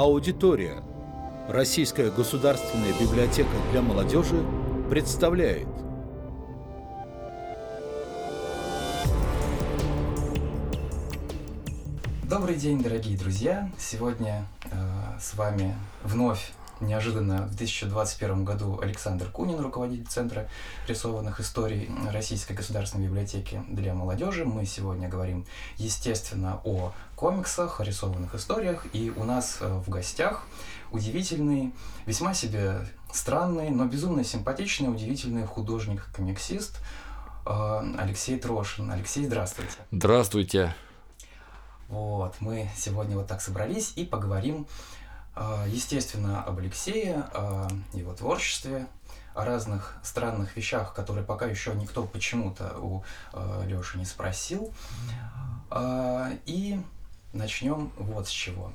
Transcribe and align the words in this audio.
Аудитория. 0.00 0.82
Российская 1.46 2.10
государственная 2.10 2.94
библиотека 2.98 3.50
для 3.70 3.82
молодежи 3.82 4.42
представляет 4.88 5.68
Добрый 12.24 12.54
день, 12.54 12.82
дорогие 12.82 13.18
друзья! 13.18 13.70
Сегодня 13.76 14.46
э, 14.70 15.18
с 15.20 15.34
вами 15.34 15.76
вновь 16.02 16.50
неожиданно 16.80 17.42
в 17.42 17.54
2021 17.54 18.44
году 18.44 18.78
Александр 18.80 19.30
Кунин, 19.30 19.60
руководитель 19.60 20.06
Центра 20.06 20.48
рисованных 20.88 21.40
историй 21.40 21.90
Российской 22.10 22.54
государственной 22.54 23.06
библиотеки 23.06 23.62
для 23.68 23.94
молодежи. 23.94 24.44
Мы 24.44 24.64
сегодня 24.66 25.08
говорим, 25.08 25.46
естественно, 25.76 26.60
о 26.64 26.92
комиксах, 27.16 27.80
о 27.80 27.84
рисованных 27.84 28.34
историях. 28.34 28.86
И 28.92 29.10
у 29.14 29.24
нас 29.24 29.58
э, 29.60 29.68
в 29.68 29.88
гостях 29.88 30.44
удивительный, 30.90 31.72
весьма 32.06 32.34
себе 32.34 32.86
странный, 33.12 33.70
но 33.70 33.84
безумно 33.86 34.24
симпатичный, 34.24 34.90
удивительный 34.90 35.46
художник-комиксист 35.46 36.78
э, 37.46 37.94
Алексей 37.98 38.38
Трошин. 38.38 38.90
Алексей, 38.90 39.24
здравствуйте. 39.26 39.76
Здравствуйте. 39.90 40.74
Вот, 41.88 42.36
мы 42.38 42.70
сегодня 42.76 43.16
вот 43.16 43.26
так 43.26 43.40
собрались 43.40 43.94
и 43.96 44.04
поговорим 44.04 44.68
естественно, 45.68 46.42
об 46.42 46.58
Алексее, 46.58 47.24
о 47.32 47.68
его 47.92 48.14
творчестве, 48.14 48.86
о 49.34 49.44
разных 49.44 49.96
странных 50.02 50.56
вещах, 50.56 50.92
которые 50.92 51.24
пока 51.24 51.46
еще 51.46 51.74
никто 51.74 52.04
почему-то 52.04 52.76
у 52.78 53.04
а, 53.32 53.64
Леши 53.64 53.98
не 53.98 54.04
спросил. 54.04 54.72
А, 55.70 56.30
и 56.46 56.80
начнем 57.32 57.92
вот 57.96 58.28
с 58.28 58.30
чего. 58.30 58.72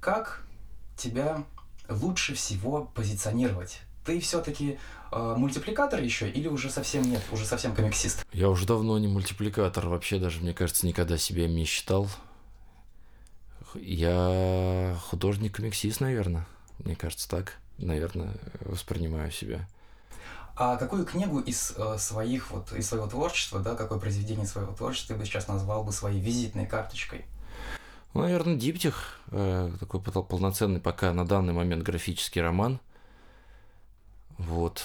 Как 0.00 0.44
тебя 0.96 1.44
лучше 1.88 2.34
всего 2.34 2.90
позиционировать? 2.94 3.80
Ты 4.04 4.20
все-таки 4.20 4.78
э, 5.12 5.34
мультипликатор 5.36 6.02
еще 6.02 6.28
или 6.28 6.48
уже 6.48 6.68
совсем 6.68 7.02
нет, 7.08 7.22
уже 7.32 7.46
совсем 7.46 7.74
комиксист? 7.74 8.26
Я 8.32 8.50
уже 8.50 8.66
давно 8.66 8.98
не 8.98 9.06
мультипликатор, 9.06 9.88
вообще 9.88 10.18
даже, 10.18 10.40
мне 10.40 10.52
кажется, 10.52 10.86
никогда 10.86 11.16
себя 11.16 11.48
не 11.48 11.64
считал. 11.64 12.08
Я 13.74 14.96
художник-комиксист, 15.08 16.00
наверное. 16.00 16.46
Мне 16.78 16.96
кажется, 16.96 17.28
так, 17.28 17.58
наверное, 17.78 18.34
воспринимаю 18.60 19.30
себя. 19.30 19.66
А 20.56 20.76
какую 20.76 21.04
книгу 21.04 21.40
из 21.40 21.74
э, 21.76 21.98
своих 21.98 22.52
вот 22.52 22.72
из 22.72 22.88
своего 22.88 23.08
творчества, 23.08 23.58
да, 23.58 23.74
какое 23.74 23.98
произведение 23.98 24.46
своего 24.46 24.72
творчества 24.72 25.14
ты 25.14 25.20
бы 25.20 25.26
сейчас 25.26 25.48
назвал 25.48 25.82
бы 25.82 25.90
своей 25.90 26.20
визитной 26.20 26.66
карточкой? 26.66 27.24
Ну, 28.12 28.22
наверное, 28.22 28.54
диптих, 28.54 29.18
э, 29.32 29.72
такой 29.80 30.00
полноценный 30.00 30.80
пока 30.80 31.12
на 31.12 31.26
данный 31.26 31.52
момент 31.52 31.82
графический 31.82 32.40
роман. 32.40 32.78
Вот. 34.38 34.84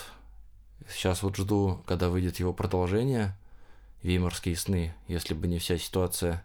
Сейчас 0.89 1.21
вот 1.21 1.35
жду, 1.35 1.83
когда 1.85 2.09
выйдет 2.09 2.39
его 2.39 2.51
продолжение 2.51 3.37
«Веймарские 4.01 4.55
сны», 4.55 4.95
если 5.07 5.35
бы 5.35 5.47
не 5.47 5.59
вся 5.59 5.77
ситуация 5.77 6.43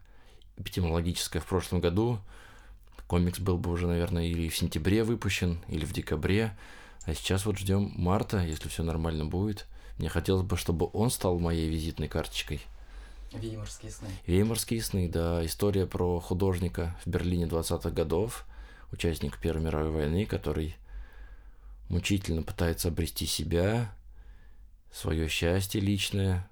эпидемиологическая 0.57 1.41
в 1.41 1.47
прошлом 1.47 1.81
году, 1.81 2.19
комикс 3.07 3.39
был 3.39 3.59
бы 3.59 3.71
уже, 3.71 3.87
наверное, 3.87 4.27
или 4.27 4.49
в 4.49 4.57
сентябре 4.57 5.05
выпущен, 5.05 5.61
или 5.69 5.85
в 5.85 5.93
декабре. 5.93 6.57
А 7.05 7.15
сейчас 7.15 7.47
вот 7.47 7.59
ждем 7.59 7.93
марта, 7.97 8.39
если 8.45 8.69
все 8.69 8.83
нормально 8.83 9.27
будет. 9.27 9.67
Мне 9.99 10.09
хотелось 10.09 10.43
бы, 10.43 10.57
чтобы 10.57 10.89
он 10.93 11.11
стал 11.11 11.39
моей 11.39 11.69
визитной 11.69 12.09
карточкой. 12.09 12.61
Веймарские 13.33 13.91
сны. 13.91 14.09
Веймарские 14.27 14.83
сны, 14.83 15.09
да. 15.09 15.45
История 15.45 15.87
про 15.87 16.21
художника 16.21 16.97
в 17.05 17.09
Берлине 17.09 17.45
20-х 17.45 17.91
годов, 17.91 18.47
участник 18.93 19.39
Первой 19.39 19.64
мировой 19.64 19.91
войны, 19.91 20.25
который 20.25 20.77
мучительно 21.89 22.43
пытается 22.43 22.89
обрести 22.89 23.27
себя, 23.27 23.93
свое 24.93 25.29
счастье 25.29 25.81
личное, 25.81 26.48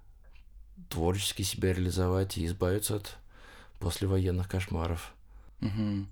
творчески 0.89 1.43
себя 1.43 1.73
реализовать 1.73 2.37
и 2.37 2.47
избавиться 2.47 2.97
от 2.97 3.17
послевоенных 3.82 4.48
кошмаров. 4.48 5.15
Угу. 5.60 6.06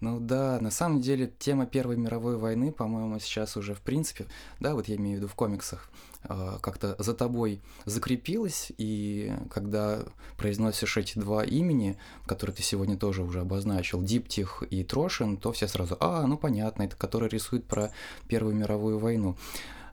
Ну 0.00 0.20
да, 0.20 0.58
на 0.60 0.70
самом 0.70 1.00
деле 1.00 1.32
тема 1.38 1.66
Первой 1.66 1.96
мировой 1.96 2.36
войны, 2.36 2.70
по-моему, 2.70 3.18
сейчас 3.18 3.56
уже 3.56 3.74
в 3.74 3.80
принципе, 3.80 4.26
да, 4.60 4.74
вот 4.74 4.88
я 4.88 4.96
имею 4.96 5.16
в 5.16 5.18
виду 5.20 5.28
в 5.28 5.34
комиксах, 5.34 5.88
а, 6.22 6.58
как-то 6.58 6.96
за 6.98 7.14
тобой 7.14 7.62
закрепилась, 7.86 8.72
и 8.76 9.32
когда 9.50 10.00
произносишь 10.36 10.96
эти 10.98 11.18
два 11.18 11.44
имени, 11.44 11.96
которые 12.26 12.54
ты 12.54 12.62
сегодня 12.62 12.96
тоже 12.96 13.22
уже 13.22 13.40
обозначил, 13.40 14.02
Диптих 14.02 14.62
и 14.68 14.84
Трошин, 14.84 15.38
то 15.38 15.52
все 15.52 15.66
сразу, 15.66 15.96
а, 16.00 16.26
ну 16.26 16.36
понятно, 16.36 16.82
это 16.82 16.96
который 16.96 17.28
рисует 17.28 17.66
про 17.66 17.90
Первую 18.28 18.54
мировую 18.54 18.98
войну. 18.98 19.36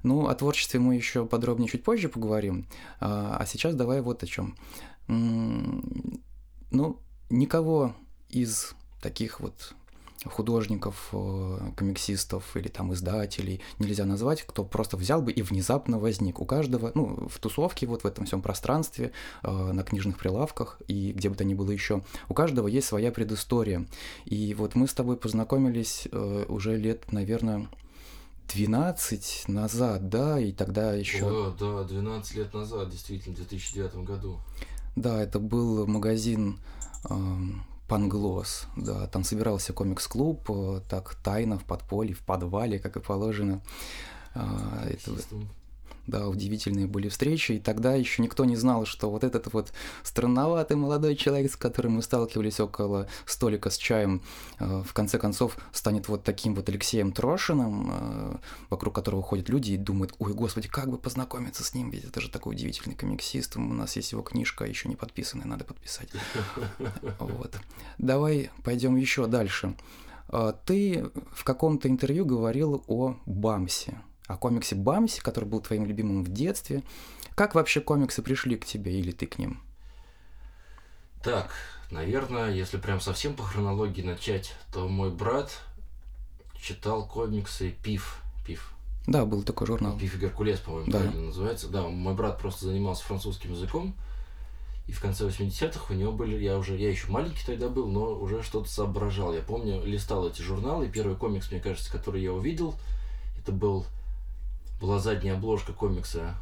Ну, 0.04 0.28
о 0.28 0.36
творчестве 0.36 0.82
мы 0.82 0.96
еще 0.96 1.26
подробнее 1.26 1.70
чуть 1.70 1.84
позже 1.84 2.10
поговорим, 2.10 2.68
а, 3.00 3.38
а 3.40 3.46
сейчас 3.46 3.74
давай 3.74 4.02
вот 4.02 4.22
о 4.22 4.28
чем. 4.28 4.58
Ну, 6.74 7.00
никого 7.30 7.96
из 8.30 8.74
таких 9.00 9.40
вот 9.40 9.76
художников, 10.26 11.10
э, 11.12 11.60
комиксистов 11.78 12.58
или 12.58 12.68
там 12.68 12.94
издателей 12.94 13.62
нельзя 13.78 14.06
назвать, 14.06 14.42
кто 14.42 14.64
просто 14.64 14.98
взял 14.98 15.22
бы 15.22 15.32
и 15.32 15.44
внезапно 15.44 16.00
возник. 16.00 16.40
У 16.40 16.46
каждого, 16.46 16.92
ну, 16.96 17.28
в 17.30 17.38
тусовке, 17.40 17.86
вот 17.86 18.04
в 18.04 18.08
этом 18.08 18.26
всем 18.26 18.42
пространстве, 18.42 19.12
э, 19.44 19.52
на 19.52 19.84
книжных 19.84 20.18
прилавках 20.18 20.82
и 20.88 21.12
где 21.12 21.30
бы 21.30 21.36
то 21.36 21.44
ни 21.44 21.54
было 21.54 21.70
еще, 21.70 22.04
у 22.28 22.34
каждого 22.34 22.68
есть 22.68 22.88
своя 22.88 23.12
предыстория. 23.12 23.86
И 24.26 24.56
вот 24.56 24.74
мы 24.74 24.88
с 24.88 24.94
тобой 24.94 25.18
познакомились 25.18 26.08
э, 26.12 26.46
уже 26.48 26.76
лет, 26.76 27.12
наверное, 27.12 27.68
12 28.52 29.48
назад, 29.48 30.10
да, 30.10 30.40
и 30.40 30.52
тогда 30.52 30.94
еще... 30.94 31.54
Да, 31.60 31.84
да, 31.84 31.84
12 31.84 32.36
лет 32.36 32.54
назад, 32.54 32.90
действительно, 32.90 33.36
в 33.36 33.38
2009 33.38 33.96
году. 33.98 34.40
Да, 34.96 35.22
это 35.22 35.40
был 35.40 35.88
магазин 35.88 36.60
Панглос, 37.88 38.68
да, 38.78 39.08
там 39.08 39.24
собирался 39.24 39.74
комикс-клуб, 39.74 40.50
э, 40.50 40.82
так 40.90 41.16
тайно, 41.16 41.60
в 41.60 41.64
подполье, 41.64 42.16
в 42.16 42.22
подвале, 42.22 42.80
как 42.80 42.96
и 42.96 43.02
положено. 43.02 43.62
А, 44.34 44.88
это, 44.88 45.12
да, 46.08 46.28
удивительные 46.28 46.88
были 46.88 47.08
встречи, 47.08 47.54
и 47.54 47.60
тогда 47.60 47.96
еще 47.96 48.22
никто 48.22 48.46
не 48.46 48.56
знал, 48.56 48.86
что 48.86 49.10
вот 49.10 49.24
этот 49.24 49.54
вот 49.54 49.72
странноватый 50.04 50.76
молодой 50.76 51.16
человек, 51.16 51.52
с 51.52 51.56
которым 51.56 51.94
мы 51.94 52.02
сталкивались 52.02 52.60
около 52.60 53.08
столика 53.26 53.70
с 53.70 53.78
чаем, 53.78 54.22
э, 54.60 54.84
в 54.86 54.94
конце 54.94 55.18
концов 55.18 55.58
станет 55.72 56.08
вот 56.08 56.24
таким 56.24 56.56
вот 56.56 56.68
Алексеем 56.70 57.12
Трошиным, 57.12 57.92
э, 57.92 58.36
вокруг 58.70 58.96
которого 58.96 59.24
ходят 59.24 59.50
люди 59.50 59.72
и 59.72 59.78
думают, 59.78 60.14
ой, 60.20 60.34
господи, 60.34 60.68
как 60.68 60.90
бы 60.90 60.98
познакомиться 60.98 61.64
с 61.64 61.74
ним, 61.74 61.90
ведь 61.90 62.06
это 62.06 62.20
же 62.20 62.30
такой 62.30 62.56
удивительный 62.56 62.96
комиксист, 62.96 63.56
у 63.58 63.62
нас 63.62 63.96
есть 63.96 64.12
его 64.12 64.22
книжка, 64.22 64.66
еще 64.66 64.90
не 64.90 64.96
подписанная, 64.96 65.46
надо 65.46 65.64
подписать. 65.64 66.10
Вот. 67.20 67.56
Давай 67.98 68.50
пойдем 68.64 68.96
еще 68.96 69.28
дальше. 69.28 69.76
А, 70.28 70.52
ты 70.52 71.06
в 71.32 71.44
каком-то 71.44 71.88
интервью 71.88 72.26
говорил 72.26 72.84
о 72.88 73.16
Бамсе 73.26 74.02
о 74.28 74.38
комиксе 74.38 74.76
Бамси, 74.76 75.22
который 75.22 75.46
был 75.46 75.62
твоим 75.62 75.86
любимым 75.86 76.24
в 76.24 76.32
детстве. 76.32 76.84
Как 77.36 77.56
вообще 77.56 77.82
комиксы 77.82 78.22
пришли 78.22 78.58
к 78.58 78.66
тебе 78.66 79.00
или 79.00 79.12
ты 79.12 79.26
к 79.26 79.38
ним? 79.38 79.62
Так, 81.24 81.52
наверное, 81.90 82.52
если 82.52 82.78
прям 82.78 83.00
совсем 83.00 83.34
по 83.34 83.44
хронологии 83.44 84.02
начать, 84.02 84.54
то 84.72 84.88
мой 84.88 85.12
брат 85.12 85.52
читал 86.60 87.06
комиксы 87.08 87.76
Пиф. 87.84 88.22
Пиф. 88.46 88.74
Да, 89.08 89.26
был 89.26 89.44
такой 89.44 89.68
журнал. 89.68 89.98
Пиф 89.98 90.16
и 90.16 90.18
Геркулес, 90.18 90.60
по-моему, 90.60 90.92
да. 90.92 91.00
правильно 91.00 91.28
называется. 91.28 91.68
Да, 91.68 91.88
мой 91.88 92.14
брат 92.14 92.40
просто 92.40 92.66
занимался 92.66 93.04
французским 93.04 93.52
языком. 93.52 93.94
И 94.88 94.92
в 94.92 95.02
конце 95.02 95.26
80-х 95.26 95.94
у 95.94 95.98
него 95.98 96.12
были, 96.12 96.42
я 96.44 96.58
уже, 96.58 96.76
я 96.76 96.90
еще 96.90 97.08
маленький 97.08 97.46
тогда 97.46 97.70
был, 97.70 97.88
но 97.88 98.14
уже 98.14 98.44
что-то 98.44 98.70
соображал. 98.70 99.34
Я 99.34 99.42
помню, 99.42 99.82
листал 99.86 100.28
эти 100.28 100.42
журналы, 100.42 100.88
и 100.88 100.90
первый 100.90 101.16
комикс, 101.16 101.52
мне 101.52 101.62
кажется, 101.62 101.90
который 101.90 102.22
я 102.22 102.34
увидел, 102.34 102.76
это 103.40 103.54
был 103.54 103.86
была 104.84 105.00
задняя 105.00 105.36
обложка 105.36 105.72
комикса 105.72 106.36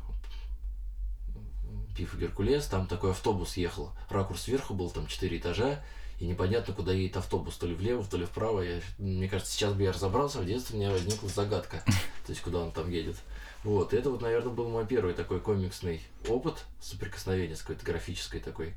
Пиф 1.95 2.15
и 2.15 2.17
Геркулес, 2.17 2.65
там 2.65 2.87
такой 2.87 3.11
автобус 3.11 3.55
ехал, 3.55 3.91
ракурс 4.09 4.41
сверху 4.41 4.73
был, 4.73 4.89
там 4.89 5.05
четыре 5.05 5.37
этажа, 5.37 5.79
и 6.19 6.25
непонятно, 6.25 6.73
куда 6.73 6.91
едет 6.91 7.17
автобус, 7.17 7.55
то 7.57 7.67
ли 7.67 7.75
влево, 7.75 8.03
то 8.03 8.17
ли 8.17 8.25
вправо. 8.25 8.61
Я, 8.61 8.81
мне 8.97 9.29
кажется, 9.29 9.53
сейчас 9.53 9.73
бы 9.73 9.83
я 9.83 9.91
разобрался, 9.91 10.39
в 10.39 10.47
детстве 10.47 10.75
у 10.75 10.81
меня 10.81 10.91
возникла 10.91 11.29
загадка, 11.29 11.83
то 11.85 12.29
есть 12.29 12.41
куда 12.41 12.61
он 12.61 12.71
там 12.71 12.89
едет. 12.89 13.17
Вот, 13.63 13.93
и 13.93 13.97
это 13.97 14.09
вот, 14.09 14.23
наверное, 14.23 14.51
был 14.51 14.69
мой 14.69 14.87
первый 14.87 15.13
такой 15.13 15.39
комиксный 15.39 16.01
опыт, 16.27 16.65
соприкосновение 16.81 17.55
с 17.55 17.61
какой-то 17.61 17.85
графической 17.85 18.39
такой 18.39 18.73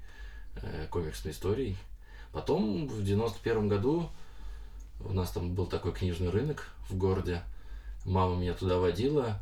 э, 0.56 0.88
комиксной 0.90 1.32
историей. 1.32 1.78
Потом 2.32 2.86
в 2.86 3.02
91 3.02 3.68
году 3.68 4.10
у 5.00 5.14
нас 5.14 5.30
там 5.30 5.54
был 5.54 5.66
такой 5.66 5.92
книжный 5.92 6.28
рынок 6.28 6.68
в 6.90 6.98
городе. 6.98 7.42
Мама 8.04 8.36
меня 8.36 8.52
туда 8.52 8.78
водила, 8.78 9.40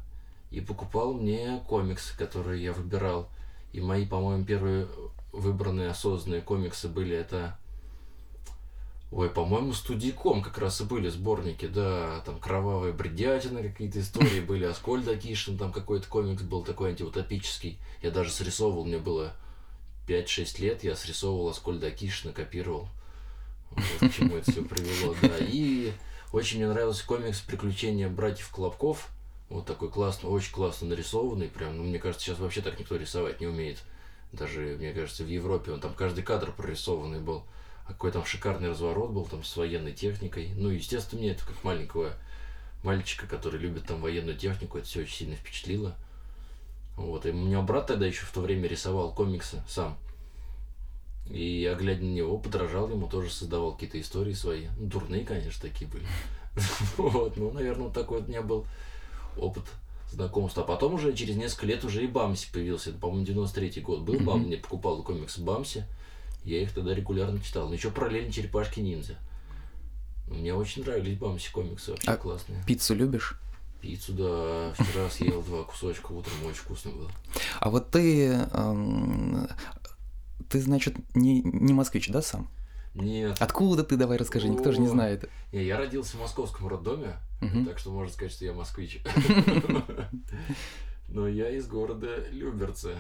и 0.52 0.60
покупал 0.60 1.14
мне 1.14 1.62
комиксы, 1.66 2.16
которые 2.16 2.62
я 2.62 2.72
выбирал. 2.72 3.28
И 3.72 3.81
мои, 3.81 4.06
по-моему, 4.06 4.44
первые 4.44 4.87
выбранные 5.32 5.88
осознанные 5.88 6.43
комиксы 6.43 6.88
были 6.88 7.16
это 7.16 7.58
Ой, 9.12 9.28
по-моему, 9.28 9.75
студийком 9.75 10.43
как 10.43 10.56
раз 10.56 10.81
и 10.81 10.84
были 10.84 11.10
сборники, 11.10 11.66
да, 11.66 12.22
там 12.25 12.40
кровавая 12.40 12.94
бредятина, 12.94 13.62
какие-то 13.62 14.00
истории 14.00 14.40
были, 14.46 14.64
Аскольд 14.64 15.06
Акишин, 15.06 15.58
там 15.58 15.70
какой-то 15.70 16.08
комикс 16.08 16.43
был 16.43 16.64
такой 16.64 16.90
антиутопический. 16.90 17.78
Я 18.02 18.10
даже 18.10 18.31
срисовывал, 18.31 18.87
мне 18.87 18.96
было 18.96 19.34
5-6 20.08 20.62
лет, 20.62 20.82
я 20.82 20.96
срисовывал 20.96 21.50
Аскольда 21.50 21.88
Акишина, 21.88 22.32
копировал. 22.32 22.88
Вот 23.70 24.10
к 24.10 24.14
чему 24.14 24.37
это 24.37 24.50
все 24.50 24.62
привело, 24.62 25.14
да. 25.20 25.37
И 25.40 25.93
очень 26.32 26.58
мне 26.58 26.69
нравился 26.69 27.06
комикс 27.06 27.40
«Приключения 27.40 28.08
братьев 28.08 28.50
Колобков». 28.50 29.10
Вот 29.52 29.66
такой 29.66 29.90
классный, 29.90 30.31
очень 30.31 30.52
классно 30.52 30.88
нарисованный. 30.88 31.49
Прям, 31.49 31.76
ну, 31.76 31.84
мне 31.84 31.99
кажется, 31.99 32.25
сейчас 32.25 32.38
вообще 32.38 32.62
так 32.62 32.81
никто 32.81 32.96
рисовать 32.96 33.38
не 33.40 33.46
умеет. 33.46 33.82
Даже, 34.32 34.76
мне 34.78 34.94
кажется, 34.94 35.25
в 35.25 35.28
Европе 35.28 35.72
он 35.72 35.81
там 35.81 35.93
каждый 35.93 36.25
кадр 36.25 36.52
прорисованный 36.52 37.20
был. 37.20 37.44
А 37.84 37.93
какой 37.93 38.12
там 38.12 38.25
шикарный 38.25 38.70
разворот 38.70 39.10
был 39.10 39.26
там 39.26 39.44
с 39.44 39.54
военной 39.54 39.93
техникой. 39.93 40.52
Ну, 40.56 40.70
естественно, 40.70 41.20
мне 41.20 41.32
это 41.32 41.44
как 41.44 41.62
маленького 41.64 42.14
мальчика, 42.82 43.26
который 43.26 43.60
любит 43.60 43.87
там 43.87 44.00
военную 44.00 44.38
технику, 44.38 44.78
это 44.78 44.87
все 44.87 45.00
очень 45.00 45.14
сильно 45.14 45.37
впечатлило. 45.37 45.94
Вот. 46.96 47.26
И 47.26 47.31
у 47.31 47.34
меня 47.34 47.60
брат 47.60 47.88
тогда 47.88 48.06
еще 48.06 48.25
в 48.25 48.32
то 48.32 48.40
время 48.40 48.69
рисовал 48.69 49.12
комиксы 49.12 49.62
сам. 49.69 49.99
И 51.26 51.60
я, 51.60 51.75
глядя 51.75 52.02
на 52.02 52.10
него, 52.10 52.38
подражал 52.38 52.88
ему, 52.88 53.06
тоже 53.06 53.28
создавал 53.28 53.75
какие-то 53.75 54.00
истории 54.00 54.32
свои. 54.32 54.69
Ну, 54.78 54.87
дурные, 54.87 55.26
конечно, 55.26 55.60
такие 55.60 55.90
были. 55.90 56.06
Вот, 56.96 57.37
ну, 57.37 57.50
наверное, 57.50 57.84
вот 57.84 57.94
такой 57.94 58.20
вот 58.20 58.28
у 58.28 58.31
меня 58.31 58.43
был 58.43 58.66
опыт 59.37 59.64
знакомства. 60.11 60.62
А 60.62 60.67
потом 60.67 60.94
уже 60.94 61.12
через 61.14 61.37
несколько 61.37 61.67
лет 61.67 61.84
уже 61.84 62.05
и 62.05 62.06
Бамси 62.06 62.49
появился. 62.52 62.90
Это, 62.90 62.99
по-моему, 62.99 63.26
93-й 63.26 63.81
год 63.81 64.02
был. 64.02 64.20
Бам, 64.20 64.43
мне 64.43 64.56
покупал 64.56 65.02
комиксы 65.02 65.40
Бамси. 65.40 65.84
Я 66.44 66.62
их 66.62 66.73
тогда 66.73 66.94
регулярно 66.94 67.40
читал. 67.40 67.69
Но 67.69 67.75
еще 67.75 67.90
параллельно 67.90 68.32
Черепашки-ниндзя. 68.32 69.17
Мне 70.29 70.55
очень 70.55 70.82
нравились 70.82 71.19
Бамси 71.19 71.50
комиксы, 71.52 71.90
вообще 71.90 72.11
А 72.11 72.17
классные. 72.17 72.62
Пиццу 72.67 72.94
любишь? 72.94 73.38
Пиццу, 73.81 74.12
да, 74.12 74.73
вчера 74.75 75.11
съел 75.11 75.43
два 75.43 75.64
кусочка 75.64 76.12
утром, 76.12 76.35
очень 76.46 76.61
вкусно 76.61 76.93
было. 76.93 77.11
А 77.58 77.69
вот 77.69 77.90
ты, 77.90 78.28
эм, 78.28 79.49
ты, 80.49 80.61
значит, 80.61 80.94
не, 81.17 81.43
не 81.43 81.73
москвич, 81.73 82.08
да, 82.08 82.23
сам? 82.23 82.49
Нет, 82.94 83.41
Откуда 83.41 83.85
ты, 83.85 83.97
давай 83.97 84.19
расскажи, 84.19 84.49
никто 84.49 84.71
же 84.71 84.81
не 84.81 84.89
знает. 84.89 85.29
Не, 85.53 85.65
я 85.65 85.79
родился 85.79 86.17
в 86.17 86.21
московском 86.21 86.69
роддоме, 86.69 87.17
так 87.67 87.79
что 87.79 87.91
можно 87.91 88.12
сказать, 88.12 88.33
что 88.33 88.44
я 88.44 88.53
москвич. 88.53 89.00
Но 91.09 91.29
я 91.29 91.50
из 91.50 91.67
города 91.67 92.27
Люберцы. 92.31 92.97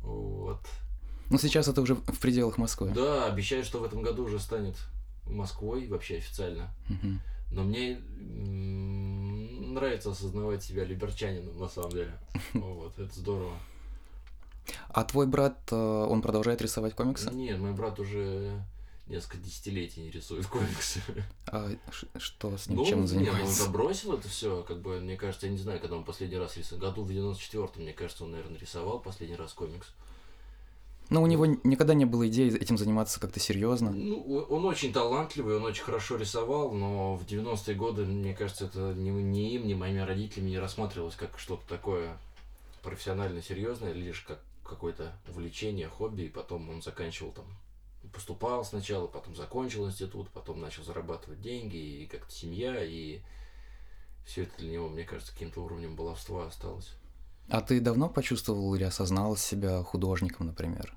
Вот. 0.00 0.60
Ну, 1.28 1.38
сейчас 1.38 1.68
это 1.68 1.82
уже 1.82 1.94
в 1.94 2.18
пределах 2.20 2.56
Москвы. 2.56 2.92
Да, 2.94 3.26
обещают, 3.26 3.66
что 3.66 3.80
в 3.80 3.84
этом 3.84 4.02
году 4.02 4.24
уже 4.24 4.38
станет 4.38 4.76
Москвой 5.26 5.88
вообще 5.88 6.18
официально. 6.18 6.70
Но 7.50 7.64
мне 7.64 8.00
нравится 9.76 10.10
осознавать 10.10 10.62
себя 10.62 10.84
люберчанином, 10.84 11.58
на 11.58 11.68
самом 11.68 11.90
деле. 11.90 12.12
Вот, 12.54 12.98
это 12.98 13.14
здорово. 13.14 13.52
А 14.88 15.04
твой 15.04 15.26
брат, 15.26 15.58
э, 15.70 15.76
он 15.76 16.22
продолжает 16.22 16.62
рисовать 16.62 16.94
комиксы? 16.94 17.30
Нет, 17.30 17.58
мой 17.58 17.72
брат 17.72 17.98
уже 18.00 18.62
несколько 19.06 19.38
десятилетий 19.38 20.00
не 20.00 20.10
рисует 20.10 20.46
комиксы. 20.46 21.00
А 21.46 21.70
что 22.18 22.56
с 22.56 22.66
ним, 22.68 22.78
Ну, 22.78 22.84
чем 22.84 22.94
он 22.94 22.98
ну, 22.98 23.02
он 23.02 23.08
занимается? 23.08 23.64
забросил 23.64 24.14
это 24.14 24.28
все, 24.28 24.62
как 24.62 24.80
бы, 24.80 25.00
мне 25.00 25.16
кажется, 25.16 25.46
я 25.46 25.52
не 25.52 25.58
знаю, 25.58 25.80
когда 25.80 25.96
он 25.96 26.04
последний 26.04 26.38
раз 26.38 26.56
рисовал. 26.56 26.90
Году 26.90 27.04
в 27.04 27.10
94-м, 27.10 27.82
мне 27.82 27.92
кажется, 27.92 28.24
он, 28.24 28.32
наверное, 28.32 28.58
рисовал 28.58 28.98
последний 28.98 29.36
раз 29.36 29.52
комикс. 29.52 29.88
Но 31.08 31.22
у 31.22 31.26
него 31.26 31.46
никогда 31.46 31.94
не 31.94 32.04
было 32.04 32.26
идеи 32.26 32.52
этим 32.56 32.76
заниматься 32.76 33.20
как-то 33.20 33.38
серьезно. 33.38 33.92
Ну, 33.92 34.44
он 34.50 34.64
очень 34.64 34.92
талантливый, 34.92 35.56
он 35.56 35.64
очень 35.64 35.84
хорошо 35.84 36.16
рисовал, 36.16 36.72
но 36.72 37.14
в 37.14 37.24
90-е 37.24 37.76
годы, 37.76 38.04
мне 38.04 38.34
кажется, 38.34 38.64
это 38.64 38.92
ни, 38.94 39.10
ни 39.10 39.54
им, 39.54 39.68
ни 39.68 39.74
моими 39.74 40.00
родителями 40.00 40.50
не 40.50 40.58
рассматривалось 40.58 41.14
как 41.14 41.38
что-то 41.38 41.62
такое 41.68 42.18
профессионально 42.82 43.40
серьезное, 43.40 43.92
лишь 43.92 44.22
как 44.22 44.40
какое-то 44.68 45.18
увлечение, 45.28 45.88
хобби, 45.88 46.22
и 46.22 46.28
потом 46.28 46.68
он 46.68 46.82
заканчивал 46.82 47.32
там, 47.32 47.46
поступал 48.12 48.64
сначала, 48.64 49.06
потом 49.06 49.34
закончил 49.34 49.86
институт, 49.86 50.30
потом 50.30 50.60
начал 50.60 50.82
зарабатывать 50.84 51.40
деньги, 51.40 51.76
и 51.76 52.06
как-то 52.06 52.32
семья, 52.32 52.82
и 52.82 53.20
все 54.24 54.42
это 54.42 54.56
для 54.58 54.72
него, 54.72 54.88
мне 54.88 55.04
кажется, 55.04 55.32
каким-то 55.32 55.62
уровнем 55.62 55.96
баловства 55.96 56.46
осталось. 56.46 56.92
А 57.48 57.60
ты 57.60 57.80
давно 57.80 58.08
почувствовал 58.08 58.74
или 58.74 58.84
осознал 58.84 59.36
себя 59.36 59.82
художником, 59.82 60.46
например? 60.46 60.94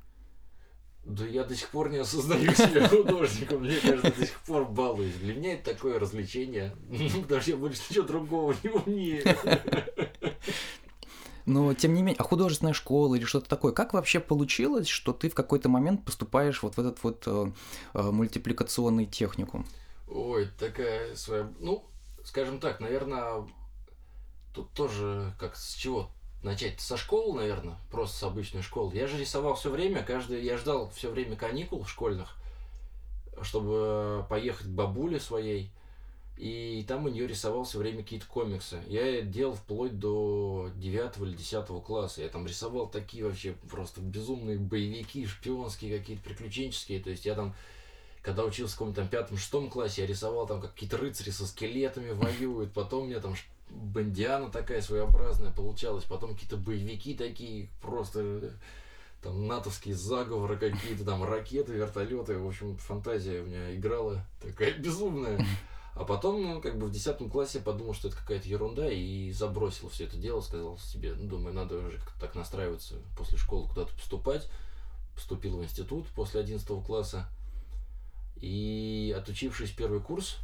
Да 1.05 1.25
я 1.25 1.43
до 1.43 1.55
сих 1.55 1.69
пор 1.69 1.89
не 1.89 1.97
осознаю 1.97 2.53
себя 2.53 2.87
художником, 2.87 3.61
мне 3.61 3.77
кажется, 3.77 4.11
до 4.11 4.25
сих 4.25 4.39
пор 4.41 4.65
балуюсь. 4.65 5.15
Для 5.15 5.33
меня 5.33 5.53
это 5.53 5.73
такое 5.73 5.99
развлечение, 5.99 6.75
потому 7.21 7.41
что 7.41 7.51
я 7.51 7.57
больше 7.57 7.81
ничего 7.89 8.05
другого 8.05 8.55
не 8.63 8.69
умею. 8.69 9.23
Но, 11.49 11.73
тем 11.73 11.95
не 11.95 12.03
менее, 12.03 12.19
а 12.19 12.23
художественная 12.23 12.73
школа 12.73 13.15
или 13.15 13.25
что-то 13.25 13.49
такое, 13.49 13.73
как 13.73 13.93
вообще 13.93 14.19
получилось, 14.19 14.87
что 14.87 15.13
ты 15.13 15.29
в 15.29 15.33
какой-то 15.33 15.67
момент 15.67 16.05
поступаешь 16.05 16.61
вот 16.61 16.75
в 16.75 16.79
этот 16.79 17.03
вот 17.03 17.23
э, 17.25 17.51
э, 17.95 18.01
мультипликационный 18.03 19.07
техникум? 19.07 19.65
Ой, 20.07 20.47
такая 20.59 21.15
своя... 21.15 21.51
Ну, 21.59 21.83
скажем 22.23 22.59
так, 22.59 22.79
наверное, 22.79 23.47
тут 24.53 24.71
тоже 24.73 25.33
как 25.39 25.55
с 25.55 25.73
чего 25.73 26.11
начать? 26.43 26.79
Со 26.79 26.97
школы, 26.97 27.39
наверное, 27.39 27.79
просто 27.89 28.17
с 28.17 28.23
обычной 28.23 28.61
школы. 28.61 28.93
Я 28.93 29.07
же 29.07 29.17
рисовал 29.17 29.55
все 29.55 29.71
время, 29.71 30.03
каждый... 30.03 30.43
Я 30.43 30.55
ждал 30.55 30.91
все 30.91 31.09
время 31.09 31.35
каникул 31.35 31.83
школьных, 31.83 32.35
чтобы 33.41 34.23
поехать 34.29 34.67
к 34.67 34.69
бабуле 34.69 35.19
своей, 35.19 35.71
и 36.39 36.85
там 36.87 37.05
у 37.05 37.09
нее 37.09 37.27
рисовал 37.27 37.65
все 37.65 37.79
время 37.79 38.01
какие-то 38.01 38.25
комиксы. 38.25 38.81
Я 38.87 39.05
это 39.05 39.27
делал 39.27 39.55
вплоть 39.55 39.99
до 39.99 40.71
9 40.77 41.17
или 41.17 41.35
10 41.35 41.83
класса. 41.83 42.21
Я 42.21 42.29
там 42.29 42.47
рисовал 42.47 42.87
такие 42.87 43.25
вообще 43.25 43.55
просто 43.69 43.99
безумные 43.99 44.57
боевики, 44.57 45.25
шпионские 45.25 45.99
какие-то, 45.99 46.23
приключенческие. 46.23 47.01
То 47.01 47.09
есть 47.09 47.25
я 47.25 47.35
там 47.35 47.53
когда 48.21 48.45
учился 48.45 48.75
в 48.75 48.79
каком-то 48.79 49.05
пятом-шестом 49.05 49.69
классе, 49.69 50.01
я 50.01 50.07
рисовал 50.07 50.47
там 50.47 50.61
как 50.61 50.73
какие-то 50.73 50.97
рыцари 50.97 51.29
со 51.29 51.45
скелетами 51.45 52.11
воюют, 52.11 52.73
потом 52.73 53.03
у 53.03 53.05
меня 53.07 53.19
там 53.19 53.35
бандиана 53.69 54.49
такая 54.49 54.81
своеобразная 54.81 55.51
получалась, 55.51 56.05
потом 56.05 56.33
какие-то 56.33 56.57
боевики 56.57 57.15
такие, 57.15 57.69
просто 57.81 58.19
э, 58.21 58.49
там 59.21 59.47
натовские 59.47 59.95
заговоры 59.95 60.57
какие-то, 60.57 61.05
там 61.05 61.23
ракеты, 61.23 61.73
вертолеты, 61.73 62.37
в 62.37 62.47
общем, 62.47 62.77
фантазия 62.77 63.41
у 63.41 63.45
меня 63.45 63.75
играла 63.75 64.25
такая 64.41 64.73
безумная. 64.73 65.45
А 65.99 66.05
потом, 66.05 66.41
ну, 66.41 66.61
как 66.61 66.77
бы 66.77 66.85
в 66.85 66.91
десятом 66.91 67.29
классе 67.29 67.59
подумал, 67.59 67.93
что 67.93 68.07
это 68.07 68.15
какая-то 68.15 68.47
ерунда, 68.47 68.89
и 68.89 69.33
забросил 69.33 69.89
все 69.89 70.05
это 70.05 70.15
дело, 70.15 70.39
сказал 70.39 70.77
себе, 70.77 71.13
ну, 71.13 71.27
думаю, 71.27 71.53
надо 71.53 71.75
уже 71.75 71.99
так 72.21 72.35
настраиваться 72.35 72.95
после 73.17 73.37
школы 73.37 73.67
куда-то 73.67 73.91
поступать. 73.93 74.49
Поступил 75.13 75.57
в 75.57 75.63
институт 75.65 76.07
после 76.15 76.39
11 76.39 76.65
класса. 76.85 77.27
И 78.37 79.13
отучившись 79.17 79.71
первый 79.71 79.99
курс, 79.99 80.37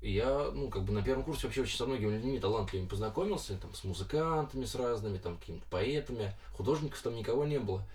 я, 0.00 0.50
ну, 0.50 0.70
как 0.70 0.84
бы 0.84 0.94
на 0.94 1.02
первом 1.02 1.22
курсе 1.22 1.46
вообще 1.46 1.60
очень 1.60 1.76
со 1.76 1.84
многими 1.84 2.12
людьми 2.12 2.40
талантливыми 2.40 2.88
познакомился, 2.88 3.58
там, 3.58 3.74
с 3.74 3.84
музыкантами, 3.84 4.64
с 4.64 4.74
разными, 4.76 5.18
там, 5.18 5.36
какими-то 5.36 5.66
поэтами, 5.68 6.34
художников 6.54 7.02
там 7.02 7.14
никого 7.14 7.44
не 7.44 7.58
было. 7.58 7.86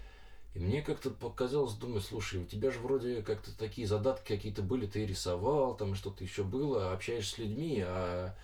И 0.54 0.60
мне 0.60 0.84
как-то 0.84 1.10
показалось, 1.10 1.74
думаю, 1.74 2.02
слушай, 2.02 2.40
у 2.40 2.46
тебя 2.46 2.70
же 2.70 2.80
вроде 2.80 3.24
как-то 3.24 3.58
такие 3.58 3.88
задатки 3.88 4.28
какие-то 4.28 4.62
были, 4.62 4.86
ты 4.86 5.06
рисовал, 5.06 5.76
там 5.76 5.96
что-то 5.96 6.24
еще 6.24 6.44
было, 6.44 6.94
общаешься 6.94 7.36
с 7.36 7.38
людьми, 7.40 7.84
а 7.86 8.36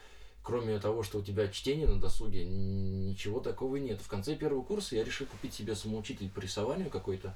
кроме 0.41 0.79
того, 0.79 1.03
что 1.03 1.19
у 1.19 1.21
тебя 1.21 1.47
чтение 1.49 1.87
на 1.87 1.99
досуге, 1.99 2.45
ничего 2.45 3.39
такого 3.39 3.75
нет. 3.75 4.01
В 4.01 4.07
конце 4.07 4.35
первого 4.35 4.63
курса 4.63 4.95
я 4.95 5.03
решил 5.03 5.27
купить 5.27 5.53
себе 5.53 5.75
самоучитель 5.75 6.29
по 6.31 6.39
рисованию 6.39 6.89
какой-то. 6.89 7.35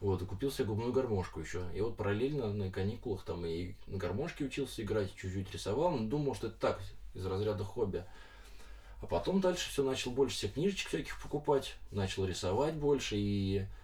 Вот, 0.00 0.22
и 0.22 0.24
купил 0.24 0.50
себе 0.50 0.64
губную 0.64 0.92
гармошку 0.92 1.40
еще. 1.40 1.62
И 1.74 1.80
вот 1.80 1.96
параллельно 1.96 2.52
на 2.52 2.70
каникулах 2.72 3.22
там 3.22 3.44
и 3.46 3.74
на 3.86 3.98
гармошке 3.98 4.44
учился 4.44 4.82
играть, 4.82 5.14
чуть-чуть 5.14 5.52
рисовал, 5.52 5.90
но 5.92 6.08
думал, 6.08 6.34
что 6.34 6.48
это 6.48 6.56
так, 6.58 6.80
из 7.14 7.24
разряда 7.24 7.64
хобби. 7.64 8.04
А 9.02 9.06
потом 9.06 9.40
дальше 9.40 9.70
все 9.70 9.84
начал 9.84 10.10
больше 10.10 10.36
себе 10.36 10.52
книжечек 10.52 10.88
всяких 10.88 11.22
покупать, 11.22 11.76
начал 11.90 12.24
рисовать 12.24 12.74
больше, 12.74 13.16
и 13.16 13.58
а, 13.58 13.79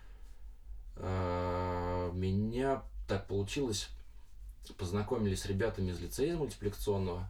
меня 1.00 2.82
так 3.08 3.26
получилось, 3.26 3.88
познакомились 4.78 5.42
с 5.42 5.46
ребятами 5.46 5.90
из 5.90 6.00
лицея 6.00 6.36
мультипликационного. 6.36 7.28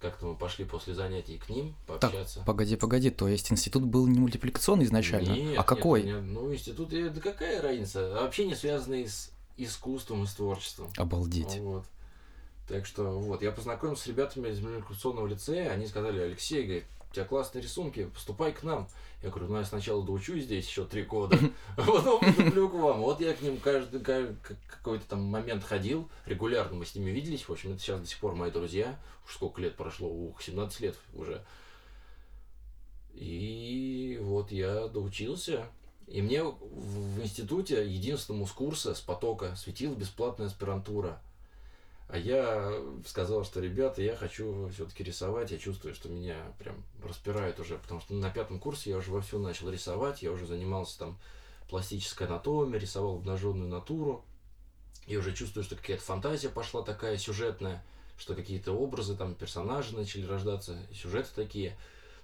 Как-то 0.00 0.26
мы 0.26 0.36
пошли 0.36 0.66
после 0.66 0.92
занятий 0.92 1.38
к 1.38 1.48
ним 1.48 1.74
пообщаться. 1.86 2.42
Погоди, 2.44 2.76
погоди, 2.76 3.10
то 3.10 3.26
есть 3.26 3.50
институт 3.50 3.84
был 3.84 4.06
не 4.06 4.18
мультипликационный 4.18 4.84
изначально? 4.84 5.30
Нет, 5.30 5.38
а 5.38 5.50
нет, 5.52 5.64
какой? 5.64 6.02
у 6.02 6.04
меня- 6.04 6.20
ну, 6.20 6.52
институт, 6.52 6.92
э, 6.92 7.08
да 7.08 7.20
какая 7.20 7.62
разница? 7.62 8.10
Вообще 8.10 8.46
не 8.46 8.54
связанный 8.54 9.08
с 9.08 9.30
искусством 9.56 10.24
и 10.24 10.26
с 10.26 10.34
творчеством. 10.34 10.90
Обалдеть. 10.98 11.58
Вот. 11.58 11.84
Так 12.68 12.84
что 12.86 13.18
вот, 13.18 13.42
я 13.42 13.50
познакомился 13.50 14.04
с 14.04 14.06
ребятами 14.06 14.48
из 14.48 14.60
мультипликационного 14.60 15.26
лицея, 15.26 15.70
они 15.70 15.86
сказали, 15.86 16.20
Алексей, 16.20 16.64
говорит, 16.64 16.84
у 17.14 17.16
тебя 17.16 17.26
классные 17.26 17.62
рисунки, 17.62 18.06
поступай 18.06 18.52
к 18.52 18.64
нам. 18.64 18.88
Я 19.22 19.30
говорю, 19.30 19.46
ну 19.52 19.58
я 19.58 19.64
сначала 19.64 20.04
доучусь 20.04 20.44
здесь 20.44 20.66
еще 20.66 20.84
три 20.84 21.04
года, 21.04 21.38
а 21.76 21.82
потом 21.82 22.18
поступлю 22.20 22.68
к 22.68 22.74
вам. 22.74 23.00
Вот 23.02 23.20
я 23.20 23.34
к 23.34 23.40
ним 23.40 23.58
каждый, 23.58 24.00
какой-то 24.00 25.06
там 25.08 25.22
момент 25.22 25.62
ходил, 25.62 26.10
регулярно 26.26 26.76
мы 26.76 26.84
с 26.84 26.96
ними 26.96 27.10
виделись, 27.10 27.48
в 27.48 27.52
общем, 27.52 27.72
это 27.72 27.80
сейчас 27.80 28.00
до 28.00 28.06
сих 28.06 28.18
пор 28.18 28.34
мои 28.34 28.50
друзья, 28.50 28.98
уж 29.24 29.34
сколько 29.34 29.62
лет 29.62 29.76
прошло, 29.76 30.08
ух, 30.08 30.42
17 30.42 30.80
лет 30.80 30.96
уже. 31.14 31.44
И 33.12 34.18
вот 34.20 34.50
я 34.50 34.88
доучился, 34.88 35.68
и 36.08 36.20
мне 36.20 36.42
в 36.42 37.22
институте 37.22 37.88
единственному 37.88 38.48
с 38.48 38.50
курса, 38.50 38.92
с 38.92 39.00
потока, 39.00 39.54
светила 39.54 39.94
бесплатная 39.94 40.48
аспирантура. 40.48 41.22
А 42.08 42.18
я 42.18 42.72
сказал, 43.06 43.44
что, 43.44 43.60
ребята, 43.60 44.02
я 44.02 44.14
хочу 44.14 44.68
все-таки 44.74 45.02
рисовать, 45.02 45.50
я 45.50 45.58
чувствую, 45.58 45.94
что 45.94 46.08
меня 46.08 46.36
прям 46.58 46.84
распирает 47.02 47.58
уже, 47.60 47.78
потому 47.78 48.00
что 48.00 48.14
на 48.14 48.30
пятом 48.30 48.60
курсе 48.60 48.90
я 48.90 48.98
уже 48.98 49.10
вовсю 49.10 49.38
начал 49.38 49.70
рисовать, 49.70 50.22
я 50.22 50.30
уже 50.30 50.46
занимался 50.46 50.98
там 50.98 51.18
пластической 51.68 52.26
анатомией, 52.26 52.78
рисовал 52.78 53.16
обнаженную 53.16 53.68
натуру. 53.68 54.24
Я 55.06 55.18
уже 55.18 55.34
чувствую, 55.34 55.64
что 55.64 55.76
какая-то 55.76 56.02
фантазия 56.02 56.48
пошла 56.50 56.82
такая 56.82 57.16
сюжетная, 57.16 57.82
что 58.18 58.34
какие-то 58.34 58.72
образы, 58.72 59.16
там, 59.16 59.34
персонажи 59.34 59.96
начали 59.96 60.26
рождаться, 60.26 60.76
сюжеты 60.94 61.30
такие. 61.34 61.76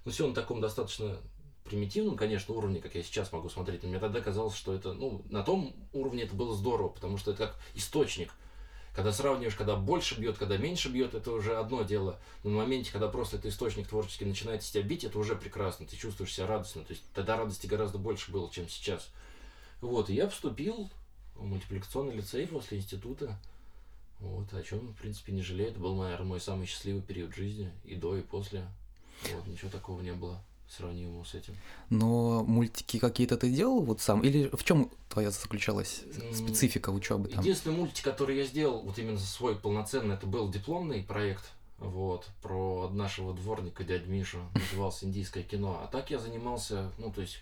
Ну, 0.05 0.11
все 0.11 0.27
на 0.27 0.33
таком 0.33 0.61
достаточно 0.61 1.17
примитивном, 1.63 2.17
конечно, 2.17 2.53
уровне, 2.53 2.79
как 2.79 2.95
я 2.95 3.03
сейчас 3.03 3.31
могу 3.31 3.49
смотреть, 3.49 3.83
но 3.83 3.89
мне 3.89 3.99
тогда 3.99 4.21
казалось, 4.21 4.55
что 4.55 4.73
это, 4.73 4.93
ну, 4.93 5.23
на 5.29 5.43
том 5.43 5.75
уровне 5.93 6.23
это 6.23 6.35
было 6.35 6.55
здорово, 6.55 6.89
потому 6.89 7.17
что 7.17 7.31
это 7.31 7.47
как 7.47 7.55
источник. 7.75 8.33
Когда 8.93 9.13
сравниваешь, 9.13 9.55
когда 9.55 9.75
больше 9.77 10.19
бьет, 10.19 10.37
когда 10.37 10.57
меньше 10.57 10.89
бьет, 10.89 11.13
это 11.13 11.31
уже 11.31 11.57
одно 11.57 11.83
дело. 11.83 12.19
Но 12.43 12.49
на 12.49 12.57
моменте, 12.57 12.91
когда 12.91 13.07
просто 13.07 13.37
этот 13.37 13.51
источник 13.51 13.87
творческий 13.87 14.25
начинает 14.25 14.61
тебя 14.61 14.83
бить, 14.83 15.05
это 15.05 15.17
уже 15.17 15.35
прекрасно, 15.35 15.85
ты 15.85 15.95
чувствуешь 15.95 16.33
себя 16.33 16.47
радостно. 16.47 16.83
То 16.83 16.91
есть 16.91 17.03
тогда 17.13 17.37
радости 17.37 17.67
гораздо 17.67 17.97
больше 17.97 18.31
было, 18.31 18.51
чем 18.51 18.67
сейчас. 18.67 19.09
Вот, 19.79 20.09
и 20.09 20.13
я 20.13 20.27
вступил 20.27 20.89
в 21.35 21.45
мультипликационный 21.45 22.15
лицей 22.15 22.45
после 22.47 22.79
института. 22.79 23.39
Вот, 24.19 24.53
о 24.53 24.61
чем, 24.61 24.79
в 24.79 24.97
принципе, 24.97 25.31
не 25.31 25.41
жалею. 25.41 25.71
Это 25.71 25.79
был, 25.79 25.95
наверное, 25.95 26.27
мой 26.27 26.41
самый 26.41 26.67
счастливый 26.67 27.01
период 27.01 27.33
жизни, 27.33 27.71
и 27.85 27.95
до, 27.95 28.17
и 28.17 28.21
после. 28.21 28.67
Вот, 29.33 29.47
ничего 29.47 29.71
такого 29.71 30.01
не 30.01 30.13
было 30.13 30.43
сравнимого 30.71 31.23
с 31.23 31.33
этим. 31.33 31.55
Но 31.89 32.43
мультики 32.43 32.99
какие-то 32.99 33.37
ты 33.37 33.49
делал 33.49 33.81
вот 33.81 34.01
сам? 34.01 34.21
Или 34.21 34.49
в 34.53 34.63
чем 34.63 34.89
твоя 35.09 35.31
заключалась 35.31 36.03
специфика 36.33 36.89
учебы? 36.89 37.29
Там? 37.29 37.41
Единственный 37.41 37.75
мультик, 37.75 38.03
который 38.03 38.37
я 38.37 38.45
сделал, 38.45 38.81
вот 38.81 38.97
именно 38.97 39.19
свой 39.19 39.55
полноценный, 39.55 40.15
это 40.15 40.27
был 40.27 40.49
дипломный 40.49 41.03
проект, 41.03 41.51
вот, 41.81 42.27
про 42.41 42.89
нашего 42.89 43.33
дворника, 43.33 43.83
дядь 43.83 44.05
Мишу, 44.05 44.39
назывался 44.53 45.05
«Индийское 45.05 45.43
кино». 45.43 45.81
А 45.83 45.87
так 45.87 46.11
я 46.11 46.19
занимался, 46.19 46.91
ну, 46.97 47.11
то 47.11 47.21
есть, 47.21 47.41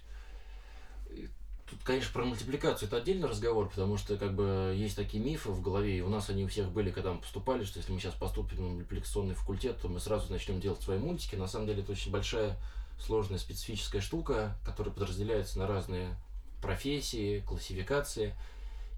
тут, 1.69 1.79
конечно, 1.83 2.12
про 2.13 2.25
мультипликацию 2.25 2.88
это 2.88 2.98
отдельный 2.98 3.27
разговор, 3.27 3.69
потому 3.69 3.98
что, 3.98 4.17
как 4.17 4.33
бы, 4.33 4.74
есть 4.75 4.95
такие 4.95 5.24
мифы 5.24 5.50
в 5.50 5.62
голове, 5.62 5.98
и 5.98 6.01
у 6.01 6.09
нас 6.09 6.29
они 6.29 6.45
у 6.45 6.48
всех 6.48 6.71
были, 6.71 6.89
когда 6.89 7.13
мы 7.13 7.19
поступали, 7.19 7.63
что 7.63 7.79
если 7.79 7.91
мы 7.91 8.00
сейчас 8.00 8.13
поступим 8.13 8.63
на 8.63 8.69
мультипликационный 8.69 9.36
факультет, 9.36 9.77
то 9.81 9.89
мы 9.89 10.00
сразу 10.00 10.31
начнем 10.31 10.59
делать 10.62 10.81
свои 10.81 10.98
мультики. 10.98 11.36
На 11.36 11.48
самом 11.48 11.67
деле 11.67 11.83
это 11.83 11.91
очень 11.91 12.12
большая 12.12 12.57
сложная 12.99 13.39
специфическая 13.39 14.01
штука, 14.01 14.57
которая 14.65 14.93
подразделяется 14.93 15.59
на 15.59 15.67
разные 15.67 16.15
профессии, 16.61 17.41
классификации. 17.41 18.35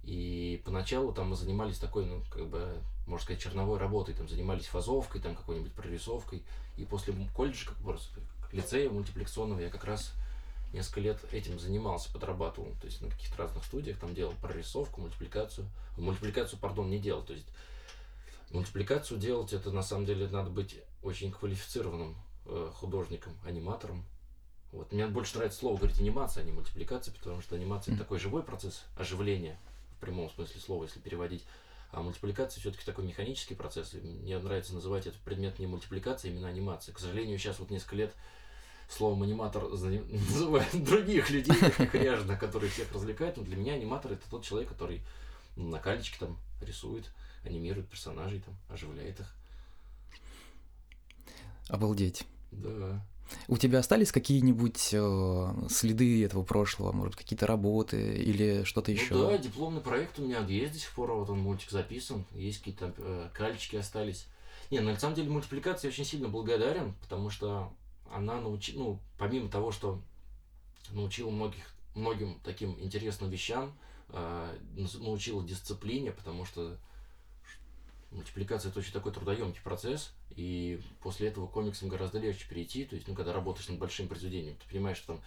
И 0.03 0.61
поначалу 0.65 1.13
там 1.13 1.29
мы 1.29 1.35
занимались 1.35 1.77
такой, 1.77 2.05
ну, 2.05 2.23
как 2.31 2.47
бы, 2.47 2.81
можно 3.05 3.23
сказать, 3.23 3.41
черновой 3.41 3.77
работой, 3.77 4.15
там 4.15 4.27
занимались 4.27 4.65
фазовкой, 4.65 5.21
там 5.21 5.35
какой-нибудь 5.35 5.73
прорисовкой. 5.73 6.43
И 6.77 6.85
после 6.85 7.13
колледжа, 7.35 7.69
как 7.69 7.77
бы, 7.79 7.97
лицея 8.51 8.89
мультипликационного 8.89 9.59
я 9.59 9.69
как 9.69 9.83
раз 9.83 10.13
несколько 10.73 11.01
лет 11.01 11.19
этим 11.31 11.59
занимался, 11.59 12.11
подрабатывал. 12.11 12.71
То 12.79 12.87
есть 12.87 13.01
на 13.01 13.09
каких-то 13.09 13.37
разных 13.37 13.63
студиях 13.63 13.99
там 13.99 14.15
делал 14.15 14.33
прорисовку, 14.41 15.01
мультипликацию. 15.01 15.67
Мультипликацию, 15.97 16.59
пардон, 16.59 16.89
не 16.89 16.97
делал. 16.97 17.23
То 17.23 17.33
есть 17.33 17.47
мультипликацию 18.51 19.19
делать, 19.19 19.53
это 19.53 19.71
на 19.71 19.83
самом 19.83 20.05
деле 20.05 20.27
надо 20.27 20.49
быть 20.49 20.79
очень 21.03 21.31
квалифицированным 21.31 22.15
художником, 22.73 23.37
аниматором. 23.45 24.05
Вот. 24.71 24.91
Мне 24.91 25.07
больше 25.07 25.35
нравится 25.35 25.59
слово 25.59 25.77
говорить 25.77 25.99
анимация, 25.99 26.43
а 26.43 26.45
не 26.45 26.51
мультипликация, 26.51 27.13
потому 27.13 27.41
что 27.41 27.55
анимация 27.55 27.93
это 27.93 28.03
такой 28.03 28.19
живой 28.19 28.43
процесс 28.43 28.83
оживления, 28.97 29.59
в 29.97 30.01
прямом 30.01 30.29
смысле 30.29 30.59
слова, 30.61 30.83
если 30.83 30.99
переводить. 30.99 31.45
А 31.91 32.01
мультипликация 32.01 32.61
все-таки 32.61 32.85
такой 32.85 33.05
механический 33.05 33.53
процесс. 33.53 33.93
И 33.93 33.97
мне 33.97 34.39
нравится 34.39 34.73
называть 34.73 35.07
этот 35.07 35.19
предмет 35.21 35.59
не 35.59 35.67
мультипликация, 35.67 36.29
а 36.29 36.33
именно 36.33 36.47
анимация. 36.47 36.93
К 36.93 36.99
сожалению, 36.99 37.37
сейчас 37.37 37.59
вот 37.59 37.69
несколько 37.69 37.97
лет 37.97 38.13
словом 38.87 39.23
аниматор 39.23 39.63
называют 39.69 40.83
других 40.83 41.29
людей, 41.29 41.53
таких 41.53 41.91
которые 42.39 42.69
всех 42.71 42.91
развлекают. 42.93 43.37
Но 43.37 43.43
для 43.43 43.57
меня 43.57 43.73
аниматор 43.73 44.13
это 44.13 44.29
тот 44.29 44.45
человек, 44.45 44.69
который 44.69 45.01
на 45.57 45.79
калечке 45.79 46.17
там 46.17 46.37
рисует, 46.61 47.11
анимирует 47.43 47.89
персонажей, 47.89 48.39
там, 48.39 48.55
оживляет 48.69 49.19
их. 49.19 49.35
Обалдеть. 51.71 52.25
Да. 52.51 53.01
У 53.47 53.55
тебя 53.55 53.79
остались 53.79 54.11
какие-нибудь 54.11 54.89
э, 54.91 55.53
следы 55.69 56.25
этого 56.25 56.43
прошлого, 56.43 56.91
может, 56.91 57.15
какие-то 57.15 57.47
работы 57.47 58.17
или 58.17 58.63
что-то 58.65 58.91
еще? 58.91 59.13
Ну, 59.13 59.29
да, 59.29 59.37
дипломный 59.37 59.79
проект 59.79 60.19
у 60.19 60.23
меня 60.23 60.39
есть 60.39 60.73
до 60.73 60.79
сих 60.79 60.91
пор, 60.91 61.13
вот 61.13 61.29
он 61.29 61.39
мультик 61.39 61.71
записан, 61.71 62.25
есть 62.33 62.57
какие-то 62.57 62.93
э, 62.97 63.29
кальчики 63.33 63.77
остались. 63.77 64.27
Не, 64.69 64.81
ну, 64.81 64.91
на 64.91 64.99
самом 64.99 65.15
деле 65.15 65.29
мультипликации 65.29 65.87
очень 65.87 66.03
сильно 66.03 66.27
благодарен, 66.27 66.93
потому 67.01 67.29
что 67.29 67.71
она 68.13 68.41
научила, 68.41 68.79
ну, 68.79 68.99
помимо 69.17 69.47
того, 69.47 69.71
что 69.71 70.01
научила 70.91 71.29
многих, 71.29 71.63
многим 71.95 72.37
таким 72.43 72.77
интересным 72.81 73.29
вещам, 73.29 73.71
э, 74.09 74.57
научила 74.99 75.41
дисциплине, 75.41 76.11
потому 76.11 76.43
что 76.43 76.77
мультипликация 78.11 78.69
это 78.69 78.79
очень 78.79 78.93
такой 78.93 79.11
трудоемкий 79.11 79.61
процесс, 79.61 80.11
и 80.35 80.81
после 81.01 81.27
этого 81.27 81.47
комиксам 81.47 81.89
гораздо 81.89 82.19
легче 82.19 82.47
перейти. 82.47 82.85
То 82.85 82.95
есть, 82.95 83.07
ну, 83.07 83.15
когда 83.15 83.33
работаешь 83.33 83.67
над 83.69 83.79
большим 83.79 84.07
произведением, 84.07 84.55
ты 84.57 84.69
понимаешь, 84.69 84.97
что 84.97 85.13
там, 85.13 85.21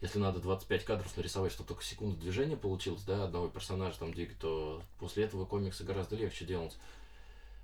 если 0.00 0.18
надо 0.18 0.40
25 0.40 0.84
кадров 0.84 1.16
нарисовать, 1.16 1.52
чтобы 1.52 1.68
только 1.68 1.84
секунду 1.84 2.16
движения 2.16 2.56
получилось, 2.56 3.02
да, 3.02 3.24
одного 3.24 3.48
персонажа 3.48 3.98
там 3.98 4.14
двигать, 4.14 4.38
то 4.38 4.82
после 4.98 5.24
этого 5.24 5.44
комиксы 5.44 5.84
гораздо 5.84 6.16
легче 6.16 6.44
делать. 6.44 6.76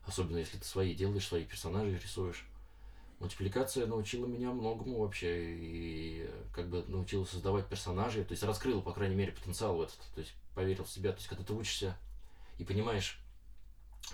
Особенно 0.06 0.38
если 0.38 0.58
ты 0.58 0.64
свои 0.64 0.94
делаешь, 0.94 1.26
свои 1.26 1.44
персонажи 1.44 1.98
рисуешь. 1.98 2.44
Мультипликация 3.18 3.86
научила 3.86 4.26
меня 4.26 4.50
многому 4.50 5.00
вообще, 5.00 5.56
и 5.56 6.30
как 6.54 6.68
бы 6.68 6.84
научила 6.86 7.24
создавать 7.24 7.66
персонажей, 7.66 8.22
то 8.24 8.32
есть 8.32 8.42
раскрыла, 8.42 8.82
по 8.82 8.92
крайней 8.92 9.16
мере, 9.16 9.32
потенциал 9.32 9.76
в 9.76 9.80
этот, 9.80 9.98
то 10.14 10.20
есть 10.20 10.34
поверил 10.54 10.84
в 10.84 10.90
себя. 10.90 11.12
То 11.12 11.16
есть, 11.16 11.28
когда 11.28 11.42
ты 11.42 11.54
учишься 11.54 11.96
и 12.58 12.64
понимаешь, 12.64 13.18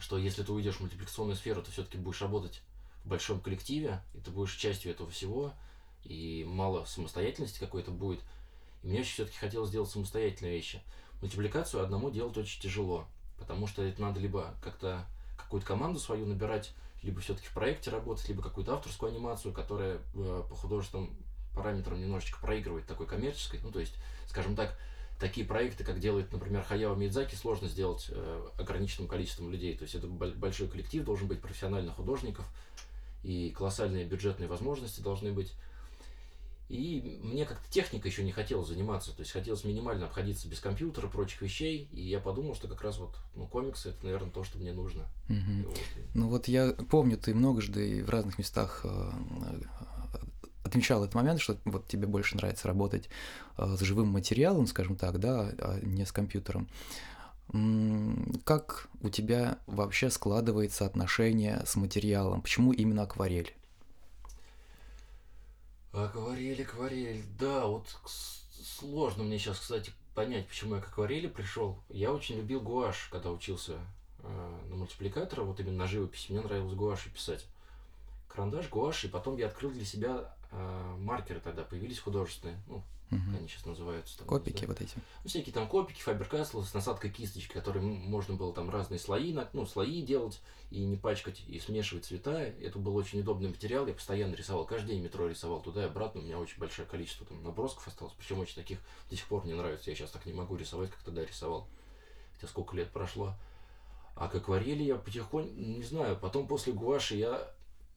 что 0.00 0.18
если 0.18 0.42
ты 0.42 0.52
уйдешь 0.52 0.76
в 0.76 0.80
мультипликационную 0.80 1.36
сферу, 1.36 1.62
ты 1.62 1.70
все-таки 1.70 1.98
будешь 1.98 2.22
работать 2.22 2.62
в 3.04 3.08
большом 3.08 3.40
коллективе, 3.40 4.02
и 4.14 4.20
ты 4.20 4.30
будешь 4.30 4.54
частью 4.54 4.92
этого 4.92 5.10
всего, 5.10 5.52
и 6.04 6.44
мало 6.48 6.84
самостоятельности 6.84 7.58
какой-то 7.58 7.90
будет. 7.90 8.20
И 8.82 8.88
мне 8.88 9.02
все-таки 9.02 9.38
хотелось 9.38 9.70
сделать 9.70 9.90
самостоятельные 9.90 10.54
вещи. 10.54 10.82
Мультипликацию 11.20 11.82
одному 11.82 12.10
делать 12.10 12.36
очень 12.36 12.60
тяжело, 12.60 13.06
потому 13.38 13.66
что 13.66 13.82
это 13.82 14.00
надо 14.00 14.20
либо 14.20 14.54
как-то 14.62 15.06
какую-то 15.36 15.66
команду 15.66 16.00
свою 16.00 16.26
набирать, 16.26 16.72
либо 17.02 17.20
все-таки 17.20 17.46
в 17.48 17.52
проекте 17.52 17.90
работать, 17.90 18.28
либо 18.28 18.42
какую-то 18.42 18.74
авторскую 18.74 19.12
анимацию, 19.12 19.52
которая 19.52 19.98
э, 20.14 20.42
по 20.48 20.54
художественным 20.54 21.16
параметрам 21.54 22.00
немножечко 22.00 22.40
проигрывает 22.40 22.86
такой 22.86 23.06
коммерческой. 23.06 23.60
Ну, 23.62 23.70
то 23.70 23.80
есть, 23.80 23.94
скажем 24.26 24.56
так, 24.56 24.78
такие 25.22 25.46
проекты, 25.46 25.84
как 25.84 26.00
делает, 26.00 26.32
например, 26.32 26.64
Хаяо 26.64 26.96
Мидзаки, 26.96 27.36
сложно 27.36 27.68
сделать 27.68 28.06
э, 28.08 28.48
ограниченным 28.58 29.08
количеством 29.08 29.52
людей. 29.52 29.76
То 29.76 29.84
есть 29.84 29.94
это 29.94 30.08
большой 30.08 30.66
коллектив, 30.66 31.04
должен 31.04 31.28
быть 31.28 31.40
профессиональных 31.40 31.94
художников, 31.94 32.44
и 33.22 33.50
колоссальные 33.56 34.04
бюджетные 34.04 34.48
возможности 34.48 35.00
должны 35.00 35.32
быть. 35.32 35.52
И 36.68 37.20
мне 37.22 37.44
как-то 37.44 37.70
техника 37.70 38.08
еще 38.08 38.24
не 38.24 38.32
хотелось 38.32 38.68
заниматься, 38.68 39.12
то 39.12 39.20
есть 39.20 39.30
хотелось 39.30 39.62
минимально 39.62 40.06
обходиться 40.06 40.48
без 40.48 40.58
компьютера, 40.58 41.06
прочих 41.06 41.42
вещей, 41.42 41.88
и 41.92 42.00
я 42.00 42.18
подумал, 42.18 42.54
что 42.54 42.66
как 42.66 42.82
раз 42.82 42.98
вот 42.98 43.14
ну, 43.36 43.46
комиксы 43.46 43.90
это, 43.90 44.04
наверное, 44.04 44.30
то, 44.30 44.42
что 44.42 44.58
мне 44.58 44.72
нужно. 44.72 45.04
Угу. 45.28 45.68
Вот. 45.68 45.80
Ну 46.14 46.28
вот 46.28 46.48
я 46.48 46.72
помню, 46.72 47.16
ты 47.18 47.34
многожды 47.34 48.02
в 48.02 48.10
разных 48.10 48.38
местах 48.38 48.80
э, 48.84 49.10
отмечал 50.64 51.02
этот 51.02 51.14
момент, 51.14 51.40
что 51.40 51.56
вот 51.64 51.86
тебе 51.88 52.06
больше 52.06 52.36
нравится 52.36 52.68
работать 52.68 53.08
э, 53.58 53.76
с 53.76 53.80
живым 53.80 54.08
материалом, 54.08 54.66
скажем 54.66 54.96
так, 54.96 55.18
да, 55.18 55.52
а 55.58 55.80
не 55.82 56.04
с 56.04 56.12
компьютером. 56.12 56.68
Как 58.44 58.88
у 59.02 59.10
тебя 59.10 59.58
вообще 59.66 60.08
складывается 60.10 60.86
отношение 60.86 61.62
с 61.66 61.76
материалом? 61.76 62.40
Почему 62.40 62.72
именно 62.72 63.02
акварель? 63.02 63.54
Акварель, 65.92 66.62
акварель. 66.62 67.22
Да, 67.38 67.66
вот 67.66 67.84
сложно 68.54 69.24
мне 69.24 69.38
сейчас, 69.38 69.58
кстати, 69.58 69.92
понять, 70.14 70.48
почему 70.48 70.76
я 70.76 70.80
к 70.80 70.88
акварели 70.88 71.26
пришел. 71.26 71.78
Я 71.90 72.12
очень 72.12 72.36
любил 72.36 72.62
гуашь, 72.62 73.08
когда 73.10 73.30
учился 73.30 73.74
э, 74.20 74.58
на 74.70 74.76
мультипликатора, 74.76 75.42
вот 75.42 75.60
именно 75.60 75.78
на 75.78 75.86
живописи. 75.86 76.32
Мне 76.32 76.40
нравилось 76.40 76.74
гуашью 76.74 77.12
писать. 77.12 77.44
Карандаш, 78.28 78.70
гуашь, 78.70 79.04
и 79.04 79.08
потом 79.08 79.36
я 79.36 79.48
открыл 79.48 79.70
для 79.72 79.84
себя 79.84 80.34
э, 80.52 80.96
маркеры 80.98 81.40
тогда 81.40 81.62
появились 81.64 81.98
художественные, 81.98 82.60
ну, 82.68 82.82
как 83.10 83.38
они 83.38 83.48
сейчас 83.48 83.66
называются. 83.66 84.18
Там, 84.18 84.26
Копики 84.26 84.62
да. 84.62 84.68
вот 84.68 84.80
эти. 84.80 84.94
Ну, 84.96 85.28
всякие 85.28 85.52
там 85.52 85.68
копики, 85.68 86.00
фабер 86.00 86.28
с 86.44 86.74
насадкой 86.74 87.10
кисточки, 87.10 87.52
которые 87.52 87.82
можно 87.82 88.34
было 88.34 88.54
там 88.54 88.70
разные 88.70 88.98
слои, 88.98 89.36
ну, 89.52 89.66
слои 89.66 90.00
делать 90.02 90.40
и 90.70 90.82
не 90.82 90.96
пачкать, 90.96 91.42
и 91.46 91.60
смешивать 91.60 92.06
цвета. 92.06 92.40
Это 92.40 92.78
был 92.78 92.96
очень 92.96 93.20
удобный 93.20 93.50
материал, 93.50 93.86
я 93.86 93.92
постоянно 93.92 94.34
рисовал, 94.34 94.64
каждый 94.64 94.92
день 94.92 95.02
метро 95.02 95.26
рисовал 95.26 95.60
туда 95.60 95.82
и 95.82 95.86
обратно, 95.86 96.22
у 96.22 96.24
меня 96.24 96.38
очень 96.38 96.58
большое 96.58 96.88
количество 96.88 97.26
там 97.26 97.42
набросков 97.42 97.86
осталось, 97.86 98.14
причем 98.16 98.38
очень 98.38 98.54
таких 98.54 98.78
до 99.10 99.16
сих 99.16 99.26
пор 99.26 99.44
мне 99.44 99.54
нравится, 99.54 99.90
я 99.90 99.96
сейчас 99.96 100.10
так 100.10 100.24
не 100.24 100.32
могу 100.32 100.56
рисовать, 100.56 100.90
как 100.90 101.02
тогда 101.02 101.24
рисовал, 101.24 101.68
хотя 102.34 102.46
сколько 102.46 102.74
лет 102.76 102.90
прошло. 102.90 103.34
А 104.14 104.28
к 104.28 104.34
акварели 104.34 104.82
я 104.82 104.96
потихоньку, 104.96 105.54
не 105.54 105.82
знаю, 105.82 106.16
потом 106.18 106.46
после 106.46 106.72
гуаши 106.72 107.16
я 107.16 107.50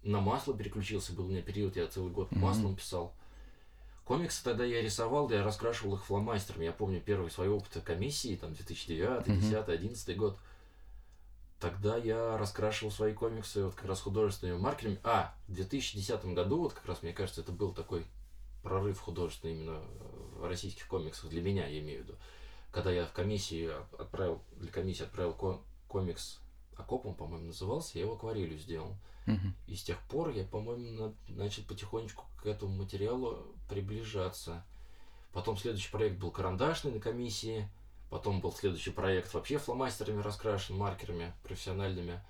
на 0.05 0.21
масло 0.21 0.55
переключился, 0.55 1.13
был 1.13 1.25
у 1.25 1.29
меня 1.29 1.41
период, 1.41 1.75
я 1.75 1.87
целый 1.87 2.11
год 2.11 2.31
Мгм. 2.31 2.41
маслом 2.41 2.75
писал. 2.75 3.13
Комиксы 4.05 4.43
тогда 4.43 4.63
я 4.63 4.81
рисовал, 4.81 5.27
да 5.27 5.35
я 5.37 5.43
раскрашивал 5.43 5.95
их 5.95 6.05
фломастерами. 6.05 6.65
Я 6.65 6.71
помню 6.71 7.01
первый 7.01 7.31
свой 7.31 7.49
опыт 7.49 7.83
комиссии, 7.83 8.35
там 8.35 8.53
2009, 8.53 9.27
Мгм. 9.27 9.39
2010, 9.39 9.65
2011 9.65 10.15
год. 10.15 10.37
Тогда 11.59 11.97
я 11.97 12.37
раскрашивал 12.37 12.91
свои 12.91 13.13
комиксы 13.13 13.63
вот 13.65 13.73
как 13.73 13.85
раз 13.85 14.01
художественными 14.01 14.57
маркерами. 14.59 14.99
А, 15.03 15.33
в 15.47 15.53
2010 15.53 16.33
году, 16.35 16.59
вот 16.61 16.73
как 16.73 16.85
раз, 16.85 17.01
мне 17.01 17.13
кажется, 17.13 17.41
это 17.41 17.51
был 17.51 17.73
такой 17.73 18.05
прорыв 18.61 18.99
художественный 18.99 19.53
именно 19.55 19.81
в 20.37 20.45
российских 20.47 20.87
комиксах, 20.87 21.29
для 21.29 21.41
меня, 21.41 21.65
я 21.65 21.79
имею 21.79 22.01
в 22.01 22.07
виду. 22.07 22.15
Когда 22.71 22.91
я 22.91 23.05
в 23.05 23.13
комиссии 23.13 23.67
от- 23.67 23.99
отправил, 23.99 24.41
для 24.57 24.71
комиссии 24.71 25.03
отправил 25.03 25.33
ко- 25.33 25.61
Окопом, 26.79 27.15
по-моему, 27.15 27.47
назывался, 27.47 27.97
я 27.97 28.05
его 28.05 28.15
акварелью 28.15 28.57
сделал. 28.57 28.95
Мгм. 29.25 29.55
И 29.67 29.75
с 29.75 29.83
тех 29.83 29.99
пор 30.07 30.29
я, 30.29 30.43
по-моему, 30.43 31.13
на- 31.27 31.35
начал 31.35 31.63
потихонечку 31.63 32.25
к 32.41 32.45
этому 32.45 32.75
материалу 32.75 33.55
приближаться. 33.69 34.63
Потом 35.33 35.57
следующий 35.57 35.91
проект 35.91 36.17
был 36.17 36.31
карандашный 36.31 36.91
на 36.91 36.99
комиссии. 36.99 37.67
Потом 38.09 38.39
был 38.39 38.51
следующий 38.51 38.91
проект 38.91 39.33
вообще 39.33 39.57
фломастерами 39.57 40.21
раскрашен, 40.21 40.77
маркерами 40.77 41.33
профессиональными. 41.43 42.21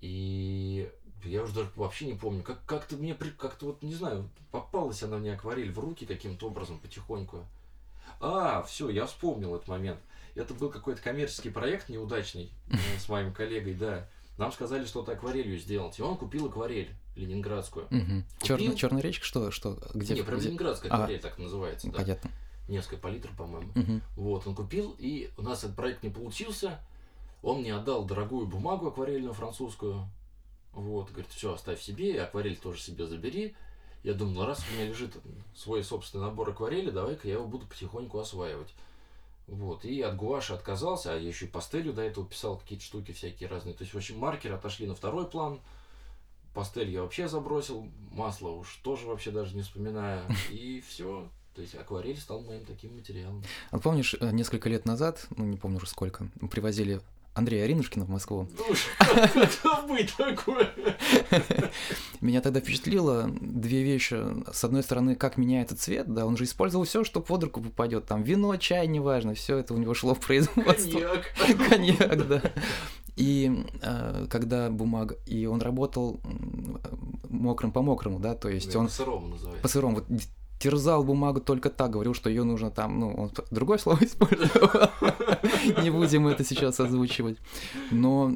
И 0.00 0.90
я 1.24 1.42
уже 1.42 1.54
даже 1.54 1.70
вообще 1.76 2.06
не 2.06 2.14
помню, 2.14 2.42
как, 2.42 2.64
как-то 2.64 2.96
мне, 2.96 3.14
как-то 3.14 3.66
вот, 3.66 3.82
не 3.82 3.94
знаю, 3.94 4.28
попалась 4.50 5.02
она 5.02 5.18
мне 5.18 5.34
акварель 5.34 5.70
в 5.70 5.78
руки 5.78 6.06
каким-то 6.06 6.48
образом 6.48 6.80
потихоньку. 6.80 7.46
А, 8.20 8.62
все, 8.62 8.88
я 8.88 9.06
вспомнил 9.06 9.54
этот 9.54 9.68
момент. 9.68 10.00
Это 10.34 10.54
был 10.54 10.70
какой-то 10.70 11.02
коммерческий 11.02 11.50
проект 11.50 11.88
неудачный 11.88 12.52
э, 12.70 12.76
с 12.98 13.08
моим 13.08 13.32
коллегой, 13.32 13.74
да. 13.74 14.08
Нам 14.38 14.50
сказали 14.52 14.84
что-то 14.86 15.12
акварелью 15.12 15.58
сделать. 15.58 15.98
И 15.98 16.02
он 16.02 16.16
купил 16.16 16.46
акварель 16.46 16.90
ленинградскую. 17.16 17.86
Мгм. 17.90 18.24
Купил? 18.40 18.74
Черная 18.74 19.02
речка, 19.02 19.24
что, 19.24 19.50
что, 19.50 19.78
где? 19.94 20.14
Не, 20.14 20.22
прям 20.22 20.38
где? 20.38 20.48
ленинградская 20.48 20.90
А. 20.90 20.94
акварель 20.94 21.20
так 21.20 21.38
называется, 21.38 21.88
да. 21.90 21.98
Понятно. 21.98 22.30
Несколько 22.68 22.96
палитр, 22.96 23.30
по-моему. 23.36 24.00
Вот, 24.16 24.46
он 24.46 24.54
купил, 24.54 24.94
и 24.98 25.30
у 25.36 25.42
нас 25.42 25.64
этот 25.64 25.76
проект 25.76 26.02
не 26.02 26.10
получился. 26.10 26.80
Он 27.42 27.60
мне 27.60 27.74
отдал 27.74 28.04
дорогую 28.04 28.46
бумагу 28.46 28.86
акварельную 28.86 29.34
французскую. 29.34 30.08
Вот, 30.72 31.10
говорит, 31.10 31.30
все, 31.30 31.52
оставь 31.52 31.82
себе, 31.82 32.12
и 32.12 32.16
акварель 32.16 32.56
тоже 32.56 32.80
себе 32.80 33.06
забери. 33.06 33.54
Я 34.02 34.14
думал, 34.14 34.32
ну, 34.32 34.46
раз 34.46 34.64
у 34.68 34.74
меня 34.74 34.88
лежит 34.88 35.12
свой 35.54 35.84
собственный 35.84 36.24
набор 36.24 36.50
акварели, 36.50 36.90
давай-ка 36.90 37.28
я 37.28 37.34
его 37.34 37.46
буду 37.46 37.66
потихоньку 37.66 38.18
осваивать. 38.18 38.72
Вот, 39.52 39.84
и 39.84 40.00
от 40.00 40.16
гуаши 40.16 40.54
отказался, 40.54 41.12
а 41.12 41.16
я 41.16 41.28
еще 41.28 41.44
и 41.44 41.48
пастелью 41.48 41.92
до 41.92 42.00
этого 42.00 42.26
писал 42.26 42.56
какие-то 42.56 42.86
штуки 42.86 43.12
всякие 43.12 43.50
разные. 43.50 43.74
То 43.74 43.82
есть, 43.82 43.92
в 43.92 43.96
общем, 43.98 44.18
маркеры 44.18 44.54
отошли 44.54 44.86
на 44.86 44.94
второй 44.94 45.26
план. 45.26 45.60
Пастель 46.54 46.88
я 46.88 47.02
вообще 47.02 47.28
забросил, 47.28 47.86
масло 48.12 48.48
уж 48.48 48.76
тоже 48.82 49.06
вообще 49.06 49.30
даже 49.30 49.54
не 49.54 49.60
вспоминаю. 49.60 50.22
И 50.50 50.82
все. 50.88 51.28
То 51.54 51.60
есть 51.60 51.74
акварель 51.74 52.16
стал 52.16 52.40
моим 52.40 52.64
таким 52.64 52.96
материалом. 52.96 53.44
А 53.70 53.78
помнишь, 53.78 54.14
э, 54.18 54.30
несколько 54.30 54.70
лет 54.70 54.86
назад, 54.86 55.26
ну 55.36 55.44
не 55.44 55.58
помню 55.58 55.76
уже 55.76 55.86
сколько, 55.86 56.30
привозили 56.50 57.02
Андрея 57.34 57.64
Аринушкина 57.64 58.04
в 58.04 58.10
Москву. 58.10 58.48
Как 59.62 59.88
быть 59.88 60.14
такое? 60.16 60.70
Меня 62.20 62.40
тогда 62.40 62.60
впечатлило 62.60 63.30
две 63.40 63.82
вещи. 63.82 64.16
С 64.52 64.64
одной 64.64 64.82
стороны, 64.82 65.16
как 65.16 65.38
меняется 65.38 65.76
цвет, 65.76 66.12
да, 66.12 66.26
он 66.26 66.36
же 66.36 66.44
использовал 66.44 66.84
все, 66.84 67.04
что 67.04 67.20
под 67.20 67.44
руку 67.44 67.60
попадет. 67.60 68.06
Там 68.06 68.22
вино, 68.22 68.56
чай, 68.56 68.86
неважно, 68.86 69.34
все 69.34 69.58
это 69.58 69.74
у 69.74 69.78
него 69.78 69.94
шло 69.94 70.14
в 70.14 70.20
производство. 70.20 70.74
Коньяк. 70.74 71.34
Коньяк, 71.68 72.28
да. 72.28 72.42
И 73.16 73.64
э, 73.82 74.26
когда 74.30 74.70
бумага, 74.70 75.16
и 75.26 75.46
он 75.46 75.60
работал 75.60 76.20
мокрым 77.28 77.72
по 77.72 77.82
мокрому, 77.82 78.18
да, 78.20 78.34
то 78.34 78.48
есть 78.48 78.74
он 78.76 78.88
сырому 78.88 79.28
называется. 79.28 79.62
по 79.62 79.68
сырому 79.68 79.94
вот 79.96 80.06
терзал 80.62 81.02
бумагу 81.02 81.40
только 81.40 81.70
так, 81.70 81.90
говорил, 81.90 82.14
что 82.14 82.30
ее 82.30 82.44
нужно 82.44 82.70
там, 82.70 83.00
ну, 83.00 83.12
он 83.14 83.30
другое 83.50 83.78
слово 83.78 83.98
использовал. 84.04 84.90
Не 85.82 85.90
будем 85.90 86.28
это 86.28 86.44
сейчас 86.44 86.78
озвучивать. 86.78 87.36
Но 87.90 88.32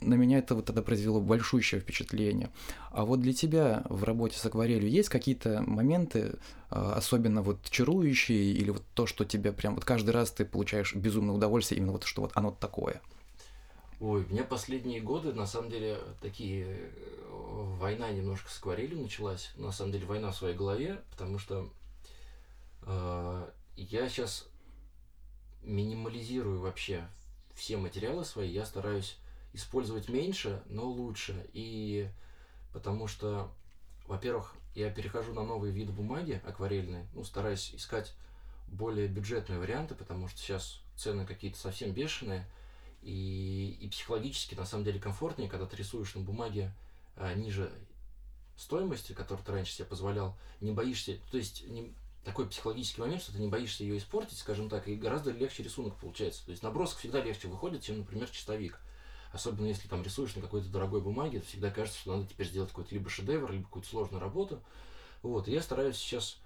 на 0.00 0.14
меня 0.14 0.38
это 0.38 0.54
вот 0.54 0.64
тогда 0.64 0.80
произвело 0.80 1.20
большущее 1.20 1.82
впечатление. 1.82 2.48
А 2.90 3.04
вот 3.04 3.20
для 3.20 3.34
тебя 3.34 3.84
в 3.90 4.04
работе 4.04 4.38
с 4.38 4.46
акварелью 4.46 4.88
есть 4.88 5.10
какие-то 5.10 5.62
моменты, 5.66 6.36
а, 6.70 6.94
особенно 6.94 7.42
вот 7.42 7.58
чарующие, 7.68 8.52
или 8.52 8.70
вот 8.70 8.82
то, 8.94 9.06
что 9.06 9.26
тебя 9.26 9.52
прям 9.52 9.74
вот 9.74 9.84
каждый 9.84 10.10
раз 10.10 10.30
ты 10.30 10.46
получаешь 10.46 10.94
безумное 10.94 11.34
удовольствие, 11.34 11.78
именно 11.78 11.92
вот 11.92 12.04
что 12.04 12.22
вот 12.22 12.30
оно 12.34 12.52
такое? 12.52 13.02
Ой, 13.98 14.26
меня 14.28 14.44
последние 14.44 15.00
годы, 15.00 15.32
на 15.32 15.46
самом 15.46 15.70
деле, 15.70 15.98
такие... 16.20 16.66
э, 16.68 17.16
Война 17.78 18.10
немножко 18.10 18.50
с 18.50 18.58
акварелью 18.58 19.00
началась. 19.00 19.50
На 19.56 19.72
самом 19.72 19.92
деле, 19.92 20.06
война 20.06 20.30
в 20.30 20.36
своей 20.36 20.54
голове, 20.54 21.02
потому 21.10 21.38
что 21.38 21.70
э, 22.82 23.50
я 23.76 24.08
сейчас 24.08 24.46
минимализирую 25.62 26.60
вообще 26.60 27.06
все 27.54 27.76
материалы 27.76 28.24
свои. 28.24 28.50
Я 28.50 28.64
стараюсь 28.66 29.16
использовать 29.52 30.08
меньше, 30.08 30.62
но 30.66 30.84
лучше. 30.84 31.48
И 31.52 32.08
потому 32.72 33.06
что, 33.06 33.50
во-первых, 34.06 34.54
я 34.74 34.90
перехожу 34.90 35.32
на 35.32 35.42
новые 35.42 35.72
виды 35.72 35.92
бумаги 35.92 36.42
акварельные, 36.46 37.06
ну, 37.14 37.24
стараюсь 37.24 37.74
искать 37.74 38.14
более 38.68 39.08
бюджетные 39.08 39.58
варианты, 39.58 39.94
потому 39.94 40.28
что 40.28 40.38
сейчас 40.38 40.80
цены 40.96 41.24
какие-то 41.24 41.58
совсем 41.58 41.92
бешеные. 41.92 42.46
И, 43.06 43.78
и 43.80 43.88
психологически 43.88 44.56
на 44.56 44.66
самом 44.66 44.82
деле 44.82 44.98
комфортнее, 44.98 45.48
когда 45.48 45.64
ты 45.64 45.76
рисуешь 45.76 46.16
на 46.16 46.22
бумаге 46.22 46.74
а, 47.14 47.32
ниже 47.34 47.72
стоимости, 48.56 49.12
которую 49.12 49.46
ты 49.46 49.52
раньше 49.52 49.74
себе 49.74 49.84
позволял, 49.84 50.36
не 50.60 50.72
боишься, 50.72 51.20
то 51.30 51.38
есть 51.38 51.64
не, 51.68 51.94
такой 52.24 52.48
психологический 52.48 53.00
момент, 53.00 53.22
что 53.22 53.32
ты 53.32 53.38
не 53.38 53.46
боишься 53.46 53.84
ее 53.84 53.96
испортить, 53.98 54.36
скажем 54.36 54.68
так, 54.68 54.88
и 54.88 54.96
гораздо 54.96 55.30
легче 55.30 55.62
рисунок 55.62 55.94
получается. 55.94 56.44
То 56.46 56.50
есть 56.50 56.64
набросок 56.64 56.98
всегда 56.98 57.22
легче 57.22 57.46
выходит, 57.46 57.84
чем, 57.84 57.98
например, 57.98 58.28
чистовик. 58.28 58.80
Особенно 59.32 59.66
если 59.66 59.86
там 59.86 60.02
рисуешь 60.02 60.34
на 60.34 60.42
какой-то 60.42 60.68
дорогой 60.68 61.00
бумаге, 61.00 61.38
то 61.38 61.46
всегда 61.46 61.70
кажется, 61.70 62.00
что 62.00 62.16
надо 62.16 62.28
теперь 62.28 62.48
сделать 62.48 62.70
какой-то 62.70 62.92
либо 62.92 63.08
шедевр, 63.08 63.52
либо 63.52 63.66
какую-то 63.66 63.88
сложную 63.88 64.20
работу. 64.20 64.60
Вот, 65.22 65.46
и 65.46 65.52
я 65.52 65.62
стараюсь 65.62 65.96
сейчас 65.96 66.38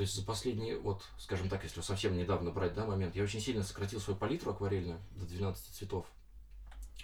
то 0.00 0.04
есть 0.04 0.14
за 0.14 0.24
последние, 0.24 0.78
вот, 0.78 1.02
скажем 1.18 1.50
так, 1.50 1.62
если 1.62 1.82
совсем 1.82 2.16
недавно 2.16 2.50
брать, 2.50 2.72
да, 2.72 2.86
момент, 2.86 3.14
я 3.16 3.22
очень 3.22 3.38
сильно 3.38 3.62
сократил 3.62 4.00
свою 4.00 4.18
палитру 4.18 4.50
акварельную 4.50 4.98
до 5.14 5.26
12 5.26 5.62
цветов. 5.74 6.06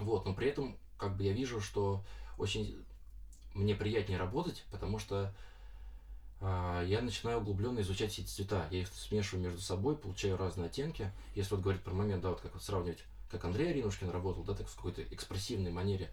Вот, 0.00 0.24
но 0.24 0.32
при 0.32 0.48
этом, 0.48 0.78
как 0.96 1.14
бы 1.14 1.24
я 1.24 1.34
вижу, 1.34 1.60
что 1.60 2.02
очень 2.38 2.82
мне 3.52 3.74
приятнее 3.74 4.18
работать, 4.18 4.64
потому 4.70 4.98
что 4.98 5.34
а, 6.40 6.82
я 6.84 7.02
начинаю 7.02 7.40
углубленно 7.40 7.80
изучать 7.80 8.12
все 8.12 8.22
эти 8.22 8.30
цвета. 8.30 8.66
Я 8.70 8.80
их 8.80 8.88
смешиваю 8.88 9.44
между 9.44 9.60
собой, 9.60 9.94
получаю 9.94 10.38
разные 10.38 10.68
оттенки. 10.68 11.12
Если 11.34 11.54
вот 11.54 11.60
говорить 11.60 11.82
про 11.82 11.92
момент, 11.92 12.22
да, 12.22 12.30
вот 12.30 12.40
как 12.40 12.54
вот 12.54 12.62
сравнивать, 12.62 13.04
как 13.30 13.44
Андрей 13.44 13.72
Аринушкин 13.72 14.08
работал, 14.08 14.42
да, 14.42 14.54
так 14.54 14.68
в 14.68 14.74
какой-то 14.74 15.02
экспрессивной 15.02 15.70
манере, 15.70 16.10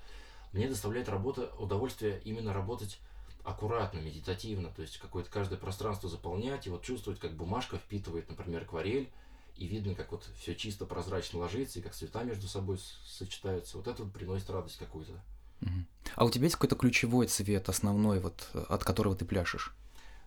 мне 0.52 0.68
доставляет 0.68 1.08
работа, 1.08 1.50
удовольствие 1.58 2.20
именно 2.26 2.52
работать 2.52 3.00
аккуратно, 3.44 4.00
медитативно, 4.00 4.70
то 4.70 4.82
есть 4.82 4.98
какое-то 5.00 5.30
каждое 5.30 5.58
пространство 5.58 6.10
заполнять 6.10 6.68
и 6.68 6.70
вот 6.70 6.84
чувствовать, 6.84 7.20
как 7.20 7.34
бумажка 7.34 7.78
впитывает, 7.78 8.30
например, 8.30 8.64
акварель, 8.64 9.10
и 9.58 9.68
видно, 9.68 9.96
как 9.96 10.12
вот 10.12 10.28
все 10.40 10.56
чисто 10.56 10.86
прозрачно 10.86 11.40
ложится, 11.40 11.80
и 11.80 11.82
как 11.82 11.94
цвета 11.94 12.24
между 12.24 12.48
собой 12.48 12.80
сочетаются. 13.06 13.78
Вот 13.78 13.88
это 13.88 14.04
вот 14.04 14.14
приносит 14.14 14.50
радость 14.50 14.78
какую-то. 14.78 15.14
А 16.16 16.26
у 16.26 16.30
тебя 16.30 16.46
есть 16.46 16.56
какой-то 16.56 16.76
ключевой 16.76 17.28
цвет, 17.28 17.70
основной, 17.70 18.20
вот 18.20 18.50
от 18.54 18.84
которого 18.84 19.16
ты 19.16 19.26
пляшешь? 19.26 19.74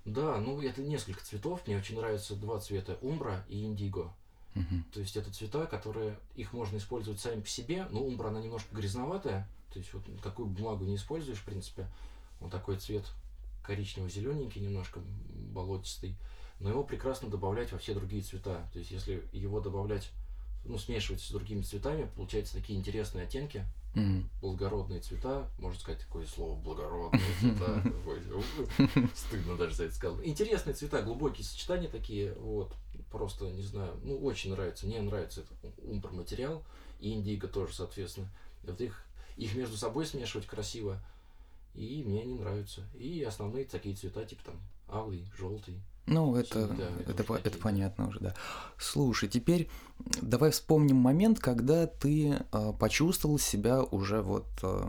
Да, 0.05 0.39
ну 0.39 0.61
это 0.63 0.83
несколько 0.83 1.25
цветов. 1.25 1.67
Мне 1.67 1.77
очень 1.77 1.97
нравятся 1.97 2.37
два 2.37 2.61
цвета 2.61 2.97
умбра 3.03 3.45
и 3.49 3.65
индиго. 3.65 4.13
Мгм. 4.55 4.85
То 4.93 5.01
есть 5.01 5.17
это 5.17 5.33
цвета, 5.33 5.67
которые 5.67 6.19
их 6.37 6.53
можно 6.53 6.79
использовать 6.79 7.21
сами 7.21 7.41
по 7.41 7.49
себе, 7.49 7.87
но 7.91 8.01
умбра 8.01 8.29
она 8.29 8.41
немножко 8.41 8.75
грязноватая. 8.75 9.49
То 9.73 9.79
есть 9.79 9.93
вот 9.93 10.05
какую 10.23 10.47
бумагу 10.47 10.85
не 10.85 10.97
используешь, 10.97 11.39
в 11.39 11.45
принципе, 11.45 11.89
он 12.40 12.51
такой 12.51 12.77
цвет 12.79 13.05
коричнево-зелененький, 13.62 14.61
немножко 14.61 15.01
болотистый. 15.53 16.16
Но 16.61 16.70
его 16.70 16.85
прекрасно 16.85 17.29
добавлять 17.29 17.72
во 17.72 17.79
все 17.79 17.94
другие 17.94 18.22
цвета. 18.22 18.68
То 18.72 18.79
есть 18.79 18.90
если 18.90 19.29
его 19.33 19.61
добавлять, 19.61 20.11
ну, 20.64 20.79
смешивать 20.79 21.20
с 21.20 21.31
другими 21.31 21.62
цветами, 21.62 22.09
получаются 22.16 22.55
такие 22.55 22.79
интересные 22.79 23.25
оттенки. 23.25 23.66
Мгм. 23.96 24.29
благородные 24.42 25.01
цвета, 25.01 25.49
можно 25.59 25.81
сказать 25.81 26.03
такое 26.03 26.27
слово 26.27 26.55
благородные 26.61 27.22
цвета, 27.40 27.83
стыдно 29.14 29.57
даже 29.57 29.75
за 29.75 29.85
это 29.85 29.94
сказать. 29.94 30.27
Интересные 30.27 30.75
цвета, 30.75 31.01
глубокие 31.01 31.46
сочетания 31.46 31.88
такие, 31.88 32.35
вот, 32.35 32.75
просто, 33.11 33.46
не 33.46 33.62
знаю, 33.62 33.99
ну, 34.05 34.18
очень 34.18 34.51
нравится, 34.51 34.85
мне 34.85 35.01
нравится 35.01 35.40
этот 35.40 35.79
умбр 35.83 36.12
материал, 36.12 36.62
и 37.01 37.14
индиго 37.14 37.49
тоже, 37.49 37.72
соответственно. 37.72 38.29
Вот 38.64 38.79
их, 38.83 39.03
их 39.38 39.55
между 39.55 39.79
собой 39.79 40.05
смешивать 40.05 40.46
красиво, 40.46 41.01
и 41.77 42.03
мне 42.05 42.23
они 42.23 42.35
нравятся. 42.35 42.83
И 42.95 43.23
основные 43.23 43.65
такие 43.65 43.95
цвета, 43.95 44.25
типа 44.25 44.45
там 44.45 44.55
алый, 44.89 45.29
желтый. 45.39 45.81
Ну, 46.07 46.37
это, 46.37 46.69
Да, 46.69 46.89
это 47.01 47.23
это, 47.23 47.35
это 47.35 47.59
понятно 47.59 48.09
уже, 48.09 48.21
да. 48.21 48.35
Слушай, 48.79 49.29
теперь 49.29 49.69
давай 50.23 50.53
вспомним 50.53 50.97
момент, 50.97 51.41
когда 51.41 51.87
ты 51.87 52.39
а, 52.53 52.73
почувствовал 52.73 53.41
себя 53.41 53.83
уже 53.83 54.23
вот 54.23 54.47
а, 54.62 54.89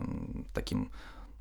таким, 0.54 0.92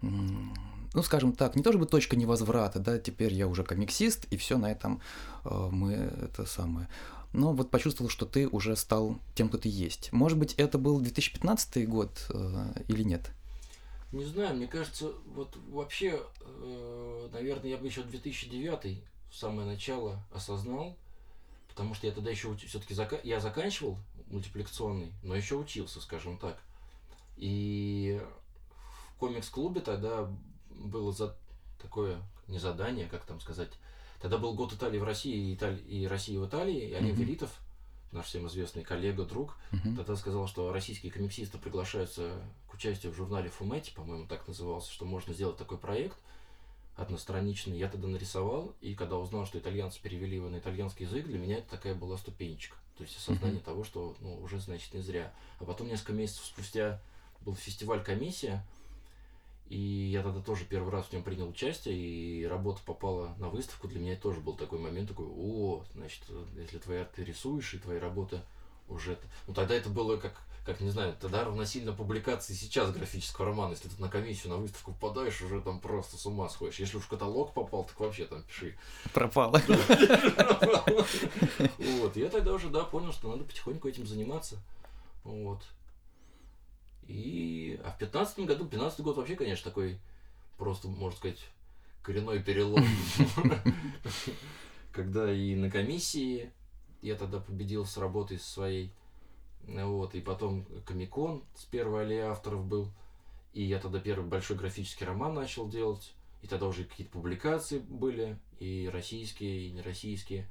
м, 0.01 0.53
ну, 0.93 1.03
скажем 1.03 1.33
так, 1.33 1.55
не 1.55 1.61
то 1.61 1.71
чтобы 1.71 1.85
точка 1.85 2.15
невозврата, 2.15 2.79
да, 2.79 2.97
теперь 2.97 3.33
я 3.33 3.47
уже 3.47 3.63
комиксист, 3.63 4.25
и 4.31 4.37
все 4.37 4.57
на 4.57 4.71
этом 4.71 4.99
а, 5.43 5.69
мы 5.69 5.93
это 5.93 6.45
самое. 6.47 6.87
Но 7.33 7.53
вот 7.53 7.69
почувствовал, 7.69 8.09
что 8.09 8.25
ты 8.25 8.47
уже 8.47 8.75
стал 8.75 9.19
тем, 9.35 9.49
кто 9.49 9.59
ты 9.59 9.69
есть. 9.69 10.11
Может 10.11 10.39
быть, 10.39 10.55
это 10.55 10.79
был 10.79 10.99
2015 10.99 11.87
год 11.87 12.25
а, 12.33 12.73
или 12.87 13.03
нет? 13.03 13.31
Не 14.11 14.23
знаю, 14.23 14.55
мне 14.55 14.67
кажется, 14.67 15.11
вот 15.25 15.55
вообще, 15.69 16.21
э, 16.41 17.29
наверное, 17.33 17.71
я 17.71 17.77
бы 17.77 17.87
еще 17.87 18.03
2009 18.03 19.03
в 19.29 19.35
самое 19.35 19.67
начало 19.67 20.23
осознал, 20.31 20.95
потому 21.67 21.93
что 21.93 22.07
я 22.07 22.13
тогда 22.13 22.31
еще 22.31 22.55
все-таки 22.55 22.95
я 23.23 23.39
заканчивал 23.41 23.97
мультипликационный, 24.27 25.11
но 25.23 25.35
еще 25.35 25.55
учился, 25.55 25.99
скажем 25.99 26.37
так. 26.37 26.57
И 27.35 28.21
в 29.15 29.19
комикс-клубе 29.19 29.81
тогда 29.81 30.29
было 30.69 31.11
за 31.11 31.35
такое 31.81 32.21
не 32.47 32.59
задание, 32.59 33.07
как 33.07 33.25
там 33.25 33.39
сказать. 33.41 33.71
Тогда 34.21 34.37
был 34.37 34.55
год 34.55 34.73
Италии 34.73 34.99
в 34.99 35.03
России 35.03 35.51
и, 35.51 35.53
Италии, 35.53 35.81
и 35.81 36.07
России 36.07 36.37
в 36.37 36.45
Италии, 36.47 36.89
и 36.89 36.95
Мгм. 36.95 37.13
Велитов, 37.13 37.51
наш 38.17 38.25
всем 38.25 38.47
известный 38.47 38.83
коллега, 38.83 39.23
друг, 39.23 39.55
Мгм. 39.71 39.95
Тогда 39.95 40.15
сказал, 40.15 40.47
что 40.47 40.71
российские 40.71 41.11
комиксисты 41.11 41.57
приглашаются 41.57 42.41
к 42.67 42.73
участию 42.73 43.11
в 43.11 43.15
журнале 43.15 43.49
Фумэти, 43.49 43.91
по-моему, 43.93 44.27
так 44.27 44.47
назывался, 44.47 44.91
что 44.91 45.05
можно 45.05 45.33
сделать 45.33 45.57
такой 45.57 45.77
проект 45.77 46.17
одностраничный. 46.95 47.77
Я 47.77 47.89
тогда 47.89 48.07
нарисовал, 48.07 48.73
и 48.81 48.95
когда 48.95 49.17
узнал, 49.17 49.45
что 49.45 49.59
итальянцы 49.59 50.01
перевели 50.01 50.35
его 50.37 50.49
на 50.49 50.57
итальянский 50.57 51.05
язык, 51.05 51.25
для 51.25 51.37
меня 51.37 51.59
это 51.59 51.69
такая 51.69 51.95
была 51.95 52.17
ступенечка. 52.17 52.75
То 52.97 53.03
есть 53.03 53.15
осознание 53.17 53.61
того, 53.61 53.83
что 53.83 54.15
ну, 54.19 54.35
уже, 54.41 54.59
значит, 54.59 54.93
не 54.93 55.01
зря. 55.01 55.31
А 55.59 55.65
потом 55.65 55.87
несколько 55.87 56.13
месяцев 56.13 56.45
спустя 56.45 56.99
был 57.41 57.55
фестиваль 57.55 58.03
«Комиссия», 58.03 58.65
и 59.69 60.09
я 60.11 60.23
тогда 60.23 60.41
тоже 60.41 60.65
первый 60.65 60.91
раз 60.91 61.05
в 61.07 61.13
нем 61.13 61.23
принял 61.23 61.47
участие, 61.49 61.95
и 61.95 62.45
работа 62.45 62.81
попала 62.85 63.35
на 63.37 63.49
выставку. 63.49 63.87
Для 63.87 63.99
меня 63.99 64.13
это 64.13 64.23
тоже 64.23 64.39
был 64.39 64.55
такой 64.55 64.79
момент, 64.79 65.09
такой, 65.09 65.25
о, 65.27 65.83
значит, 65.93 66.21
если 66.55 66.77
твои 66.77 67.03
ты 67.15 67.23
рисуешь, 67.23 67.73
и 67.73 67.79
твои 67.79 67.99
работы 67.99 68.41
уже... 68.87 69.17
Ну, 69.45 69.53
тогда 69.53 69.75
это 69.75 69.89
было 69.89 70.15
как, 70.17 70.33
как, 70.65 70.79
не 70.79 70.89
знаю, 70.89 71.15
тогда 71.19 71.43
равносильно 71.43 71.91
публикации 71.91 72.53
сейчас 72.53 72.91
графического 72.91 73.47
романа. 73.47 73.71
Если 73.71 73.89
ты 73.89 74.01
на 74.01 74.07
комиссию, 74.09 74.53
на 74.53 74.57
выставку 74.57 74.93
попадаешь, 74.93 75.41
уже 75.41 75.59
там 75.61 75.81
просто 75.81 76.17
с 76.17 76.25
ума 76.25 76.47
сходишь. 76.47 76.79
Если 76.79 76.95
уж 76.95 77.03
в 77.03 77.09
каталог 77.09 77.53
попал, 77.53 77.83
так 77.83 77.99
вообще 77.99 78.25
там 78.25 78.43
пиши. 78.43 78.77
Пропало. 79.13 79.61
Вот, 81.77 82.15
я 82.15 82.29
тогда 82.29 82.53
уже, 82.53 82.69
да, 82.69 82.83
понял, 82.83 83.11
что 83.11 83.29
надо 83.29 83.43
потихоньку 83.43 83.87
этим 83.87 84.05
заниматься. 84.05 84.57
Вот. 85.23 85.61
И... 87.07 87.79
А 87.83 87.91
в 87.91 87.97
пятнадцатом 87.97 88.45
году, 88.45 88.65
пятнадцатый 88.65 89.03
год 89.03 89.17
вообще, 89.17 89.35
конечно, 89.35 89.69
такой 89.69 89.99
просто, 90.57 90.87
можно 90.87 91.17
сказать, 91.17 91.39
коренной 92.01 92.43
перелом. 92.43 92.83
Когда 94.91 95.31
и 95.31 95.55
на 95.55 95.69
комиссии 95.69 96.51
я 97.01 97.15
тогда 97.15 97.39
победил 97.39 97.85
с 97.85 97.97
работой 97.97 98.39
своей. 98.39 98.91
Вот, 99.67 100.15
и 100.15 100.21
потом 100.21 100.65
Комикон 100.85 101.43
с 101.55 101.65
первой 101.65 102.03
аллеи 102.03 102.21
авторов 102.21 102.65
был. 102.65 102.89
И 103.53 103.63
я 103.63 103.79
тогда 103.79 103.99
первый 103.99 104.27
большой 104.27 104.57
графический 104.57 105.05
роман 105.05 105.33
начал 105.33 105.69
делать. 105.69 106.13
И 106.41 106.47
тогда 106.47 106.67
уже 106.67 106.83
какие-то 106.83 107.13
публикации 107.13 107.79
были, 107.79 108.37
и 108.59 108.89
российские, 108.91 109.67
и 109.67 109.71
нероссийские. 109.71 110.47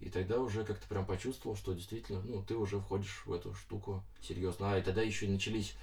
И 0.00 0.08
тогда 0.08 0.38
уже 0.38 0.64
как-то 0.64 0.86
прям 0.86 1.06
почувствовал, 1.06 1.56
что 1.56 1.72
действительно, 1.72 2.20
ну, 2.22 2.42
ты 2.42 2.56
уже 2.56 2.78
входишь 2.78 3.22
в 3.26 3.32
эту 3.32 3.54
штуку 3.54 4.02
серьезно. 4.20 4.72
А, 4.72 4.78
и 4.78 4.82
тогда 4.82 5.02
еще 5.02 5.28
начались 5.28 5.74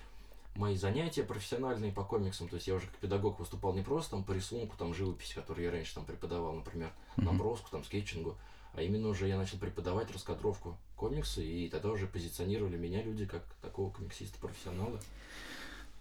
мои 0.56 0.76
занятия 0.76 1.24
профессиональные 1.24 1.92
по 1.92 2.04
комиксам. 2.04 2.48
То 2.48 2.56
есть 2.56 2.68
я 2.68 2.76
уже 2.76 2.88
как 2.88 2.98
педагог 2.98 3.40
выступал 3.40 3.74
не 3.74 3.82
просто 3.82 4.12
там 4.12 4.24
по 4.24 4.32
рисунку, 4.32 4.76
там 4.78 4.94
живопись, 4.94 5.34
которую 5.34 5.66
я 5.66 5.72
раньше 5.72 5.96
там 5.96 6.06
преподавал, 6.06 6.54
например, 6.54 6.92
наброску, 7.18 7.70
там 7.72 7.84
скетчингу, 7.84 8.38
а 8.74 8.82
именно 8.82 9.08
уже 9.10 9.28
я 9.28 9.38
начал 9.38 9.58
преподавать 9.58 10.12
раскадровку 10.12 10.78
комикса, 10.96 11.42
и 11.42 11.68
тогда 11.70 11.90
уже 11.90 12.08
позиционировали 12.08 12.78
меня 12.78 13.02
люди 13.02 13.26
как 13.26 13.44
такого 13.62 13.92
комиксиста-профессионала. 13.92 15.00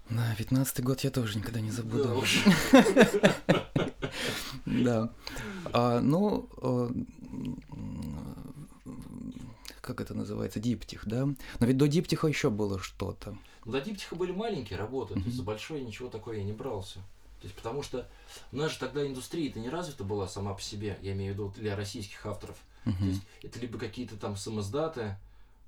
Да, 0.08 0.34
15 0.36 0.82
год 0.82 1.00
я 1.00 1.10
тоже 1.10 1.38
никогда 1.38 1.60
не 1.60 1.70
забуду. 1.70 2.22
Да. 4.66 5.10
А, 5.72 6.00
ну, 6.00 6.48
э, 6.62 6.90
как 9.80 10.00
это 10.00 10.14
называется, 10.14 10.58
диптих, 10.58 11.06
да? 11.06 11.26
Но 11.26 11.66
ведь 11.66 11.76
до 11.76 11.86
диптиха 11.86 12.26
еще 12.26 12.50
было 12.50 12.80
что-то. 12.80 13.36
Ну, 13.64 13.72
до 13.72 13.80
диптиха 13.80 14.16
были 14.16 14.32
маленькие 14.32 14.78
работы, 14.78 15.14
то 15.14 15.20
есть 15.20 15.36
за 15.36 15.42
большое 15.42 15.82
ничего 15.84 16.08
такое 16.08 16.38
я 16.38 16.44
не 16.44 16.52
брался. 16.52 17.00
То 17.40 17.44
есть 17.46 17.54
потому 17.54 17.82
что 17.82 18.06
у 18.52 18.56
нас 18.56 18.72
же 18.72 18.78
тогда 18.78 19.06
индустрия-то 19.06 19.60
не 19.60 19.68
развита 19.70 20.04
была 20.04 20.28
сама 20.28 20.54
по 20.54 20.60
себе, 20.62 20.98
я 21.02 21.12
имею 21.12 21.32
в 21.32 21.36
виду 21.36 21.52
для 21.56 21.76
российских 21.76 22.24
авторов. 22.26 22.56
То 22.84 22.90
Мгм. 22.90 23.08
есть 23.08 23.22
это 23.42 23.58
либо 23.58 23.78
какие-то 23.78 24.16
там 24.16 24.36
самоздаты, 24.36 25.16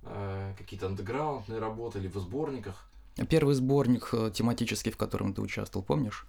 э, 0.03 0.55
какие-то 0.59 0.87
андеграундные 0.87 1.59
работы, 1.61 1.99
либо 1.99 2.19
в 2.19 2.23
сборниках. 2.23 2.89
Первый 3.29 3.55
сборник 3.55 4.09
э, 4.13 4.31
тематический, 4.35 4.91
в 4.91 4.97
котором 4.97 5.35
ты 5.35 5.43
участвовал, 5.43 5.85
помнишь? 5.85 6.27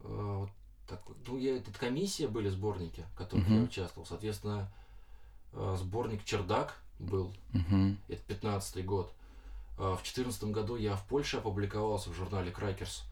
Э, 0.00 0.46
такой. 0.86 1.16
Ну, 1.26 1.36
я, 1.38 1.56
это 1.58 1.70
комиссия 1.72 2.28
были 2.28 2.48
сборники, 2.48 3.04
в 3.14 3.18
которых 3.18 3.46
я 3.48 3.56
Мгм. 3.56 3.64
участвовал. 3.64 4.06
Соответственно, 4.06 4.72
э, 5.52 5.76
сборник 5.78 6.24
«Чердак» 6.24 6.80
был, 6.98 7.32
Мгм. 7.52 7.98
это 8.08 8.22
15 8.22 8.82
год. 8.84 9.12
А 9.78 9.94
В 9.94 10.02
2014 10.02 10.44
году 10.44 10.76
я 10.76 10.96
в 10.96 11.06
Польше 11.06 11.36
опубликовался 11.36 12.10
в 12.10 12.14
журнале 12.14 12.50
Кракерс. 12.50 13.04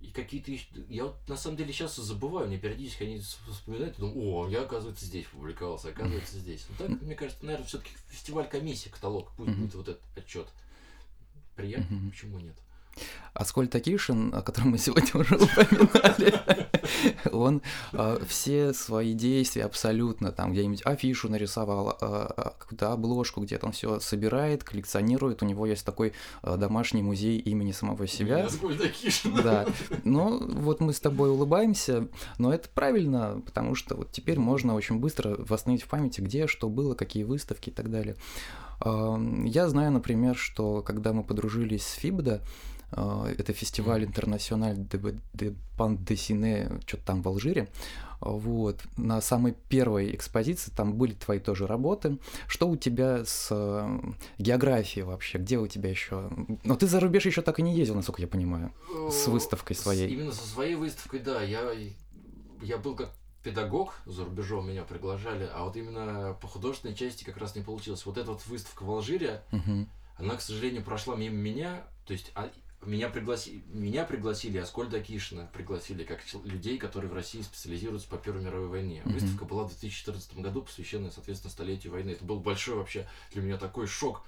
И 0.00 0.10
какие-то... 0.12 0.52
Я 0.88 1.06
вот 1.06 1.16
на 1.28 1.36
самом 1.36 1.56
деле 1.56 1.72
сейчас 1.72 1.96
забываю, 1.96 2.46
мне 2.46 2.58
периодически 2.58 3.02
они 3.02 3.20
вспоминают, 3.20 3.98
и 3.98 4.00
думаю, 4.00 4.34
о, 4.34 4.48
я, 4.48 4.62
оказывается, 4.62 5.04
здесь 5.04 5.26
публиковался, 5.26 5.88
оказывается, 5.88 6.38
здесь. 6.38 6.64
Ну 6.70 6.76
так, 6.78 7.02
мне 7.02 7.14
кажется, 7.14 7.44
наверное, 7.44 7.66
все-таки 7.66 7.90
фестиваль 8.08 8.48
комиссия, 8.48 8.88
каталог, 8.88 9.30
пусть 9.36 9.52
будет 9.52 9.74
вот 9.74 9.88
этот 9.88 10.02
отчет. 10.16 10.48
Приятно, 11.54 12.10
почему 12.10 12.38
нет? 12.38 12.56
Аскольд 13.34 13.74
Акишин, 13.74 14.34
о 14.34 14.42
котором 14.42 14.70
мы 14.70 14.78
сегодня 14.78 15.10
уже 15.14 15.36
упоминали, 15.36 16.34
он 17.32 17.62
а, 17.92 18.20
все 18.26 18.72
свои 18.72 19.14
действия 19.14 19.64
абсолютно, 19.64 20.32
там 20.32 20.52
где-нибудь 20.52 20.82
афишу 20.84 21.28
нарисовал, 21.28 21.96
а, 22.00 22.54
какую-то 22.58 22.92
обложку, 22.92 23.40
где-то 23.40 23.66
он 23.66 23.72
все 23.72 24.00
собирает, 24.00 24.64
коллекционирует, 24.64 25.42
у 25.42 25.46
него 25.46 25.66
есть 25.66 25.84
такой 25.84 26.12
домашний 26.42 27.02
музей 27.02 27.38
имени 27.38 27.72
самого 27.72 28.06
себя. 28.06 28.44
Аскольд 28.46 28.80
Акишин. 28.80 29.34
Да, 29.42 29.66
ну 30.04 30.38
вот 30.60 30.80
мы 30.80 30.92
с 30.92 31.00
тобой 31.00 31.30
улыбаемся, 31.30 32.08
но 32.38 32.52
это 32.52 32.68
правильно, 32.68 33.42
потому 33.44 33.74
что 33.74 33.96
вот 33.96 34.10
теперь 34.12 34.38
можно 34.38 34.74
очень 34.74 34.96
быстро 34.96 35.36
восстановить 35.38 35.84
в 35.84 35.88
памяти, 35.88 36.20
где 36.20 36.46
что 36.46 36.68
было, 36.68 36.94
какие 36.94 37.24
выставки 37.24 37.70
и 37.70 37.72
так 37.72 37.90
далее. 37.90 38.16
Я 38.82 39.68
знаю, 39.68 39.92
например, 39.92 40.36
что 40.36 40.82
когда 40.82 41.12
мы 41.12 41.22
подружились 41.22 41.86
с 41.86 41.92
Фибдо, 41.94 42.40
а, 42.40 42.44
это 42.92 43.52
фестиваль 43.52 44.04
Интернациональ 44.04 44.76
де, 45.32 45.54
Пан 45.76 45.96
де 45.96 46.16
Сине, 46.16 46.70
что-то 46.86 47.04
там 47.04 47.22
в 47.22 47.28
Алжире, 47.28 47.68
а, 48.20 48.30
вот, 48.30 48.80
на 48.96 49.20
самой 49.20 49.54
первой 49.68 50.14
экспозиции 50.14 50.70
там 50.76 50.94
были 50.94 51.12
твои 51.14 51.38
тоже 51.38 51.66
работы. 51.66 52.18
Что 52.48 52.68
у 52.68 52.76
тебя 52.76 53.24
с 53.24 53.48
э, 53.50 53.98
географией 54.38 55.04
вообще? 55.04 55.38
Где 55.38 55.58
у 55.58 55.66
тебя 55.66 55.88
еще? 55.90 56.30
Но 56.64 56.76
ты 56.76 56.86
за 56.86 57.00
рубеж 57.00 57.24
еще 57.26 57.40
так 57.42 57.58
и 57.58 57.62
не 57.62 57.74
ездил, 57.74 57.94
насколько 57.94 58.20
я 58.22 58.28
понимаю. 58.28 58.72
С 59.10 59.26
выставкой 59.26 59.74
С- 59.76 59.80
своей. 59.80 60.08
Именно 60.12 60.32
со 60.32 60.46
своей 60.46 60.74
выставкой, 60.74 61.20
да. 61.20 61.40
Я, 61.42 61.70
я 62.62 62.76
был 62.76 62.94
как 62.94 63.10
педагог 63.42 63.94
за 64.04 64.26
рубежом, 64.26 64.68
меня 64.68 64.82
приглашали, 64.82 65.48
а 65.54 65.64
вот 65.64 65.74
именно 65.76 66.36
по 66.42 66.46
художественной 66.46 66.94
части 66.94 67.24
как 67.24 67.38
раз 67.38 67.56
не 67.56 67.62
получилось. 67.62 68.04
Вот 68.04 68.18
эта 68.18 68.32
вот 68.32 68.44
выставка 68.46 68.82
в 68.82 68.90
Алжире, 68.90 69.42
Мгм. 69.50 69.88
она, 70.18 70.36
к 70.36 70.42
сожалению, 70.42 70.82
прошла 70.84 71.16
мимо 71.16 71.36
меня. 71.36 71.84
То 72.04 72.12
есть 72.12 72.32
а, 72.34 72.50
меня, 72.86 73.10
пригласи, 73.10 73.62
меня 73.72 74.04
пригласили, 74.04 74.58
Аскольда 74.58 75.00
Кишина 75.00 75.50
пригласили 75.52 76.02
как 76.04 76.20
людей, 76.44 76.78
которые 76.78 77.10
в 77.10 77.14
России 77.14 77.42
специализируются 77.42 78.08
по 78.08 78.16
Первой 78.16 78.42
мировой 78.42 78.68
войне. 78.68 79.02
Мгм. 79.04 79.14
Выставка 79.14 79.44
была 79.44 79.64
в 79.64 79.68
2014 79.68 80.38
году, 80.38 80.62
посвященная, 80.62 81.10
соответственно, 81.10 81.50
столетию 81.50 81.92
войны. 81.92 82.10
Это 82.10 82.24
был 82.24 82.40
большой 82.40 82.76
вообще 82.76 83.06
для 83.32 83.42
меня 83.42 83.58
такой 83.58 83.86
шок. 83.86 84.22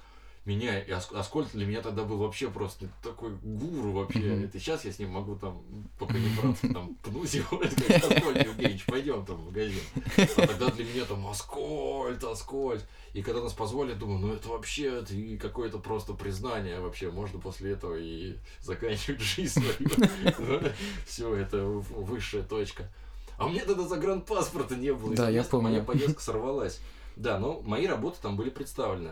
Меня, 0.44 0.80
и 0.80 0.90
Аск- 0.90 1.14
Аскольд 1.16 1.50
для 1.52 1.64
меня 1.66 1.80
тогда 1.82 2.02
был 2.02 2.18
вообще 2.18 2.50
просто 2.50 2.88
такой 3.02 3.30
гуру 3.42 3.92
вообще. 3.92 4.18
Мгм. 4.18 4.44
Это 4.44 4.58
сейчас 4.58 4.84
я 4.84 4.92
с 4.92 4.98
ним 4.98 5.10
могу 5.10 5.36
там 5.36 5.62
по 5.98 6.06
понебратски 6.06 6.72
там 6.72 6.94
пнуть 6.96 7.34
его, 7.34 7.60
Аскольд 7.62 8.44
Евгеньевич, 8.44 8.84
пойдем 8.86 9.24
там 9.24 9.36
в 9.36 9.44
магазин. 9.46 9.78
А 10.16 10.46
тогда 10.46 10.66
для 10.70 10.84
меня 10.84 11.04
там 11.04 11.26
Аскольд, 11.28 12.22
Аскольд. 12.24 12.84
И 13.12 13.22
когда 13.22 13.42
нас 13.42 13.52
позвали, 13.52 13.92
думаю, 13.92 14.18
ну 14.20 14.32
это 14.32 14.48
вообще 14.48 14.98
это 15.00 15.14
и 15.14 15.36
какое-то 15.36 15.78
просто 15.78 16.14
признание 16.14 16.80
вообще. 16.80 17.10
Можно 17.10 17.38
после 17.38 17.72
этого 17.72 17.94
и 17.96 18.36
заканчивать 18.60 19.20
жизнь 19.20 19.60
свою. 19.60 20.70
Все, 21.06 21.34
это 21.36 21.64
высшая 21.64 22.42
точка. 22.42 22.90
А 23.38 23.46
у 23.46 23.50
меня 23.50 23.64
тогда 23.64 23.86
загранпаспорта 23.86 24.76
не 24.76 24.92
было. 24.92 25.14
Да, 25.14 25.28
я 25.28 25.42
соответственно, 25.42 25.62
Моя 25.62 25.82
помню. 25.82 26.00
поездка 26.00 26.22
сорвалась. 26.22 26.80
Да, 27.16 27.38
но 27.38 27.60
мои 27.62 27.86
работы 27.86 28.16
там 28.22 28.36
были 28.36 28.50
представлены. 28.50 29.10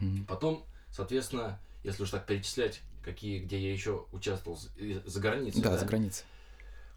Мгм. 0.00 0.24
Потом, 0.26 0.64
соответственно, 0.90 1.58
если 1.84 2.02
уж 2.02 2.10
так 2.10 2.26
перечислять, 2.26 2.80
какие, 3.02 3.38
где 3.40 3.58
я 3.58 3.72
еще 3.72 4.04
участвовал 4.12 4.58
за, 5.06 5.20
границей. 5.20 5.62
Да, 5.62 5.76
за 5.78 5.86
границей. 5.86 6.24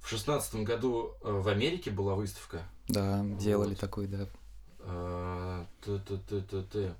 В 0.01 0.10
шестнадцатом 0.10 0.63
году 0.63 1.13
э, 1.23 1.32
в 1.32 1.47
Америке 1.47 1.91
была 1.91 2.15
выставка. 2.15 2.63
Да, 2.88 3.23
делали 3.39 3.69
Вот. 3.69 3.80
такой, 3.80 4.08
да. 4.08 4.27
Э, 4.80 5.65
т-т-т-т-т. 5.84 6.95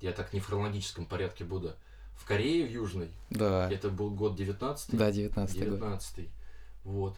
Я 0.00 0.12
так 0.12 0.32
не 0.32 0.40
в 0.40 0.46
хронологическом 0.46 1.06
порядке 1.06 1.44
буду. 1.44 1.72
В 2.14 2.24
Корее, 2.26 2.66
в 2.66 2.70
Южной, 2.70 3.10
Да, 3.30 3.70
это 3.70 3.88
был 3.90 4.10
год 4.10 4.34
19 4.36 4.96
да, 4.96 5.10
19 5.10 5.56
год. 5.56 5.64
19 5.64 6.28
Вот. 6.84 7.16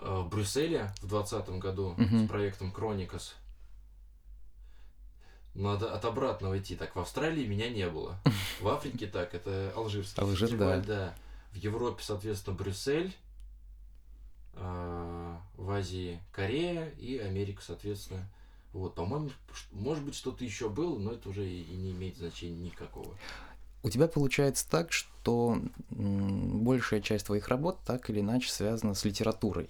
Э, 0.00 0.20
В 0.26 0.28
Брюсселе 0.28 0.92
в 1.00 1.06
двадцатом 1.06 1.60
году 1.60 1.94
Мгм. 1.96 2.26
с 2.26 2.28
проектом 2.28 2.74
Chronicus. 2.76 3.32
Надо 5.54 5.94
от 5.94 6.04
обратного 6.04 6.58
идти. 6.58 6.74
Так, 6.76 6.96
в 6.96 7.00
Австралии 7.00 7.46
меня 7.46 7.70
не 7.70 7.88
было. 7.88 8.18
В 8.60 8.68
Африке 8.68 9.06
так, 9.06 9.34
это 9.34 9.72
алжирский 9.76 10.20
Алжир, 10.22 10.48
фестиваль, 10.48 10.84
да. 10.84 11.14
В 11.52 11.56
Европе, 11.56 12.02
соответственно, 12.02 12.56
Брюссель. 12.56 13.14
э, 14.54 15.36
В 15.56 15.70
Азии 15.70 16.20
Корея 16.32 16.88
и 16.98 17.18
Америка, 17.18 17.62
соответственно. 17.64 18.28
Вот, 18.72 18.96
по-моему, 18.96 19.30
может 19.70 20.02
быть, 20.04 20.16
что-то 20.16 20.44
еще 20.44 20.68
было, 20.68 20.98
но 20.98 21.12
это 21.12 21.28
уже 21.28 21.48
и 21.48 21.62
и 21.62 21.76
не 21.76 21.92
имеет 21.92 22.16
значения 22.16 22.56
никакого. 22.56 23.14
У 23.84 23.90
тебя 23.90 24.08
получается 24.08 24.68
так, 24.68 24.90
что 24.90 25.60
большая 25.90 27.00
часть 27.00 27.26
твоих 27.26 27.46
работ 27.48 27.78
так 27.86 28.10
или 28.10 28.20
иначе 28.20 28.50
связана 28.50 28.94
с 28.94 29.04
литературой. 29.04 29.68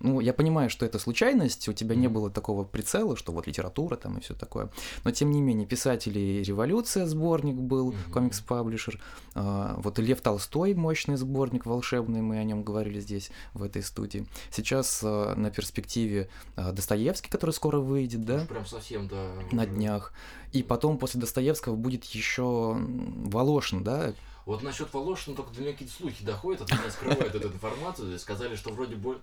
Ну, 0.00 0.20
я 0.20 0.34
понимаю, 0.34 0.68
что 0.68 0.84
это 0.84 0.98
случайность, 0.98 1.68
у 1.68 1.72
тебя 1.72 1.94
не 1.94 2.08
было 2.08 2.30
такого 2.30 2.64
прицела, 2.64 3.16
что 3.16 3.32
вот 3.32 3.46
литература 3.46 3.96
там 3.96 4.18
и 4.18 4.20
все 4.20 4.34
такое. 4.34 4.68
Но 5.04 5.10
тем 5.12 5.30
не 5.30 5.40
менее, 5.40 5.66
писатели 5.66 6.42
Революция 6.44 7.06
сборник 7.06 7.54
был, 7.54 7.94
комикс-паблишер. 8.12 9.00
а, 9.34 9.76
Вот 9.78 9.98
Лев 9.98 10.20
Толстой 10.20 10.74
мощный 10.74 11.16
сборник 11.16 11.64
волшебный, 11.64 12.20
мы 12.20 12.38
о 12.38 12.44
нем 12.44 12.64
говорили 12.64 13.00
здесь, 13.00 13.30
в 13.54 13.62
этой 13.62 13.82
студии. 13.82 14.26
Сейчас 14.50 15.00
а, 15.02 15.34
на 15.36 15.50
перспективе 15.50 16.28
а, 16.56 16.72
Достоевский, 16.72 17.30
который 17.30 17.52
скоро 17.52 17.78
выйдет, 17.78 18.24
да? 18.24 18.44
Прям 18.46 18.66
совсем, 18.66 19.08
да. 19.08 19.30
На 19.52 19.64
днях. 19.64 20.12
И 20.52 20.62
потом 20.62 20.98
после 20.98 21.20
Достоевского 21.20 21.76
будет 21.76 22.04
еще 22.04 22.76
Волошин, 22.76 23.82
да? 23.82 24.12
Вот 24.44 24.62
насчет 24.62 24.92
Волошина 24.92 25.34
только 25.34 25.54
до 25.54 25.62
меня 25.62 25.72
какие-то 25.72 25.94
слухи 25.94 26.22
доходят, 26.22 26.60
от 26.60 26.70
меня 26.70 26.90
скрывают 26.90 27.34
эту 27.34 27.48
информацию. 27.48 28.18
Сказали, 28.18 28.56
что 28.56 28.70
вроде 28.70 28.96
бы... 28.96 29.18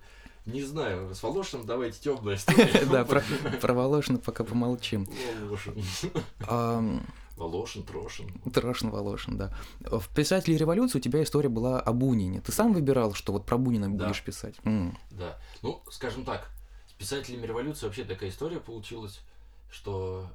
Не 0.46 0.64
знаю, 0.64 1.14
с 1.14 1.22
Волошиным 1.22 1.66
давайте 1.66 2.00
темная 2.02 2.36
история. 2.36 2.86
Да, 2.92 3.06
про, 3.06 3.22
Волошина 3.74 4.18
пока 4.18 4.44
помолчим. 4.44 5.08
Волошин. 5.42 5.76
Волошин, 7.38 7.84
Трошин. 7.84 8.30
Трошин 8.54 8.90
Волошин, 8.92 9.38
да. 9.38 9.54
В 9.80 10.08
«Писателе 10.14 10.58
революции» 10.58 11.00
у 11.00 11.02
тебя 11.02 11.24
история 11.24 11.50
была 11.50 11.80
о 11.80 11.92
Бунине. 11.94 12.42
Ты 12.42 12.52
сам 12.52 12.74
выбирал, 12.74 13.14
что 13.14 13.34
вот 13.34 13.46
про 13.46 13.58
Бунина 13.58 13.90
Да. 13.98 14.06
будешь 14.06 14.24
писать? 14.24 14.56
Да. 14.64 15.38
Ну, 15.64 15.82
скажем 15.90 16.24
так, 16.24 16.50
с 16.88 16.94
писателями 16.94 17.46
революции 17.48 17.86
вообще 17.86 18.04
такая 18.04 18.30
история 18.30 18.60
получилась, 18.60 19.22
что, 19.72 20.28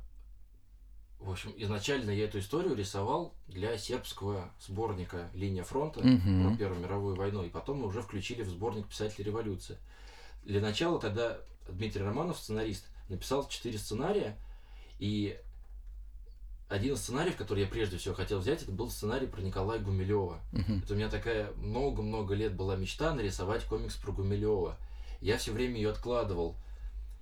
в 1.20 1.31
общем, 1.31 1.52
изначально 1.57 2.11
я 2.11 2.24
эту 2.24 2.38
историю 2.38 2.76
рисовал 2.76 3.35
для 3.48 3.76
сербского 3.79 4.50
сборника 4.61 5.31
«Линия 5.35 5.64
фронта» 5.64 6.00
Мгм. 6.00 6.48
про 6.48 6.57
Первую 6.57 6.81
мировую 6.81 7.16
войну, 7.16 7.42
и 7.42 7.48
потом 7.48 7.79
мы 7.79 7.87
уже 7.88 8.02
включили 8.02 8.42
в 8.42 8.48
сборник 8.48 8.87
писателей 8.87 9.24
революции. 9.24 9.79
Для 10.44 10.61
начала 10.61 11.00
тогда 11.00 11.38
Дмитрий 11.68 12.02
Романов, 12.02 12.38
сценарист, 12.38 12.87
написал 13.09 13.48
четыре 13.48 13.79
сценария, 13.79 14.37
и 14.98 15.38
один 16.68 16.94
из 16.94 17.00
сценариев, 17.00 17.37
который 17.37 17.64
я 17.64 17.68
прежде 17.68 17.96
всего 17.96 18.14
хотел 18.14 18.40
взять, 18.40 18.62
это 18.62 18.72
был 18.72 18.90
сценарий 18.90 19.26
про 19.26 19.40
Николая 19.40 19.79
Гумилева. 19.79 20.40
мгм. 20.52 20.83
Это 20.85 20.94
у 20.94 20.96
меня 20.96 21.09
такая 21.09 21.52
много-много 21.55 22.35
лет 22.35 22.55
была 22.55 22.76
мечта 22.76 23.14
нарисовать 23.14 23.64
комикс 23.64 23.96
про 23.96 24.12
Гумилева. 24.12 24.76
Я 25.20 25.38
все 25.38 25.52
время 25.52 25.76
ее 25.76 25.90
откладывал. 25.90 26.57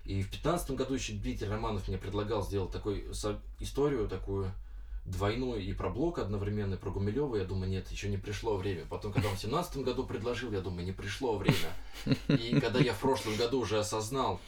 И 0.04 0.22
в 0.22 0.30
пятнадцатом 0.30 0.76
году 0.76 0.94
еще 0.94 1.14
Дмитрий 1.14 1.48
Романов 1.48 1.88
мне 1.88 1.96
предлагал 1.96 2.44
сделать 2.44 2.72
со- 3.12 3.40
историю 3.58 4.06
такую 4.08 4.52
двойную 5.06 5.62
и 5.62 5.72
про 5.72 5.90
Блок 5.90 6.18
одновременно, 6.18 6.74
и 6.74 6.78
про 6.78 6.90
Гумилева. 6.90 7.36
Я 7.36 7.44
думаю, 7.44 7.70
нет, 7.70 7.90
еще 7.90 8.08
не 8.08 8.18
пришло 8.18 8.56
время. 8.56 8.84
Потом, 8.88 9.12
когда 9.12 9.28
он 9.28 9.36
в 9.36 9.40
семнадцатом 9.40 9.82
году 9.82 10.04
предложил, 10.04 10.52
я 10.52 10.60
думаю, 10.60 10.84
не 10.84 10.92
пришло 10.92 11.36
время. 11.36 11.56
И 12.28 12.58
когда 12.60 12.78
я 12.80 12.92
в 12.92 13.00
прошлом 13.00 13.36
году 13.36 13.60
уже 13.60 13.78
осознал, 13.78 14.40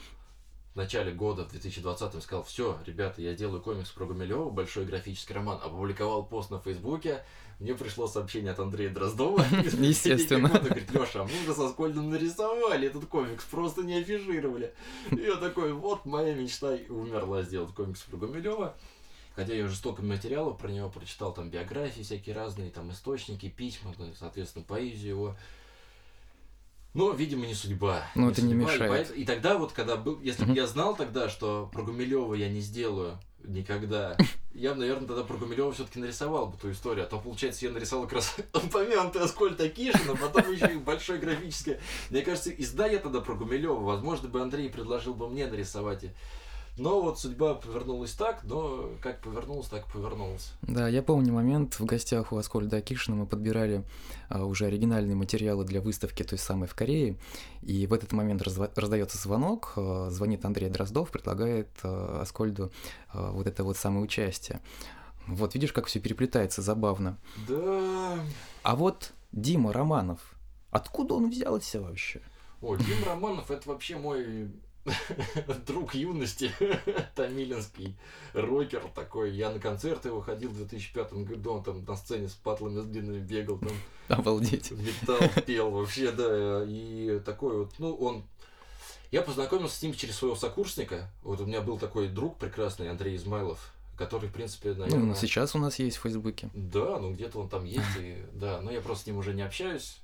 в 0.77 0.79
начале 0.79 1.11
года, 1.11 1.43
в 1.43 1.49
2020 1.49 2.21
сказал, 2.21 2.43
все, 2.43 2.77
ребята, 2.85 3.19
я 3.19 3.33
делаю 3.33 3.63
комикс 3.63 3.89
про 3.89 4.05
Гумилева, 4.05 4.51
большой 4.51 4.85
графический 4.85 5.33
роман, 5.33 5.59
опубликовал 5.63 6.23
пост 6.23 6.51
на 6.51 6.59
Фейсбуке, 6.59 7.23
мне 7.59 7.73
пришло 7.73 8.05
сообщение 8.05 8.51
от 8.51 8.59
Андрея 8.59 8.91
Дроздова. 8.91 9.43
Естественно. 9.79 10.51
Он 10.53 10.63
говорит, 10.63 10.91
Леша, 10.91 11.21
а 11.21 11.23
мы 11.23 11.31
уже 11.41 11.55
со 11.55 11.69
Скольдом 11.69 12.11
нарисовали 12.11 12.89
этот 12.89 13.07
комикс, 13.07 13.43
просто 13.45 13.81
не 13.81 13.95
афишировали. 13.95 14.71
И 15.09 15.21
я 15.21 15.37
такой, 15.37 15.73
вот 15.73 16.05
моя 16.05 16.35
мечта 16.35 16.75
и 16.75 16.87
умерла 16.89 17.41
сделать 17.41 17.73
комикс 17.73 18.01
про 18.01 18.17
Гумилева. 18.17 18.75
Хотя 19.33 19.55
я 19.55 19.65
уже 19.65 19.75
столько 19.75 20.03
материалов 20.03 20.59
про 20.59 20.69
него 20.69 20.91
прочитал, 20.91 21.33
там 21.33 21.49
биографии 21.49 22.03
всякие 22.03 22.35
разные, 22.35 22.69
там 22.69 22.91
источники, 22.91 23.49
письма, 23.49 23.95
ну, 23.97 24.13
соответственно, 24.13 24.63
поэзию 24.63 25.09
его. 25.09 25.37
Но, 26.97 27.11
видимо, 27.11 27.45
не 27.45 27.53
судьба. 27.53 28.03
Ну, 28.15 28.31
это 28.31 28.41
не 28.41 28.49
судьба, 28.53 28.71
и 28.71 28.73
мешает. 28.73 28.91
поэт- 28.91 29.15
И, 29.15 29.23
тогда 29.23 29.57
вот, 29.57 29.71
когда 29.71 29.95
был, 29.97 30.19
если 30.21 30.45
бы 30.45 30.53
я 30.53 30.65
знал 30.65 30.95
тогда, 30.95 31.29
что 31.29 31.69
про 31.71 31.83
Гумилева 31.83 32.33
я 32.33 32.49
не 32.49 32.59
сделаю 32.59 33.19
никогда, 33.43 34.17
я 34.55 34.73
бы, 34.73 34.79
наверное, 34.79 35.07
тогда 35.07 35.23
про 35.23 35.37
Гумилева 35.37 35.71
все-таки 35.71 35.99
нарисовал 35.99 36.47
бы 36.47 36.57
ту 36.57 36.71
историю. 36.71 37.05
А 37.05 37.07
то, 37.07 37.19
получается, 37.19 37.65
я 37.65 37.71
нарисовал 37.71 38.05
как 38.05 38.13
раз 38.13 38.35
упомянутый 38.53 39.21
Аскольд 39.21 39.61
Акишин, 39.61 40.09
а 40.09 40.15
потом 40.15 40.51
еще 40.51 40.73
и 40.73 40.77
большой 40.77 41.19
графический. 41.19 41.77
Мне 42.09 42.23
кажется, 42.23 42.49
изда 42.49 42.87
я 42.87 42.97
тогда 42.97 43.21
про 43.21 43.35
Гумилева, 43.35 43.75
возможно, 43.79 44.27
бы 44.27 44.41
Андрей 44.41 44.67
предложил 44.69 45.13
бы 45.13 45.29
мне 45.29 45.45
нарисовать. 45.45 46.05
Но 46.77 47.01
вот 47.01 47.19
судьба 47.19 47.55
повернулась 47.55 48.11
так, 48.11 48.43
но 48.43 48.91
как 49.01 49.21
повернулась, 49.21 49.67
так 49.67 49.87
повернулась. 49.87 50.53
Да, 50.61 50.87
я 50.87 51.01
помню 51.01 51.33
момент 51.33 51.79
в 51.79 51.85
гостях 51.85 52.31
у 52.31 52.37
Аскольда 52.37 52.77
Акишина 52.77 53.17
мы 53.17 53.25
подбирали 53.25 53.83
а, 54.29 54.45
уже 54.45 54.65
оригинальные 54.67 55.15
материалы 55.15 55.65
для 55.65 55.81
выставки 55.81 56.23
той 56.23 56.37
самой 56.37 56.67
в 56.67 56.75
Корее, 56.75 57.17
и 57.63 57.87
в 57.87 57.93
этот 57.93 58.11
момент 58.11 58.43
разва- 58.43 58.71
раздается 58.75 59.17
звонок, 59.17 59.73
а, 59.75 60.09
звонит 60.11 60.45
Андрей 60.45 60.69
Дроздов, 60.69 61.09
предлагает 61.09 61.69
а, 61.81 62.21
Аскольду 62.21 62.71
а, 63.09 63.31
вот 63.31 63.47
это 63.47 63.63
вот 63.63 63.77
самое 63.77 64.03
участие. 64.03 64.61
Вот 65.25 65.55
видишь, 65.55 65.73
как 65.73 65.87
все 65.87 65.99
переплетается, 65.99 66.61
забавно. 66.61 67.17
Да. 67.47 68.19
А 68.61 68.75
вот 68.75 69.13
Дима 69.31 69.73
Романов, 69.73 70.19
откуда 70.69 71.15
он 71.15 71.31
взялся 71.31 71.81
вообще? 71.81 72.21
О, 72.61 72.75
Дим 72.75 73.03
Романов 73.05 73.51
это 73.51 73.67
вообще 73.69 73.97
мой 73.97 74.51
друг 75.67 75.95
юности, 75.95 76.51
тамилинский 77.15 77.95
рокер 78.33 78.83
такой. 78.93 79.31
Я 79.31 79.51
на 79.51 79.59
концерты 79.59 80.09
его 80.09 80.21
ходил 80.21 80.49
в 80.49 80.57
2005 80.57 81.13
году, 81.13 81.53
он 81.53 81.63
там 81.63 81.83
на 81.85 81.95
сцене 81.95 82.27
с 82.27 82.33
патлами 82.33 82.81
с 82.81 82.85
длинными 82.85 83.19
бегал, 83.19 83.59
там 83.59 83.71
Обалдеть. 84.07 84.71
металл 84.71 85.19
пел 85.45 85.71
вообще, 85.71 86.11
да, 86.11 86.63
и 86.65 87.19
такой 87.25 87.57
вот, 87.57 87.73
ну, 87.79 87.93
он... 87.95 88.23
Я 89.09 89.21
познакомился 89.21 89.77
с 89.77 89.81
ним 89.81 89.93
через 89.93 90.17
своего 90.17 90.35
сокурсника, 90.35 91.09
вот 91.23 91.39
у 91.39 91.45
меня 91.45 91.61
был 91.61 91.77
такой 91.77 92.09
друг 92.09 92.37
прекрасный, 92.37 92.89
Андрей 92.89 93.15
Измайлов, 93.15 93.71
который, 93.97 94.27
в 94.27 94.33
принципе, 94.33 94.73
наверное... 94.73 95.05
Ну, 95.05 95.15
сейчас 95.15 95.55
у 95.55 95.59
нас 95.59 95.79
есть 95.79 95.97
в 95.97 96.01
Фейсбуке. 96.01 96.49
Да, 96.53 96.99
ну 96.99 97.13
где-то 97.13 97.39
он 97.39 97.47
там 97.47 97.63
есть, 97.63 97.97
и, 97.99 98.17
да, 98.33 98.59
но 98.61 98.69
я 98.69 98.81
просто 98.81 99.05
с 99.05 99.07
ним 99.07 99.17
уже 99.17 99.33
не 99.33 99.43
общаюсь. 99.43 99.99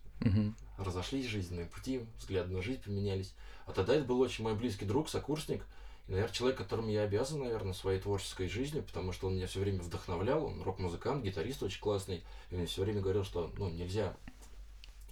Разошлись 0.78 1.28
жизненные 1.28 1.66
пути, 1.66 2.06
взгляды 2.18 2.54
на 2.54 2.62
жизнь 2.62 2.82
поменялись. 2.82 3.34
А 3.66 3.72
тогда 3.72 3.96
это 3.96 4.06
был 4.06 4.20
очень 4.20 4.44
мой 4.44 4.56
близкий 4.56 4.86
друг, 4.86 5.10
сокурсник, 5.10 5.66
и, 6.08 6.12
наверное, 6.12 6.34
человек, 6.34 6.58
которому 6.58 6.90
я 6.90 7.04
обязан, 7.04 7.40
наверное, 7.40 7.74
своей 7.74 8.00
творческой 8.00 8.50
жизнью, 8.50 8.84
потому 8.84 9.14
что 9.14 9.28
он 9.28 9.36
меня 9.36 9.48
все 9.48 9.62
время 9.62 9.82
вдохновлял, 9.82 10.46
он 10.46 10.62
рок-музыкант, 10.62 11.24
гитарист 11.24 11.64
очень 11.64 11.80
классный, 11.80 12.24
и 12.50 12.54
он 12.54 12.60
мне 12.60 12.68
все 12.68 12.84
время 12.84 13.02
говорил, 13.02 13.24
что, 13.24 13.52
ну, 13.58 13.70
нельзя, 13.70 14.16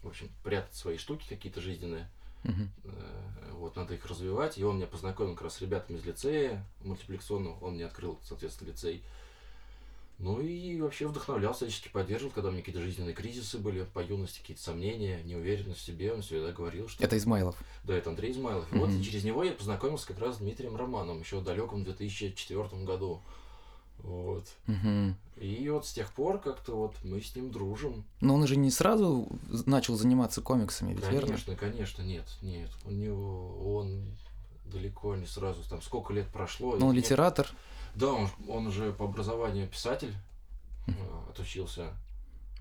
в 0.03 0.07
общем, 0.09 0.29
прятать 0.43 0.75
свои 0.75 0.97
штуки 0.97 1.25
какие-то 1.29 1.61
жизненные, 1.61 2.09
э, 2.43 3.51
вот, 3.53 3.75
надо 3.75 3.93
их 3.93 4.05
развивать, 4.05 4.57
и 4.57 4.63
он 4.65 4.77
меня 4.77 4.87
познакомил 4.87 5.33
как 5.35 5.43
раз 5.43 5.55
с 5.55 5.61
ребятами 5.61 5.97
из 5.97 6.05
лицея. 6.05 6.65
Мультипликационного, 6.83 7.63
он 7.63 7.75
мне 7.75 7.85
открыл, 7.85 8.19
соответственно, 8.23 8.69
лицей, 8.69 9.03
Ну 10.21 10.39
и 10.39 10.79
вообще 10.79 11.07
вдохновлялся, 11.07 11.65
всячески 11.65 11.89
поддерживал, 11.89 12.31
когда 12.31 12.49
у 12.49 12.51
меня 12.51 12.61
какие-то 12.61 12.81
жизненные 12.81 13.15
кризисы 13.15 13.57
были, 13.57 13.83
по 13.83 14.03
юности 14.03 14.39
какие-то 14.39 14.61
сомнения, 14.61 15.23
неуверенность 15.23 15.79
в 15.79 15.83
себе, 15.83 16.13
он 16.13 16.21
всегда 16.21 16.51
говорил, 16.51 16.87
что... 16.87 17.03
Это 17.03 17.17
Измайлов? 17.17 17.55
Да, 17.83 17.95
это 17.95 18.11
Андрей 18.11 18.31
Измайлов. 18.31 18.71
И 18.71 18.77
вот 18.77 18.91
и 18.91 19.03
через 19.03 19.23
него 19.23 19.43
я 19.43 19.51
познакомился 19.51 20.05
как 20.07 20.19
раз 20.19 20.35
с 20.35 20.37
Дмитрием 20.37 20.75
Романом 20.75 21.21
еще 21.21 21.39
в 21.39 21.43
далеком 21.43 21.83
2004 21.83 22.85
году. 22.85 23.19
Вот. 24.03 24.45
Угу. 24.67 25.15
И 25.43 25.69
вот 25.69 25.87
с 25.87 25.93
тех 25.93 26.11
пор 26.13 26.39
как-то 26.39 26.75
вот 26.75 26.95
мы 27.03 27.19
с 27.19 27.35
ним 27.35 27.49
дружим. 27.49 28.03
Но 28.19 28.35
он 28.35 28.45
же 28.45 28.57
не 28.57 28.69
сразу 28.69 29.27
начал 29.65 29.95
заниматься 29.95 30.41
комиксами, 30.41 30.93
ведь 30.93 31.01
конечно, 31.01 31.13
верно? 31.13 31.27
Конечно, 31.27 31.55
конечно, 31.55 32.01
нет, 32.03 32.25
нет. 32.43 32.69
У 32.85 32.91
него 32.91 33.75
он 33.75 34.03
далеко 34.65 35.15
не 35.15 35.25
сразу, 35.25 35.67
там 35.67 35.81
сколько 35.81 36.13
лет 36.13 36.27
прошло. 36.27 36.77
Но 36.77 36.87
он 36.87 36.95
литератор. 36.95 37.51
Да, 37.95 38.07
он, 38.13 38.29
он 38.47 38.71
же 38.71 38.93
по 38.93 39.05
образованию 39.05 39.67
писатель, 39.67 40.13
э, 40.87 40.91
отучился, 41.29 41.93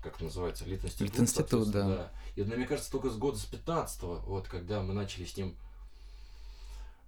как 0.01 0.15
это 0.15 0.25
называется, 0.25 0.65
Литинститут. 0.65 1.13
Литинститут, 1.13 1.71
да. 1.71 1.87
да. 1.87 2.11
И, 2.35 2.43
ну, 2.43 2.55
мне 2.55 2.65
кажется, 2.65 2.91
только 2.91 3.09
с 3.09 3.17
года 3.17 3.37
с 3.37 3.45
15 3.45 4.03
вот, 4.03 4.47
когда 4.47 4.81
мы 4.81 4.93
начали 4.93 5.25
с 5.25 5.37
ним 5.37 5.55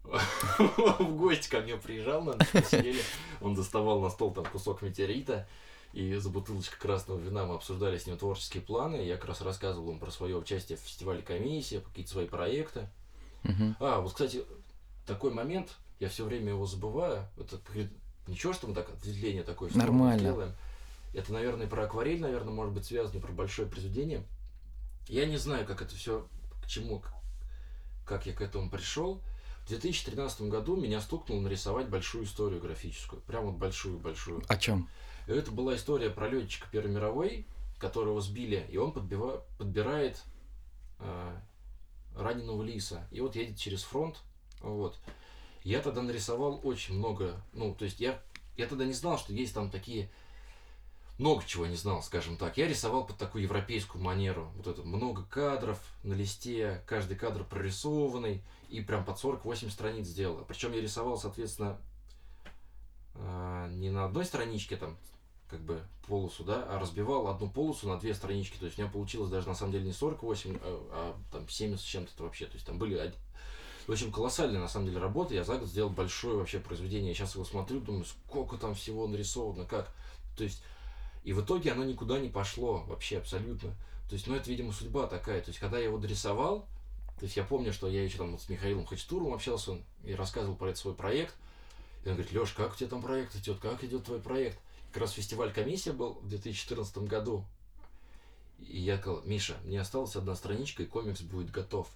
в 0.59 1.15
гости 1.17 1.49
ко 1.49 1.61
мне 1.61 1.77
приезжал, 1.77 2.23
на 2.23 2.33
сидели, 2.43 3.01
он 3.41 3.55
доставал 3.55 4.01
на 4.01 4.09
стол 4.09 4.33
там 4.33 4.45
кусок 4.45 4.81
метеорита, 4.81 5.47
и 5.93 6.15
за 6.15 6.29
бутылочкой 6.29 6.79
красного 6.79 7.19
вина 7.19 7.45
мы 7.45 7.55
обсуждали 7.55 7.97
с 7.97 8.07
ним 8.07 8.17
творческие 8.17 8.63
планы, 8.63 8.95
я 8.95 9.15
как 9.15 9.25
раз 9.25 9.41
рассказывал 9.41 9.89
ему 9.89 9.99
про 9.99 10.11
свое 10.11 10.35
участие 10.35 10.77
в 10.77 10.81
фестивале 10.81 11.21
комиссия, 11.21 11.81
какие-то 11.81 12.11
свои 12.11 12.27
проекты. 12.27 12.89
А, 13.79 13.99
вот, 13.99 14.11
кстати, 14.11 14.43
такой 15.05 15.31
момент, 15.31 15.75
я 15.99 16.09
все 16.09 16.25
время 16.25 16.49
его 16.49 16.65
забываю, 16.65 17.27
это 17.37 17.57
Ничего, 18.27 18.53
что 18.53 18.67
мы 18.67 18.73
так 18.73 18.89
ответвление 18.89 19.43
такое 19.43 19.69
Нормально. 19.73 20.21
делаем. 20.21 20.55
Это, 21.13 21.31
наверное, 21.33 21.67
про 21.67 21.83
акварель, 21.85 22.19
наверное, 22.19 22.53
может 22.53 22.73
быть 22.73 22.85
связано, 22.85 23.19
про 23.19 23.31
большое 23.31 23.67
произведение. 23.67 24.23
Я 25.07 25.25
не 25.25 25.37
знаю, 25.37 25.65
как 25.65 25.81
это 25.81 25.95
все, 25.95 26.27
к 26.63 26.67
чему, 26.67 27.03
как 28.05 28.25
я 28.25 28.33
к 28.33 28.41
этому 28.41 28.69
пришел. 28.69 29.21
В 29.65 29.67
2013 29.67 30.43
году 30.43 30.75
меня 30.75 30.99
стукнуло 31.01 31.41
нарисовать 31.41 31.89
большую 31.89 32.25
историю 32.25 32.59
графическую. 32.59 33.21
Прям 33.21 33.45
вот 33.45 33.55
большую-большую. 33.55 34.43
О 34.47 34.57
чем? 34.57 34.89
Это 35.27 35.51
была 35.51 35.75
история 35.75 36.09
про 36.09 36.27
летчика 36.27 36.67
Первой 36.69 36.91
мировой, 36.91 37.45
которого 37.77 38.19
сбили, 38.21 38.65
и 38.69 38.77
он 38.77 38.91
подбива, 38.91 39.45
подбирает 39.57 40.21
э, 40.99 41.37
раненого 42.15 42.63
лиса. 42.63 43.07
И 43.11 43.21
вот 43.21 43.35
едет 43.35 43.57
через 43.57 43.83
фронт. 43.83 44.17
Вот. 44.61 44.99
Я 45.63 45.79
тогда 45.79 46.01
нарисовал 46.01 46.59
очень 46.63 46.97
много, 46.97 47.41
ну, 47.53 47.73
то 47.73 47.85
есть 47.85 47.99
я, 47.99 48.21
я 48.57 48.67
тогда 48.67 48.85
не 48.85 48.93
знал, 48.93 49.17
что 49.17 49.33
есть 49.33 49.53
там 49.53 49.69
такие, 49.69 50.09
много 51.17 51.43
чего 51.45 51.67
не 51.67 51.75
знал, 51.75 52.01
скажем 52.01 52.37
так. 52.37 52.57
Я 52.57 52.67
рисовал 52.67 53.05
под 53.05 53.17
такую 53.17 53.43
европейскую 53.43 54.03
манеру, 54.03 54.51
вот 54.57 54.67
это 54.67 54.83
много 54.83 55.23
кадров 55.23 55.79
на 56.03 56.13
листе, 56.13 56.83
каждый 56.85 57.15
кадр 57.15 57.43
прорисованный, 57.43 58.43
и 58.69 58.81
прям 58.81 59.05
под 59.05 59.19
48 59.19 59.69
страниц 59.69 60.07
сделал. 60.07 60.43
Причем 60.47 60.73
я 60.73 60.81
рисовал, 60.81 61.17
соответственно, 61.17 61.79
а, 63.15 63.69
не 63.69 63.89
на 63.89 64.05
одной 64.05 64.25
страничке 64.25 64.75
там, 64.75 64.97
как 65.47 65.61
бы 65.61 65.83
полосу, 66.07 66.43
да, 66.43 66.65
а 66.67 66.79
разбивал 66.79 67.27
одну 67.27 67.49
полосу 67.49 67.87
на 67.87 67.99
две 67.99 68.13
странички. 68.15 68.57
То 68.57 68.65
есть 68.65 68.77
у 68.77 68.81
меня 68.81 68.91
получилось 68.91 69.29
даже 69.29 69.47
на 69.47 69.55
самом 69.55 69.71
деле 69.71 69.85
не 69.85 69.93
48, 69.93 70.57
а, 70.59 70.59
а 70.91 71.31
там 71.31 71.47
70 71.47 71.79
с 71.79 71.87
чем-то 71.87 72.23
вообще. 72.23 72.47
То 72.47 72.55
есть 72.55 72.65
там 72.65 72.79
были 72.79 72.97
в 73.87 73.91
общем, 73.91 74.11
колоссальная 74.11 74.61
на 74.61 74.67
самом 74.67 74.87
деле 74.87 74.99
работа. 74.99 75.33
Я 75.33 75.43
за 75.43 75.57
год 75.57 75.67
сделал 75.67 75.89
большое 75.89 76.37
вообще 76.37 76.59
произведение. 76.59 77.09
Я 77.09 77.15
сейчас 77.15 77.35
его 77.35 77.43
смотрю, 77.43 77.79
думаю, 77.81 78.05
сколько 78.05 78.57
там 78.57 78.75
всего 78.75 79.07
нарисовано, 79.07 79.65
как. 79.65 79.93
То 80.37 80.43
есть, 80.43 80.63
и 81.23 81.33
в 81.33 81.41
итоге 81.41 81.71
оно 81.71 81.83
никуда 81.83 82.19
не 82.19 82.29
пошло 82.29 82.83
вообще 82.87 83.17
абсолютно. 83.17 83.71
То 84.09 84.13
есть, 84.13 84.27
ну 84.27 84.35
это, 84.35 84.49
видимо, 84.49 84.71
судьба 84.71 85.07
такая. 85.07 85.41
То 85.41 85.49
есть, 85.49 85.59
когда 85.59 85.77
я 85.77 85.85
его 85.85 85.97
дорисовал, 85.97 86.67
то 87.17 87.25
есть 87.25 87.37
я 87.37 87.43
помню, 87.43 87.73
что 87.73 87.87
я 87.87 88.03
еще 88.03 88.17
там 88.17 88.31
вот 88.31 88.41
с 88.41 88.49
Михаилом 88.49 88.85
Хачтуром 88.85 89.33
общался, 89.33 89.77
и 90.03 90.13
рассказывал 90.13 90.55
про 90.55 90.67
этот 90.67 90.79
свой 90.79 90.93
проект. 90.93 91.35
И 92.03 92.09
он 92.09 92.15
говорит, 92.15 92.33
Леш, 92.33 92.51
как 92.51 92.73
у 92.73 92.75
тебя 92.75 92.89
там 92.89 93.01
проект 93.01 93.35
идет, 93.35 93.59
как 93.59 93.83
идет 93.83 94.03
твой 94.03 94.19
проект? 94.19 94.59
Как 94.91 95.03
раз 95.03 95.11
фестиваль 95.11 95.53
комиссия 95.53 95.93
был 95.93 96.13
в 96.21 96.27
2014 96.27 96.97
году. 96.99 97.45
И 98.59 98.79
я 98.79 98.97
сказал, 98.97 99.21
Миша, 99.23 99.57
мне 99.63 99.79
осталась 99.79 100.15
одна 100.15 100.35
страничка, 100.35 100.83
и 100.83 100.85
комикс 100.85 101.21
будет 101.21 101.51
готов. 101.51 101.89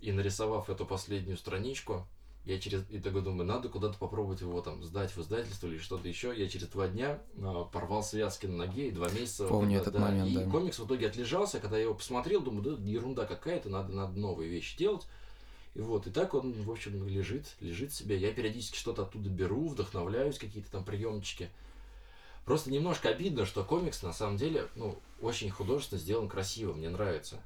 И 0.00 0.12
нарисовав 0.12 0.70
эту 0.70 0.86
последнюю 0.86 1.36
страничку, 1.36 2.06
я 2.44 2.58
через 2.58 2.84
и 2.88 2.98
такой 2.98 3.20
думаю, 3.20 3.46
надо 3.46 3.68
куда-то 3.68 3.98
попробовать 3.98 4.40
его 4.40 4.62
там 4.62 4.82
сдать 4.82 5.10
в 5.14 5.20
издательство 5.20 5.66
или 5.66 5.78
что-то 5.78 6.08
еще. 6.08 6.32
Я 6.34 6.48
через 6.48 6.68
два 6.68 6.88
дня 6.88 7.18
э, 7.36 7.64
порвал 7.72 8.02
связки 8.02 8.46
на 8.46 8.56
ноге 8.56 8.88
и 8.88 8.90
два 8.90 9.10
месяца. 9.10 9.46
Помню 9.46 9.78
вот, 9.78 9.82
этот 9.82 9.94
да, 9.94 10.00
момент, 10.00 10.30
и 10.30 10.34
да. 10.34 10.50
комикс 10.50 10.78
в 10.78 10.86
итоге 10.86 11.08
отлежался, 11.08 11.60
когда 11.60 11.76
я 11.76 11.82
его 11.82 11.94
посмотрел, 11.94 12.40
думаю, 12.40 12.62
да 12.62 12.90
ерунда 12.90 13.26
какая-то, 13.26 13.68
надо, 13.68 13.92
надо 13.92 14.18
новые 14.18 14.48
вещи 14.48 14.78
делать. 14.78 15.06
И 15.74 15.80
вот, 15.80 16.06
и 16.06 16.10
так 16.10 16.32
он, 16.32 16.52
в 16.52 16.70
общем, 16.70 17.06
лежит, 17.06 17.54
лежит 17.60 17.92
себе. 17.92 18.16
Я 18.16 18.32
периодически 18.32 18.78
что-то 18.78 19.02
оттуда 19.02 19.28
беру, 19.28 19.68
вдохновляюсь, 19.68 20.38
какие-то 20.38 20.70
там 20.70 20.84
приемчики. 20.84 21.50
Просто 22.46 22.70
немножко 22.70 23.10
обидно, 23.10 23.44
что 23.44 23.62
комикс 23.62 24.02
на 24.02 24.14
самом 24.14 24.38
деле, 24.38 24.68
ну, 24.74 24.98
очень 25.20 25.50
художественно 25.50 26.00
сделан 26.00 26.28
красиво, 26.28 26.72
мне 26.72 26.88
нравится. 26.88 27.42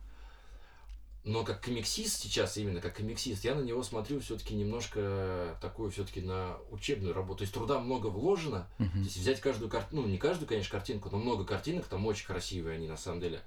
Но 1.25 1.45
как 1.45 1.65
комиксист 1.65 2.21
сейчас, 2.21 2.57
именно 2.57 2.81
как 2.81 2.97
комиксист, 2.97 3.45
я 3.45 3.55
на 3.55 3.61
него 3.61 3.85
смотрю 3.85 4.19
все-таки 4.21 4.55
немножко 4.55 5.57
такую 5.61 5.93
все-таки 5.93 6.21
на 6.21 6.57
учебную 6.73 7.15
работу. 7.15 7.39
То 7.39 7.43
есть 7.43 7.55
труда 7.55 7.79
много 7.79 8.09
вложено. 8.09 8.67
Мгм. 8.79 8.91
То 8.91 8.99
есть 8.99 9.17
взять 9.19 9.41
каждую 9.41 9.71
картину, 9.71 10.03
ну 10.03 10.09
не 10.09 10.19
каждую, 10.19 10.49
конечно, 10.49 10.73
картинку, 10.73 11.11
но 11.13 11.19
много 11.19 11.45
картинок, 11.45 11.87
там 11.87 12.05
очень 12.07 12.27
красивые 12.27 12.77
они 12.77 12.89
на 12.89 12.97
самом 12.97 13.21
деле. 13.21 13.39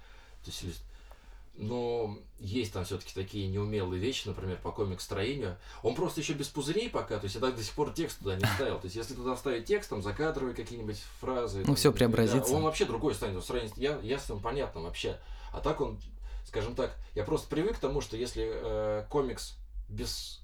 То 0.46 0.52
есть, 0.52 0.84
но 1.58 2.18
есть 2.40 2.72
там 2.72 2.86
все-таки 2.86 3.14
такие 3.14 3.48
неумелые 3.48 4.02
вещи, 4.02 4.26
например, 4.26 4.58
по 4.64 4.72
комик-строению. 4.72 5.58
Он 5.84 5.96
просто 5.96 6.22
еще 6.22 6.32
без 6.32 6.48
пузырей 6.48 6.90
пока, 6.90 7.18
то 7.18 7.26
есть 7.26 7.36
я 7.36 7.42
так 7.42 7.58
до 7.58 7.64
сих 7.64 7.74
пор 7.74 7.92
текст 7.92 8.20
туда 8.20 8.38
не 8.38 8.46
ставил. 8.56 8.80
То 8.80 8.86
есть 8.86 8.96
если 8.96 9.16
туда 9.16 9.36
вставить 9.36 9.66
текст, 9.66 9.90
там 9.90 10.02
закадровые 10.02 10.56
какие-нибудь 10.56 11.02
фразы. 11.20 11.66
Ну, 11.68 11.76
там, 11.76 11.92
да, 11.92 11.92
преобразится. 11.92 12.54
он 12.54 12.64
вообще 12.64 12.86
другой 12.86 13.16
станет, 13.16 13.44
строение 13.44 13.74
я, 13.76 14.00
ясным, 14.02 14.40
понятным 14.40 14.86
вообще. 14.86 15.20
А 15.52 15.60
так 15.60 15.82
он, 15.82 15.98
скажем 16.46 16.76
так, 16.76 16.96
я 17.16 17.24
просто 17.24 17.48
привык 17.50 17.76
к 17.76 17.80
тому, 17.80 18.02
что 18.02 18.16
если 18.18 18.50
э, 18.54 19.06
комикс 19.10 19.58
без 19.90 20.42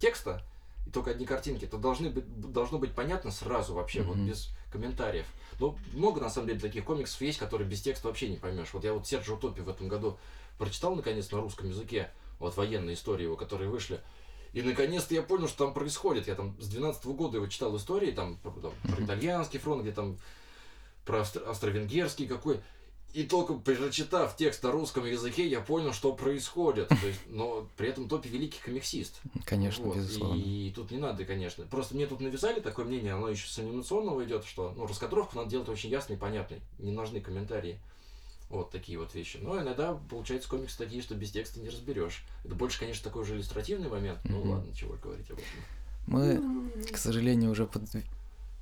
текста 0.00 0.42
и 0.86 0.90
только 0.90 1.10
одни 1.10 1.26
картинки, 1.26 1.66
то 1.66 1.76
должны 1.78 2.10
быть, 2.10 2.24
должно 2.52 2.78
быть 2.78 2.94
понятно 2.94 3.30
сразу 3.30 3.74
вообще, 3.74 4.02
вот 4.02 4.16
Мгм. 4.16 4.28
без 4.28 4.48
комментариев. 4.72 5.26
Но 5.60 5.76
много 5.92 6.20
на 6.20 6.30
самом 6.30 6.48
деле 6.48 6.58
таких 6.60 6.84
комиксов 6.84 7.20
есть, 7.20 7.38
которые 7.38 7.68
без 7.68 7.82
текста 7.82 8.08
вообще 8.08 8.28
не 8.28 8.36
поймешь. 8.36 8.72
Вот 8.72 8.82
я 8.84 8.92
вот 8.94 9.06
Серджи 9.06 9.32
Утопи 9.34 9.60
в 9.60 9.68
этом 9.68 9.86
году 9.88 10.18
прочитал 10.58 10.94
наконец 10.96 11.30
на 11.30 11.40
русском 11.40 11.68
языке, 11.68 12.10
вот 12.38 12.56
военные 12.56 12.94
истории 12.94 13.24
его, 13.24 13.36
которые 13.36 13.68
вышли. 13.70 14.00
И 14.52 14.62
наконец-то 14.62 15.14
я 15.14 15.22
понял, 15.22 15.46
что 15.48 15.64
там 15.66 15.74
происходит. 15.74 16.26
Я 16.26 16.34
там 16.34 16.56
с 16.60 16.68
12 16.68 17.04
года 17.06 17.36
его 17.36 17.46
читал 17.46 17.76
истории, 17.76 18.10
там, 18.10 18.38
там, 18.38 18.72
про 18.82 19.04
итальянский 19.04 19.58
фронт, 19.58 19.82
где 19.82 19.92
там 19.92 20.18
про 21.06 21.20
австро- 21.20 21.44
австро-венгерский 21.48 22.26
какой. 22.26 22.60
И 23.12 23.24
только 23.24 23.54
прочитав 23.54 24.36
текст 24.36 24.62
на 24.62 24.70
русском 24.72 25.04
языке, 25.04 25.46
я 25.46 25.60
понял, 25.60 25.92
что 25.92 26.12
происходит. 26.14 26.88
То 26.88 27.06
есть, 27.06 27.20
но 27.28 27.68
при 27.76 27.88
этом 27.88 28.08
Топи 28.08 28.28
великий 28.28 28.58
комиксист. 28.64 29.20
Конечно, 29.44 29.84
Вот, 29.84 29.96
безусловно. 29.96 30.40
И 30.40 30.72
тут 30.74 30.90
не 30.90 30.96
надо, 30.98 31.24
конечно. 31.26 31.66
Просто 31.66 31.94
мне 31.94 32.06
тут 32.06 32.20
навязали 32.20 32.60
такое 32.60 32.86
мнение, 32.86 33.12
оно 33.12 33.28
еще 33.28 33.46
с 33.48 33.58
анимационного 33.58 34.24
идет, 34.24 34.44
что 34.46 34.72
ну, 34.76 34.86
раскадровку 34.86 35.36
надо 35.36 35.50
делать 35.50 35.68
очень 35.68 35.90
ясной 35.90 36.16
и 36.16 36.20
понятной. 36.20 36.60
Не 36.78 36.90
нужны 36.92 37.20
комментарии. 37.20 37.78
Вот 38.48 38.70
такие 38.70 38.98
вот 38.98 39.14
вещи. 39.14 39.38
Но 39.42 39.60
иногда 39.60 39.94
получается 40.10 40.48
комиксы 40.48 40.76
такие, 40.78 41.02
что 41.02 41.14
без 41.14 41.30
текста 41.30 41.60
не 41.60 41.68
разберешь. 41.68 42.24
Это 42.44 42.54
больше, 42.54 42.78
конечно, 42.80 43.04
такой 43.04 43.22
уже 43.22 43.34
иллюстративный 43.36 43.88
момент. 43.88 44.20
Ну 44.24 44.38
Мгм. 44.40 44.50
ладно, 44.50 44.74
чего 44.74 44.94
говорить 45.02 45.30
об 45.30 45.38
этом. 45.38 45.46
Мы, 46.06 46.70
к 46.92 46.96
сожалению, 46.96 47.50
уже 47.50 47.66
под- 47.66 47.88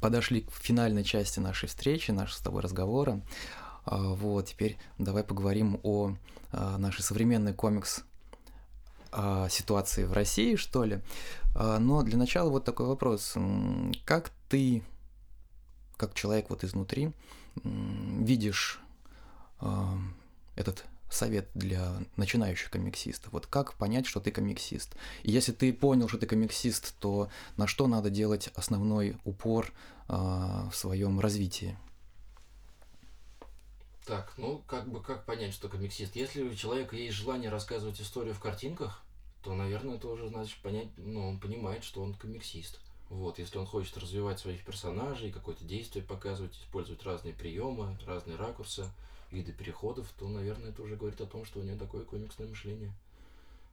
подошли 0.00 0.42
к 0.42 0.50
финальной 0.52 1.04
части 1.04 1.40
нашей 1.40 1.68
встречи, 1.68 2.10
нашего 2.10 2.36
с 2.38 2.40
тобой 2.40 2.62
разговора. 2.62 3.20
А, 3.84 4.14
Вот, 4.14 4.46
теперь 4.46 4.78
давай 4.98 5.24
поговорим 5.24 5.80
о 5.82 6.14
а, 6.52 6.78
нашей 6.78 7.02
современной 7.02 7.54
комикс 7.54 8.04
а, 9.12 9.48
ситуации 9.48 10.04
в 10.04 10.12
России, 10.12 10.56
что 10.56 10.84
ли. 10.84 11.00
Но 11.54 12.02
для 12.02 12.16
начала 12.16 12.48
вот 12.48 12.64
такой 12.64 12.86
вопрос. 12.86 13.34
Как 14.04 14.30
ты, 14.48 14.84
как 15.96 16.14
человек 16.14 16.48
вот 16.48 16.62
изнутри, 16.62 17.10
видишь 17.64 18.80
этот 20.54 20.84
совет 21.10 21.48
для 21.54 21.92
начинающих 22.16 22.70
комиксистов? 22.70 23.32
Вот 23.32 23.48
как 23.48 23.74
понять, 23.74 24.06
что 24.06 24.20
ты 24.20 24.30
комиксист? 24.30 24.94
И 25.24 25.32
если 25.32 25.50
ты 25.50 25.72
понял, 25.72 26.08
что 26.08 26.18
ты 26.18 26.26
комиксист, 26.26 26.94
то 27.00 27.28
на 27.56 27.66
что 27.66 27.88
надо 27.88 28.10
делать 28.10 28.48
основной 28.54 29.16
упор 29.24 29.72
в 30.06 30.70
своем 30.72 31.18
развитии? 31.18 31.76
Так, 34.06 34.32
ну 34.36 34.62
как 34.66 34.88
бы 34.88 35.02
как 35.02 35.24
понять, 35.24 35.54
что 35.54 35.68
комиксист? 35.68 36.16
Если 36.16 36.42
у 36.42 36.54
человека 36.54 36.96
есть 36.96 37.16
желание 37.16 37.50
рассказывать 37.50 38.00
историю 38.00 38.34
в 38.34 38.40
картинках, 38.40 39.02
то, 39.42 39.54
наверное, 39.54 39.96
это 39.96 40.08
уже 40.08 40.28
значит 40.28 40.58
понять, 40.62 40.88
ну, 40.96 41.28
он 41.28 41.40
понимает, 41.40 41.84
что 41.84 42.02
он 42.02 42.14
комиксист. 42.14 42.80
Вот, 43.08 43.38
если 43.38 43.58
он 43.58 43.66
хочет 43.66 43.96
развивать 43.96 44.38
своих 44.38 44.64
персонажей, 44.64 45.32
какое-то 45.32 45.64
действие 45.64 46.04
показывать, 46.04 46.54
использовать 46.56 47.02
разные 47.02 47.34
приемы, 47.34 47.96
разные 48.06 48.36
ракурсы, 48.36 48.86
виды 49.30 49.52
переходов, 49.52 50.08
то, 50.18 50.28
наверное, 50.28 50.70
это 50.70 50.82
уже 50.82 50.96
говорит 50.96 51.20
о 51.20 51.26
том, 51.26 51.44
что 51.44 51.60
у 51.60 51.62
него 51.62 51.78
такое 51.78 52.04
комиксное 52.04 52.46
мышление. 52.46 52.92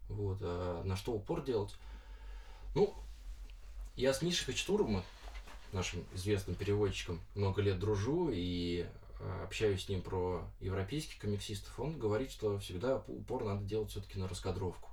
Вот, 0.09 0.38
а 0.41 0.84
на 0.84 0.95
что 0.95 1.11
упор 1.13 1.43
делать? 1.43 1.75
Ну, 2.73 2.95
я 3.95 4.13
с 4.13 4.21
Мишей 4.21 4.45
Хачатуровым, 4.45 5.03
нашим 5.71 6.05
известным 6.13 6.55
переводчиком, 6.55 7.19
много 7.36 7.61
лет 7.61 7.80
дружу 7.80 8.30
и 8.34 8.88
общаюсь 9.43 9.86
с 9.86 9.89
ним 9.89 10.01
про 10.01 10.43
европейских 10.59 11.20
комиксистов. 11.20 11.80
Он 11.80 11.97
говорит, 11.97 12.32
что 12.32 12.59
всегда 12.59 13.03
упор 13.07 13.43
надо 13.43 13.63
делать 13.63 13.89
все-таки 13.89 14.20
на 14.20 14.28
раскадровку. 14.28 14.89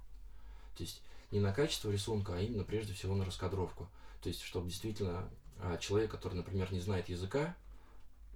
То 0.76 0.82
есть 0.82 1.02
не 1.30 1.40
на 1.40 1.52
качество 1.52 1.90
рисунка, 1.90 2.36
а 2.36 2.40
именно 2.40 2.64
прежде 2.64 2.92
всего 2.92 3.14
на 3.14 3.24
раскадровку. 3.24 3.88
То 4.22 4.28
есть, 4.28 4.42
чтобы 4.42 4.68
действительно 4.68 5.28
а, 5.60 5.76
человек, 5.78 6.10
который, 6.10 6.34
например, 6.34 6.72
не 6.72 6.80
знает 6.80 7.08
языка, 7.08 7.54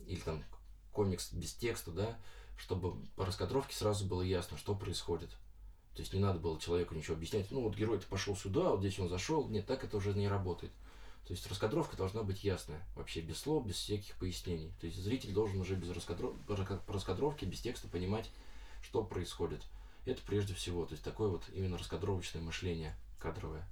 или 0.07 0.21
там 0.21 0.45
комикс 0.93 1.33
без 1.33 1.55
текста, 1.55 1.91
да, 1.91 2.19
чтобы 2.57 2.97
по 3.17 3.25
раскадровке 3.25 3.75
сразу 3.75 4.05
было 4.05 4.23
ясно, 4.23 4.59
что 4.59 4.75
происходит. 4.75 5.31
То 5.95 6.03
есть 6.03 6.13
не 6.13 6.21
надо 6.21 6.39
было 6.39 6.61
человеку 6.61 6.95
ничего 6.95 7.17
объяснять. 7.17 7.51
Ну 7.51 7.63
вот 7.63 7.77
герой-то 7.77 8.07
пошел 8.07 8.37
сюда, 8.37 8.71
вот 8.71 8.81
здесь 8.81 8.99
он 8.99 9.09
зашел. 9.09 9.49
Нет, 9.49 9.67
так 9.67 9.85
это 9.85 9.97
уже 9.97 10.15
не 10.15 10.29
работает. 10.29 10.73
То 11.29 11.35
есть 11.35 11.47
раскадровка 11.47 11.95
должна 11.95 12.23
быть 12.23 12.43
ясная, 12.43 12.83
вообще 12.97 13.21
без 13.21 13.37
слов, 13.37 13.67
без 13.67 13.75
всяких 13.75 14.15
пояснений. 14.15 14.73
То 14.81 14.87
есть 14.87 14.99
зритель 14.99 15.35
должен 15.35 15.61
уже 15.61 15.75
без 15.75 15.91
раскадров... 15.91 16.33
раскадровки, 16.89 17.45
без 17.45 17.61
текста 17.61 17.87
понимать, 17.87 18.31
что 18.81 19.05
происходит. 19.05 19.61
Это 20.07 20.23
прежде 20.27 20.55
всего, 20.55 20.87
то 20.87 20.93
есть 20.93 21.05
такое 21.05 21.29
вот 21.29 21.43
именно 21.53 21.77
раскадровочное 21.77 22.41
мышление 22.41 22.97
кадровое. 23.19 23.69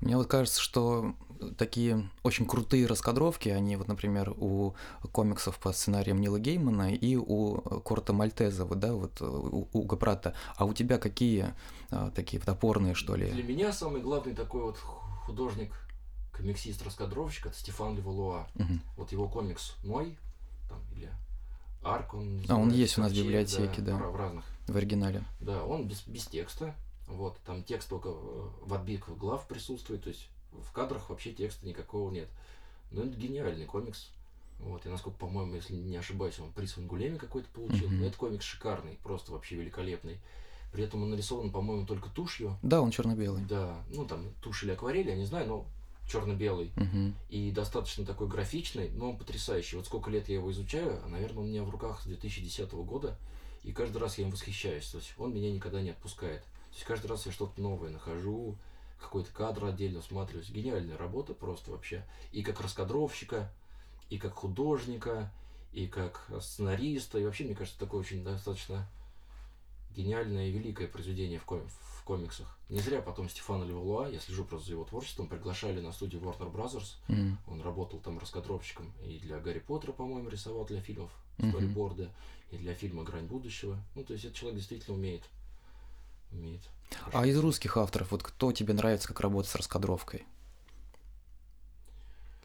Мне 0.00 0.18
вот 0.18 0.26
кажется, 0.26 0.60
что 0.60 1.14
такие 1.56 2.10
очень 2.22 2.46
крутые 2.46 2.86
раскадровки, 2.86 3.48
они 3.48 3.76
вот, 3.76 3.88
например, 3.88 4.34
у 4.36 4.74
комиксов 5.12 5.58
по 5.58 5.72
сценариям 5.72 6.20
Нила 6.20 6.38
Геймана 6.38 6.94
и 6.94 7.16
у 7.16 7.54
Корта 7.80 8.12
Мальтеза, 8.12 8.66
вот, 8.66 8.80
да, 8.80 8.92
вот 8.92 9.22
у, 9.22 9.66
у 9.72 9.82
Гапрата. 9.84 10.34
А 10.56 10.66
у 10.66 10.74
тебя 10.74 10.98
какие 10.98 11.54
а, 11.90 12.10
такие 12.10 12.38
вот 12.38 12.50
опорные, 12.50 12.92
что 12.92 13.16
ли? 13.16 13.30
Для 13.30 13.42
меня 13.42 13.72
самый 13.72 14.02
главный 14.02 14.34
такой 14.34 14.60
вот 14.60 14.76
художник, 15.22 15.72
комиксист, 16.42 16.82
раскадровщик, 16.82 17.46
это 17.46 17.56
Стефан 17.56 17.96
Левалуа. 17.96 18.48
Угу. 18.56 18.78
Вот 18.96 19.12
его 19.12 19.28
комикс 19.28 19.74
«Мой», 19.84 20.18
там, 20.68 20.80
или 20.94 21.08
«Арк», 21.82 22.14
он... 22.14 22.44
А, 22.48 22.56
он 22.56 22.70
есть 22.70 22.98
у 22.98 23.00
нас 23.00 23.12
в 23.12 23.16
библиотеке, 23.16 23.80
да, 23.80 23.98
да. 23.98 24.08
В 24.08 24.16
разных. 24.16 24.44
В 24.66 24.76
оригинале. 24.76 25.24
Да, 25.40 25.64
он 25.64 25.88
без, 25.88 26.06
без 26.06 26.26
текста, 26.26 26.74
вот, 27.06 27.38
там 27.46 27.62
текст 27.62 27.88
только 27.88 28.08
в 28.08 28.74
отбитках 28.74 29.16
глав 29.16 29.46
присутствует, 29.46 30.02
то 30.02 30.08
есть 30.08 30.28
в 30.52 30.72
кадрах 30.72 31.10
вообще 31.10 31.32
текста 31.32 31.66
никакого 31.66 32.10
нет. 32.10 32.28
Но 32.90 33.02
это 33.02 33.16
гениальный 33.16 33.66
комикс. 33.66 34.10
Вот, 34.58 34.84
и 34.86 34.88
насколько, 34.88 35.18
по-моему, 35.18 35.54
если 35.54 35.74
не 35.74 35.96
ошибаюсь, 35.96 36.38
он 36.38 36.52
приз 36.52 36.72
в 36.72 36.78
Ангулеме 36.78 37.18
какой-то 37.18 37.48
получил. 37.48 37.88
Mm-hmm. 37.88 37.96
Но 37.96 38.06
это 38.06 38.16
комикс 38.16 38.44
шикарный, 38.44 38.98
просто 39.02 39.32
вообще 39.32 39.56
великолепный. 39.56 40.18
При 40.72 40.84
этом 40.84 41.02
он 41.02 41.10
нарисован, 41.10 41.50
по-моему, 41.50 41.84
только 41.84 42.08
тушью. 42.10 42.56
Да, 42.62 42.80
он 42.80 42.90
черно-белый. 42.90 43.44
Да, 43.44 43.82
ну 43.92 44.06
там 44.06 44.32
тушь 44.40 44.62
или 44.62 44.70
акварель, 44.70 45.08
я 45.08 45.16
не 45.16 45.24
знаю, 45.24 45.48
но 45.48 45.66
черно-белый. 46.08 46.72
Угу. 46.76 47.14
И 47.30 47.50
достаточно 47.50 48.04
такой 48.04 48.28
графичный, 48.28 48.90
но 48.90 49.10
он 49.10 49.16
потрясающий. 49.16 49.76
Вот 49.76 49.86
сколько 49.86 50.10
лет 50.10 50.28
я 50.28 50.36
его 50.36 50.50
изучаю, 50.50 51.00
а, 51.04 51.08
наверное, 51.08 51.40
он 51.40 51.46
у 51.46 51.48
меня 51.48 51.62
в 51.62 51.70
руках 51.70 52.00
с 52.02 52.06
2010 52.06 52.72
года. 52.84 53.16
И 53.64 53.72
каждый 53.72 53.98
раз 53.98 54.18
я 54.18 54.24
им 54.24 54.30
восхищаюсь. 54.30 54.86
То 54.88 54.98
есть 54.98 55.14
он 55.18 55.34
меня 55.34 55.50
никогда 55.50 55.80
не 55.80 55.90
отпускает. 55.90 56.42
То 56.42 56.74
есть 56.74 56.84
каждый 56.84 57.06
раз 57.06 57.26
я 57.26 57.32
что-то 57.32 57.60
новое 57.60 57.90
нахожу, 57.90 58.56
какой-то 59.00 59.30
кадр 59.32 59.66
отдельно 59.66 60.02
смотрюсь. 60.02 60.50
Гениальная 60.50 60.96
работа 60.96 61.34
просто 61.34 61.70
вообще. 61.70 62.04
И 62.32 62.42
как 62.42 62.60
раскадровщика, 62.60 63.52
и 64.10 64.18
как 64.18 64.34
художника, 64.34 65.32
и 65.72 65.86
как 65.86 66.28
сценариста. 66.40 67.18
И 67.18 67.24
вообще, 67.24 67.44
мне 67.44 67.54
кажется, 67.54 67.78
такое 67.78 68.00
очень 68.00 68.24
достаточно 68.24 68.88
гениальное 69.94 70.48
и 70.48 70.52
великое 70.52 70.88
произведение 70.88 71.38
в, 71.38 71.44
ком 71.44 71.68
в 71.68 72.04
комиксах. 72.04 72.58
Не 72.68 72.80
зря 72.80 73.00
потом 73.00 73.28
Стефана 73.28 73.64
Левуа, 73.64 74.08
я 74.08 74.18
слежу 74.18 74.44
просто 74.44 74.66
за 74.66 74.72
его 74.72 74.84
творчеством, 74.84 75.28
приглашали 75.28 75.80
на 75.80 75.92
студию 75.92 76.22
Warner 76.22 76.52
Brothers. 76.52 76.96
Mm. 77.08 77.36
Он 77.46 77.60
работал 77.62 78.00
там 78.00 78.18
раскадровщиком 78.18 78.92
и 79.04 79.18
для 79.18 79.38
Гарри 79.38 79.60
Поттера, 79.60 79.92
по-моему, 79.92 80.28
рисовал 80.28 80.64
для 80.64 80.80
фильмов 80.80 81.10
сториборды, 81.38 82.04
mm-hmm. 82.04 82.56
и 82.56 82.58
для 82.58 82.74
фильма 82.74 83.04
«Грань 83.04 83.26
будущего». 83.26 83.78
Ну, 83.94 84.04
то 84.04 84.12
есть 84.12 84.24
этот 84.24 84.36
человек 84.36 84.58
действительно 84.58 84.96
умеет 84.96 85.22
умеет. 86.32 86.62
А 87.12 87.26
из 87.26 87.38
русских 87.38 87.76
авторов, 87.76 88.10
вот 88.10 88.22
кто 88.22 88.52
тебе 88.52 88.74
нравится, 88.74 89.08
как 89.08 89.20
работать 89.20 89.50
с 89.50 89.54
раскадровкой? 89.54 90.24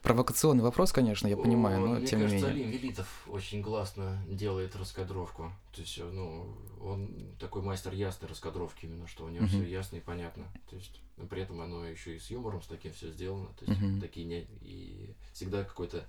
Провокационный 0.02 0.62
вопрос, 0.62 0.92
конечно, 0.92 1.26
я 1.26 1.36
понимаю, 1.36 1.80
но 1.80 1.94
мне 1.94 2.06
тем 2.06 2.20
кажется, 2.20 2.46
не 2.46 2.52
менее. 2.52 2.68
Алим 2.68 2.70
Велитов 2.70 3.28
очень 3.28 3.62
классно 3.62 4.22
делает 4.28 4.76
раскадровку. 4.76 5.52
То 5.74 5.80
есть, 5.80 5.98
ну, 5.98 6.56
он 6.80 7.34
такой 7.40 7.62
мастер 7.62 7.92
ясной 7.92 8.30
раскадровки 8.30 8.86
именно, 8.86 9.08
что 9.08 9.24
у 9.24 9.28
него 9.28 9.44
uh-huh. 9.44 9.48
все 9.48 9.64
ясно 9.64 9.96
и 9.96 10.00
понятно. 10.00 10.44
То 10.70 10.76
есть, 10.76 11.00
но 11.16 11.26
при 11.26 11.42
этом 11.42 11.60
оно 11.60 11.84
еще 11.84 12.14
и 12.14 12.20
с 12.20 12.30
юмором, 12.30 12.62
с 12.62 12.68
таким 12.68 12.92
все 12.92 13.10
сделано. 13.10 13.48
То 13.58 13.64
есть, 13.64 13.80
uh-huh. 13.80 14.00
такие 14.00 14.24
не... 14.24 14.46
и 14.62 15.14
всегда 15.32 15.64
какое-то 15.64 16.04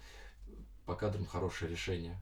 по 0.85 0.95
кадрам 0.95 1.25
хорошее 1.25 1.71
решение. 1.71 2.19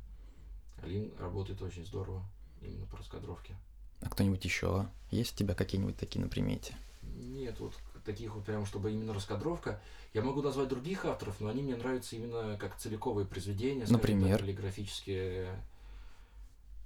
Алин 0.81 1.11
работает 1.19 1.61
очень 1.61 1.85
здорово 1.85 2.23
именно 2.61 2.85
по 2.85 2.97
раскадровке. 2.97 3.55
А 4.01 4.09
кто-нибудь 4.09 4.43
еще? 4.45 4.87
Есть 5.11 5.35
у 5.35 5.37
тебя 5.37 5.53
какие-нибудь 5.53 5.97
такие 5.97 6.23
на 6.23 6.29
примете? 6.29 6.75
Нет, 7.01 7.59
вот 7.59 7.73
таких 8.07 8.33
вот 8.33 8.45
прям, 8.45 8.65
чтобы 8.65 8.91
именно 8.91 9.13
раскадровка. 9.13 9.79
Я 10.13 10.23
могу 10.23 10.41
назвать 10.41 10.69
других 10.69 11.05
авторов, 11.05 11.39
но 11.39 11.49
они 11.49 11.61
мне 11.61 11.75
нравятся 11.75 12.15
именно 12.15 12.57
как 12.57 12.75
целиковые 12.77 13.27
произведения. 13.27 13.85
Например? 13.87 14.39
Так, 14.39 14.47
или 14.47 14.53
графические 14.53 15.61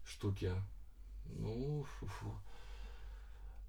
штуки. 0.05 0.51
Ну, 1.37 1.85
фу 1.99 2.05
-фу. 2.05 2.31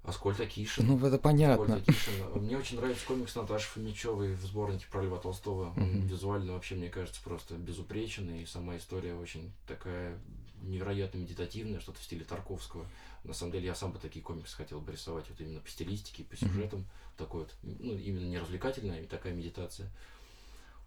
Аскольд 0.03 0.39
Акишин. 0.39 0.85
Ну, 0.85 1.05
это 1.05 1.17
понятно. 1.17 1.75
Аскольд 1.77 1.89
Акишин. 1.89 2.43
Мне 2.43 2.57
очень 2.57 2.77
нравится 2.77 3.05
комикс 3.05 3.35
Наташи 3.35 3.69
Фомичевой 3.69 4.33
в 4.33 4.41
сборнике 4.41 4.85
про 4.91 5.01
Льва 5.01 5.17
Толстого. 5.17 5.73
Он 5.77 6.01
визуально 6.01 6.53
вообще, 6.53 6.75
мне 6.75 6.89
кажется, 6.89 7.21
просто 7.23 7.55
безупреченный. 7.55 8.43
И 8.43 8.45
сама 8.45 8.75
история 8.77 9.15
очень 9.15 9.51
такая 9.67 10.19
невероятно 10.61 11.17
медитативная, 11.19 11.79
что-то 11.79 11.99
в 11.99 12.03
стиле 12.03 12.25
Тарковского. 12.25 12.85
На 13.23 13.33
самом 13.33 13.53
деле, 13.53 13.67
я 13.67 13.75
сам 13.75 13.91
бы 13.91 13.99
такие 13.99 14.23
комиксы 14.23 14.55
хотел 14.55 14.79
бы 14.81 14.91
рисовать, 14.91 15.25
вот 15.29 15.39
именно 15.39 15.59
по 15.59 15.69
стилистике, 15.69 16.23
по 16.23 16.35
сюжетам. 16.35 16.85
Такой 17.17 17.41
вот, 17.41 17.53
ну, 17.63 17.97
именно 17.97 18.25
не 18.25 18.39
развлекательная, 18.39 19.03
а 19.03 19.07
такая 19.07 19.33
медитация. 19.33 19.89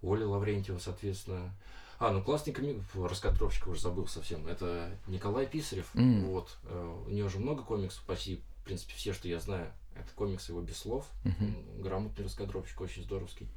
Оля 0.02 0.26
Лаврентьева, 0.26 0.78
соответственно. 0.78 1.54
А, 1.98 2.10
ну 2.10 2.22
классный 2.22 2.52
комик, 2.52 2.82
раскадровщик 2.94 3.66
уже 3.68 3.80
забыл 3.80 4.06
совсем. 4.06 4.46
Это 4.46 4.90
Николай 5.06 5.46
Писарев. 5.46 5.88
М. 5.94 6.26
Вот. 6.26 6.56
Э, 6.64 7.04
У 7.06 7.10
него 7.10 7.28
же 7.30 7.38
много 7.38 7.62
комиксов, 7.62 8.02
почти, 8.04 8.40
в 8.55 8.55
принципе, 8.66 8.94
все, 8.94 9.12
что 9.12 9.28
я 9.28 9.38
знаю. 9.40 9.72
Это 9.94 10.12
комиксы 10.14 10.52
его 10.52 10.60
без 10.60 10.76
слов. 10.76 11.06
Он 11.24 11.82
Грамотный 11.82 12.24
раскадровщик, 12.24 12.80
очень 12.80 13.02
здоровский. 13.04 13.48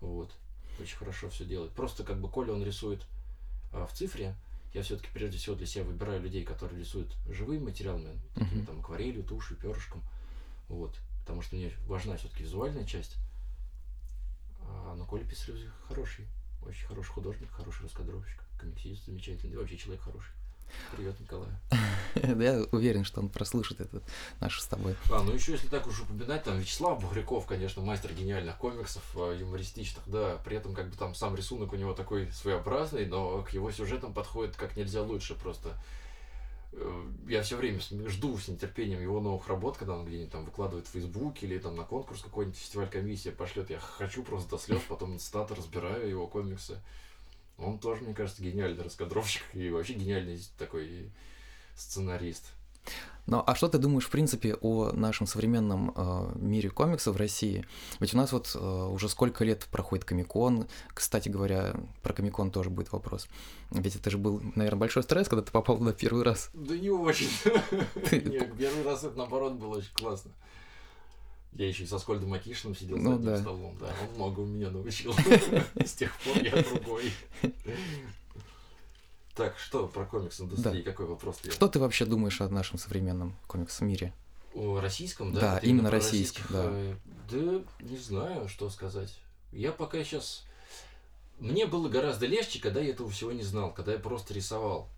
Вот. 0.00 0.32
Очень 0.80 0.96
хорошо 0.96 1.28
все 1.28 1.44
делает. 1.44 1.72
Просто 1.72 2.04
как 2.04 2.20
бы 2.20 2.28
Коля 2.28 2.52
он 2.52 2.64
рисует 2.64 3.06
а, 3.72 3.86
в 3.86 3.92
цифре, 3.92 4.34
я 4.72 4.82
все-таки 4.82 5.08
прежде 5.12 5.38
всего 5.38 5.54
для 5.54 5.66
себя 5.66 5.84
выбираю 5.84 6.20
людей, 6.20 6.44
которые 6.44 6.80
рисуют 6.80 7.14
живыми 7.28 7.64
материалами, 7.64 8.20
такими 8.34 8.58
Мгм. 8.58 8.66
там 8.66 8.80
акварелью, 8.80 9.22
тушью, 9.22 9.56
перышком. 9.56 10.02
Вот. 10.68 10.96
Потому 11.20 11.42
что 11.42 11.54
мне 11.56 11.72
важна 11.86 12.16
все-таки 12.16 12.42
визуальная 12.42 12.84
часть. 12.84 13.16
А, 14.62 14.94
но 14.96 15.06
Коля 15.06 15.24
Писарев 15.24 15.58
хороший. 15.88 16.26
Очень 16.66 16.86
хороший 16.86 17.10
художник, 17.10 17.50
хороший 17.50 17.84
раскадровщик, 17.84 18.42
комиксист 18.58 19.04
замечательный. 19.06 19.52
И 19.52 19.56
вообще 19.56 19.76
человек 19.76 20.02
хороший. 20.02 20.32
Привет, 20.96 21.18
Николай. 21.20 21.48
Я 22.14 22.64
уверен, 22.72 23.04
что 23.04 23.20
он 23.20 23.28
прослушает 23.28 23.80
этот 23.80 24.02
наш 24.40 24.60
с 24.60 24.66
тобой. 24.66 24.94
А, 25.10 25.22
ну 25.22 25.32
еще 25.32 25.52
если 25.52 25.68
так 25.68 25.86
уж 25.86 26.00
упоминать, 26.02 26.44
там 26.44 26.58
Вячеслав 26.58 27.00
Бугряков, 27.00 27.46
конечно, 27.46 27.82
мастер 27.82 28.12
гениальных 28.12 28.56
комиксов, 28.58 29.02
э, 29.16 29.38
юмористичных, 29.40 30.04
да, 30.06 30.38
при 30.44 30.56
этом 30.56 30.74
как 30.74 30.88
бы 30.90 30.96
там 30.96 31.14
сам 31.14 31.34
рисунок 31.34 31.72
у 31.72 31.76
него 31.76 31.92
такой 31.94 32.30
своеобразный, 32.32 33.06
но 33.06 33.42
к 33.42 33.50
его 33.50 33.70
сюжетам 33.72 34.12
подходит 34.14 34.56
как 34.56 34.76
нельзя 34.76 35.02
лучше 35.02 35.34
просто. 35.34 35.70
Э, 36.72 37.04
Я 37.28 37.42
все 37.42 37.56
время 37.56 37.80
жду 38.08 38.38
с 38.38 38.48
нетерпением 38.48 39.00
его 39.00 39.20
новых 39.20 39.48
работ, 39.48 39.76
когда 39.76 39.94
он 39.94 40.04
где-нибудь 40.04 40.32
там 40.32 40.44
выкладывает 40.44 40.86
в 40.86 40.90
Фейсбуке 40.90 41.46
или 41.46 41.58
там 41.58 41.76
на 41.76 41.84
конкурс 41.84 42.22
какой-нибудь 42.22 42.58
фестиваль 42.58 42.88
комиссия 42.88 43.32
пошлет. 43.32 43.70
Я 43.70 43.78
хочу 43.80 44.22
просто 44.22 44.50
до 44.50 44.58
слез, 44.58 44.80
потом 44.88 45.18
статы 45.18 45.54
разбираю 45.54 46.08
его 46.08 46.26
комиксы. 46.26 46.78
Он 47.58 47.78
тоже, 47.78 48.02
мне 48.02 48.14
кажется, 48.14 48.42
гениальный 48.42 48.82
раскадровщик 48.82 49.42
и 49.52 49.70
вообще 49.70 49.94
гениальный 49.94 50.40
такой 50.58 51.10
сценарист. 51.76 52.52
Ну, 53.26 53.42
а 53.46 53.54
что 53.54 53.68
ты 53.68 53.78
думаешь, 53.78 54.04
в 54.04 54.10
принципе, 54.10 54.54
о 54.60 54.92
нашем 54.92 55.26
современном 55.26 55.94
э, 55.96 56.32
мире 56.34 56.68
комиксов 56.68 57.14
в 57.14 57.18
России? 57.18 57.64
Ведь 57.98 58.12
у 58.12 58.18
нас 58.18 58.32
вот 58.32 58.54
э, 58.54 58.58
уже 58.58 59.08
сколько 59.08 59.44
лет 59.44 59.64
проходит 59.70 60.04
Комикон. 60.04 60.68
Кстати 60.92 61.30
говоря, 61.30 61.74
про 62.02 62.12
Комикон 62.12 62.50
тоже 62.50 62.68
будет 62.68 62.92
вопрос. 62.92 63.26
Ведь 63.70 63.96
это 63.96 64.10
же 64.10 64.18
был, 64.18 64.42
наверное, 64.54 64.80
большой 64.80 65.04
стресс, 65.04 65.28
когда 65.28 65.42
ты 65.42 65.52
попал 65.52 65.78
туда 65.78 65.94
первый 65.94 66.22
раз. 66.22 66.50
Да 66.52 66.76
не 66.76 66.90
очень. 66.90 67.30
Нет, 68.12 68.54
первый 68.58 68.82
раз 68.84 69.04
это 69.04 69.16
наоборот 69.16 69.54
было 69.54 69.78
очень 69.78 69.94
классно. 69.94 70.32
Я 71.54 71.68
еще 71.68 71.84
и 71.84 71.86
со 71.86 71.98
Скольдом 71.98 72.30
Макишиным 72.30 72.74
сидел 72.74 72.96
Ну 72.96 73.10
за 73.10 73.14
одним 73.16 73.26
да. 73.26 73.38
столом, 73.40 73.76
да. 73.78 73.94
Он 74.02 74.14
много 74.16 74.40
у 74.40 74.46
меня 74.46 74.70
научил. 74.70 75.14
С 75.76 75.92
тех 75.92 76.16
пор 76.20 76.36
я 76.42 76.50
другой. 76.62 77.12
Так, 79.36 79.58
что 79.58 79.86
про 79.86 80.04
комикс-индустрии? 80.04 80.82
Какой 80.82 81.06
вопрос? 81.06 81.38
я? 81.44 81.52
Что 81.52 81.68
ты 81.68 81.78
вообще 81.78 82.06
думаешь 82.06 82.40
о 82.40 82.48
нашем 82.48 82.78
современном 82.78 83.36
комикс-мире? 83.46 84.12
О 84.54 84.80
российском, 84.80 85.32
да? 85.32 85.40
Да, 85.40 85.58
именно 85.58 85.88
про 85.88 85.96
российском, 85.98 86.44
да. 86.50 86.64
э, 86.66 86.94
Да, 87.30 87.62
не 87.80 87.96
знаю, 87.96 88.48
что 88.48 88.70
сказать. 88.70 89.18
Я 89.52 89.72
пока 89.72 90.02
сейчас... 90.04 90.44
Мне 91.40 91.66
было 91.66 91.88
гораздо 91.88 92.26
легче, 92.26 92.60
когда 92.60 92.80
я 92.80 92.90
этого 92.90 93.10
всего 93.10 93.32
не 93.32 93.42
знал, 93.42 93.74
когда 93.74 93.92
я 93.92 93.98
просто 93.98 94.34
рисовал. 94.34 94.88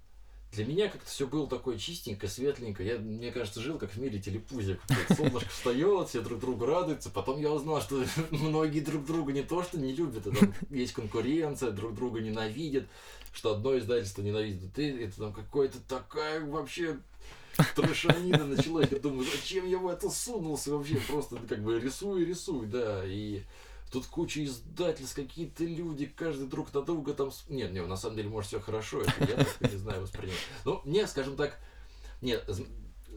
Для 0.57 0.65
меня 0.65 0.89
как-то 0.89 1.07
все 1.07 1.27
было 1.27 1.47
такое 1.47 1.77
чистенько, 1.77 2.29
светленько. 2.29 2.83
Я, 2.83 2.99
мне 2.99 3.31
кажется, 3.31 3.61
жил 3.61 3.79
как 3.79 3.91
в 3.91 3.99
мире 3.99 4.19
телепузик. 4.19 4.81
Солнышко 5.15 5.51
встает, 5.51 6.09
все 6.09 6.23
друг 6.23 6.41
другу 6.41 6.65
радуются. 6.65 7.11
Потом 7.11 7.39
я 7.39 7.53
узнал, 7.53 7.83
что 7.83 8.03
многие 8.31 8.81
друг 8.81 9.05
друга 9.05 9.33
не 9.33 9.43
то, 9.43 9.63
что 9.63 9.79
не 9.79 9.93
любят, 9.93 10.27
а 10.27 10.31
там 10.31 10.55
есть 10.71 10.95
конкуренция, 10.95 11.73
друг 11.73 11.95
друга 11.95 12.21
ненавидят, 12.21 12.87
что 13.35 13.53
одно 13.53 13.77
издательство 13.77 14.23
ненавидит, 14.23 14.73
ты, 14.73 15.05
это 15.05 15.19
там 15.19 15.33
какое-то 15.35 15.79
такая 15.87 16.41
вообще 16.43 16.97
трешанина 17.75 18.47
началась. 18.47 18.89
Я 18.91 18.99
думаю, 18.99 19.27
зачем 19.31 19.69
я 19.69 19.77
в 19.77 19.87
это 19.87 20.09
сунулся 20.09 20.71
вообще? 20.71 20.97
Просто 21.07 21.37
как 21.49 21.63
бы 21.63 21.79
рисую 21.79 22.23
и 22.23 22.25
рисую, 22.27 22.67
да. 22.67 23.03
И 23.05 23.43
тут 23.97 24.07
куча 24.09 24.45
издательств, 24.45 25.17
какие-то 25.17 25.65
люди, 25.65 26.05
каждый 26.05 26.49
друг 26.49 26.73
на 26.75 26.83
друга 26.83 27.15
там... 27.15 27.31
Нет, 27.49 27.73
нет, 27.73 27.89
на 27.89 27.97
самом 27.97 28.17
деле, 28.17 28.29
может, 28.29 28.49
все 28.49 28.61
хорошо, 28.61 29.01
это 29.01 29.25
я 29.25 29.37
так 29.37 29.73
не 29.73 29.79
знаю 29.79 30.03
воспринимать. 30.03 30.39
Ну, 30.67 30.83
мне, 30.85 31.07
скажем 31.07 31.35
так, 31.35 31.59
нет, 32.21 32.47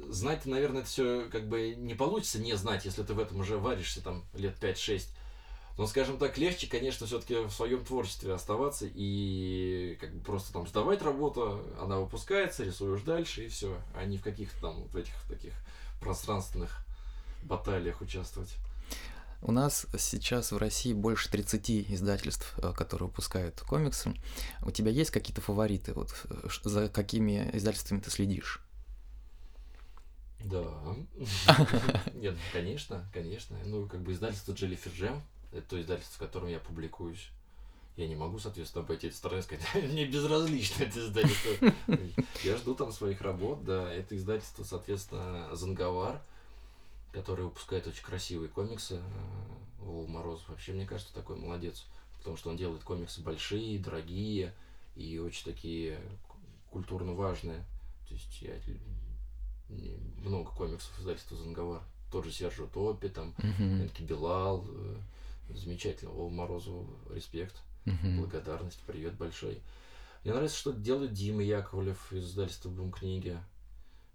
знать, 0.07 0.45
наверное, 0.45 0.82
это 0.82 0.89
все 0.89 1.27
как 1.30 1.49
бы 1.49 1.75
не 1.75 1.95
получится 1.95 2.39
не 2.39 2.55
знать, 2.55 2.86
если 2.86 3.03
ты 3.03 3.13
в 3.13 3.19
этом 3.19 3.41
уже 3.41 3.57
варишься 3.57 4.01
там 4.01 4.23
лет 4.34 4.55
5-6. 4.57 5.09
Но, 5.77 5.86
скажем 5.86 6.17
так, 6.17 6.38
легче, 6.38 6.67
конечно, 6.67 7.07
все-таки 7.07 7.36
в 7.36 7.51
своем 7.51 7.84
творчестве 7.84 8.34
оставаться 8.34 8.86
и 8.89 9.97
как 9.99 10.13
бы 10.13 10.23
просто 10.23 10.53
там 10.53 10.65
сдавать 10.65 11.01
работу, 11.01 11.61
она 11.82 11.99
выпускается, 11.99 12.63
рисуешь 12.63 13.01
дальше 13.01 13.45
и 13.45 13.49
все, 13.49 13.77
а 13.93 14.05
не 14.05 14.17
в 14.17 14.23
каких-то 14.23 14.61
там 14.61 14.84
вот 14.84 14.95
этих 14.95 15.13
таких 15.27 15.53
пространственных 15.99 16.86
баталиях 17.43 17.99
участвовать. 17.99 18.55
У 19.41 19.51
нас 19.51 19.87
сейчас 19.97 20.51
в 20.51 20.57
России 20.57 20.93
больше 20.93 21.29
30 21.31 21.91
издательств, 21.91 22.53
э, 22.57 22.73
которые 22.73 23.07
выпускают 23.07 23.61
комиксы. 23.61 24.13
У 24.63 24.71
тебя 24.71 24.91
есть 24.91 25.11
какие-то 25.11 25.41
фавориты? 25.41 25.93
Вот 25.93 26.13
э, 26.29 26.47
за 26.63 26.89
какими 26.89 27.49
издательствами 27.53 28.01
ты 28.01 28.09
следишь? 28.09 28.61
Да. 30.43 30.63
Нет, 32.13 32.33
ну, 32.33 32.39
конечно, 32.53 33.09
конечно. 33.13 33.57
Ну, 33.65 33.87
как 33.87 34.01
бы 34.01 34.13
издательство 34.13 34.53
Jellyfish 34.53 34.97
Jam, 34.97 35.21
это 35.51 35.69
то 35.69 35.81
издательство, 35.81 36.15
в 36.15 36.27
котором 36.27 36.47
я 36.49 36.59
публикуюсь. 36.59 37.31
Я 37.95 38.07
не 38.07 38.15
могу, 38.15 38.39
соответственно, 38.39 38.85
обойти 38.85 39.07
эту 39.07 39.17
сторону 39.17 39.39
и 39.39 39.43
сказать, 39.43 39.65
мне 39.91 40.05
безразлично 40.05 40.83
это 40.83 40.99
издательство. 40.99 41.73
Я 42.43 42.55
жду 42.55 42.73
там 42.73 42.93
своих 42.93 43.21
работ, 43.21 43.65
да. 43.65 43.91
Это 43.91 44.15
издательство, 44.15 44.63
соответственно, 44.63 45.53
Занговар, 45.53 46.21
который 47.12 47.45
выпускает 47.45 47.88
очень 47.88 48.03
красивые 48.03 48.49
комиксы. 48.49 48.95
Э, 48.95 49.01
Вова 49.80 50.07
Морозов 50.07 50.49
вообще, 50.49 50.74
мне 50.74 50.86
кажется, 50.86 51.14
такой 51.14 51.36
молодец. 51.38 51.86
Потому 52.18 52.36
что 52.36 52.49
он 52.49 52.57
делает 52.57 52.84
комиксы 52.84 53.22
большие, 53.22 53.80
дорогие 53.80 54.53
и 54.95 55.20
очень 55.20 55.45
такие 55.45 55.99
культурно 56.70 57.14
важные. 57.14 57.64
То 58.07 58.14
есть 58.14 58.41
я 58.41 58.53
много 60.24 60.51
комиксов 60.51 60.97
издательства 60.99 61.38
Занговар. 61.38 61.82
Тот 62.12 62.26
же 62.26 62.32
Сержу 62.32 62.68
Топи, 62.68 63.07
там, 63.07 63.36
Мгм, 63.38 63.84
Энки 63.84 64.01
Билал. 64.01 64.66
э, 64.68 64.95
Замечательно. 65.49 66.12
Вова 66.12 66.30
Морозову 66.30 66.88
респект, 67.10 67.55
мгм. 67.86 68.18
благодарность, 68.18 68.80
привет 68.86 69.16
большой. 69.16 69.62
Мне 70.24 70.34
нравится, 70.34 70.57
что 70.57 70.72
делает 70.74 71.14
Дима 71.14 71.41
Яковлев 71.41 72.12
из 72.14 72.26
издательства 72.26 72.70
Бум 72.70 72.91
книги. 72.91 73.39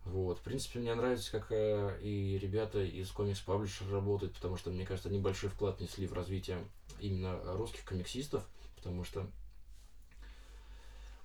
Вот. 0.04 0.38
В 0.38 0.42
принципе, 0.42 0.80
мне 0.80 0.94
нравится, 0.94 1.30
как 1.30 1.46
э, 1.50 1.98
и 2.02 2.38
ребята 2.38 2.82
из 2.82 3.10
комикс 3.10 3.40
паблишер 3.40 3.90
работают, 3.90 4.34
потому 4.34 4.56
что, 4.56 4.70
мне 4.70 4.84
кажется, 4.84 5.08
они 5.08 5.18
большой 5.18 5.48
вклад 5.48 5.80
несли 5.80 6.06
в 6.06 6.12
развитие 6.12 6.58
именно 7.00 7.40
русских 7.54 7.84
комиксистов, 7.84 8.44
потому 8.76 9.04
что 9.04 9.26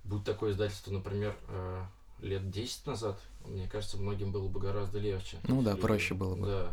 будь 0.04 0.24
такое 0.24 0.52
издательство, 0.52 0.92
например, 0.92 1.36
э, 1.48 1.84
лет 2.22 2.50
10 2.50 2.86
назад, 2.86 3.20
мне 3.44 3.68
кажется, 3.68 3.98
многим 3.98 4.32
было 4.32 4.48
бы 4.48 4.60
гораздо 4.60 4.98
легче. 4.98 5.38
Ну 5.46 5.62
да, 5.62 5.72
есть, 5.72 5.82
проще 5.82 6.14
было 6.14 6.34
бы. 6.34 6.46
Да. 6.46 6.72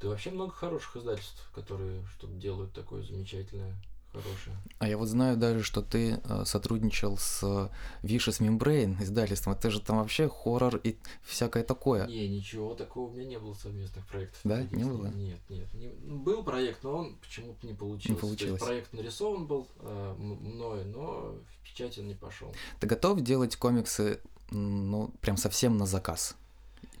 Да 0.00 0.08
вообще 0.08 0.30
много 0.30 0.52
хороших 0.52 0.96
издательств, 0.96 1.50
которые 1.52 2.04
что-то 2.16 2.32
делают 2.34 2.72
такое 2.72 3.02
замечательное, 3.02 3.74
хорошее. 4.12 4.56
А 4.78 4.88
я 4.88 4.96
вот 4.98 5.06
знаю 5.08 5.36
даже, 5.36 5.62
что 5.62 5.82
ты 5.82 6.20
э, 6.22 6.44
сотрудничал 6.44 7.16
с 7.18 7.40
э, 7.42 7.68
Vicious 8.06 8.40
Membrane 8.40 9.02
издательством. 9.02 9.52
Это 9.54 9.70
же 9.70 9.80
там 9.80 9.98
вообще 9.98 10.28
хоррор 10.28 10.76
и 10.76 10.96
всякое 11.22 11.62
такое. 11.64 12.06
Не, 12.06 12.28
ничего 12.28 12.74
такого 12.74 13.10
у 13.10 13.12
меня 13.14 13.24
не 13.24 13.38
было 13.38 13.54
совместных 13.54 14.06
проектов. 14.06 14.40
Да? 14.44 14.62
Не 14.62 14.84
было? 14.84 15.06
Нет, 15.08 15.40
нет. 15.48 15.72
не- 15.74 15.92
ну, 16.02 16.18
был 16.18 16.42
проект, 16.42 16.82
но 16.84 16.96
он 16.96 17.16
почему-то 17.16 17.66
не 17.66 17.74
получился. 17.74 18.12
Есть 18.12 18.20
получилось. 18.20 18.62
проект 18.62 18.92
нарисован 18.92 19.46
был 19.46 19.66
э, 19.80 20.14
м- 20.18 20.36
мною, 20.54 20.86
но 20.86 21.34
в 21.34 21.64
печать 21.64 21.98
он 21.98 22.06
не 22.08 22.14
пошел. 22.14 22.54
Ты 22.80 22.86
готов 22.86 23.20
делать 23.20 23.56
комиксы, 23.56 24.20
ну, 24.50 25.12
прям 25.20 25.36
совсем 25.36 25.76
на 25.76 25.86
заказ? 25.86 26.36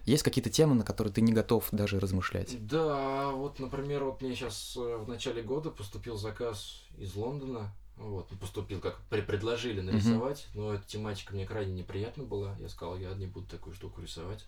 Есть 0.08 0.22
какие-то 0.22 0.48
темы, 0.48 0.74
на 0.74 0.84
которые 0.84 1.12
ты 1.12 1.20
не 1.20 1.34
готов 1.34 1.68
даже 1.70 2.00
размышлять? 2.00 2.66
Да, 2.66 3.30
вот, 3.30 3.58
например, 3.58 4.04
вот 4.04 4.22
мне 4.22 4.34
сейчас 4.34 4.74
в 4.74 5.06
начале 5.06 5.42
года 5.42 5.70
поступил 5.70 6.16
заказ 6.16 6.82
из 6.96 7.14
Лондона. 7.14 7.74
Вот, 7.98 8.26
ну, 8.30 8.38
поступил, 8.38 8.80
как 8.80 8.98
предложили 9.10 9.82
нарисовать, 9.82 10.46
но 10.54 10.72
эта 10.72 10.86
тематика 10.86 11.34
мне 11.34 11.44
крайне 11.44 11.74
неприятна 11.74 12.24
была. 12.24 12.56
Я 12.58 12.70
сказал, 12.70 12.96
я 12.96 13.12
не 13.12 13.26
буду 13.26 13.48
такую 13.48 13.74
штуку 13.74 14.00
рисовать. 14.00 14.46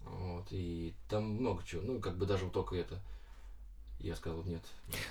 Вот, 0.00 0.46
и 0.50 0.94
там 1.08 1.26
много 1.26 1.62
чего, 1.64 1.82
ну, 1.82 2.00
как 2.00 2.18
бы 2.18 2.26
даже 2.26 2.44
вот 2.44 2.52
только 2.52 2.74
это. 2.74 2.98
Я 4.00 4.16
сказал, 4.16 4.42
нет, 4.42 4.62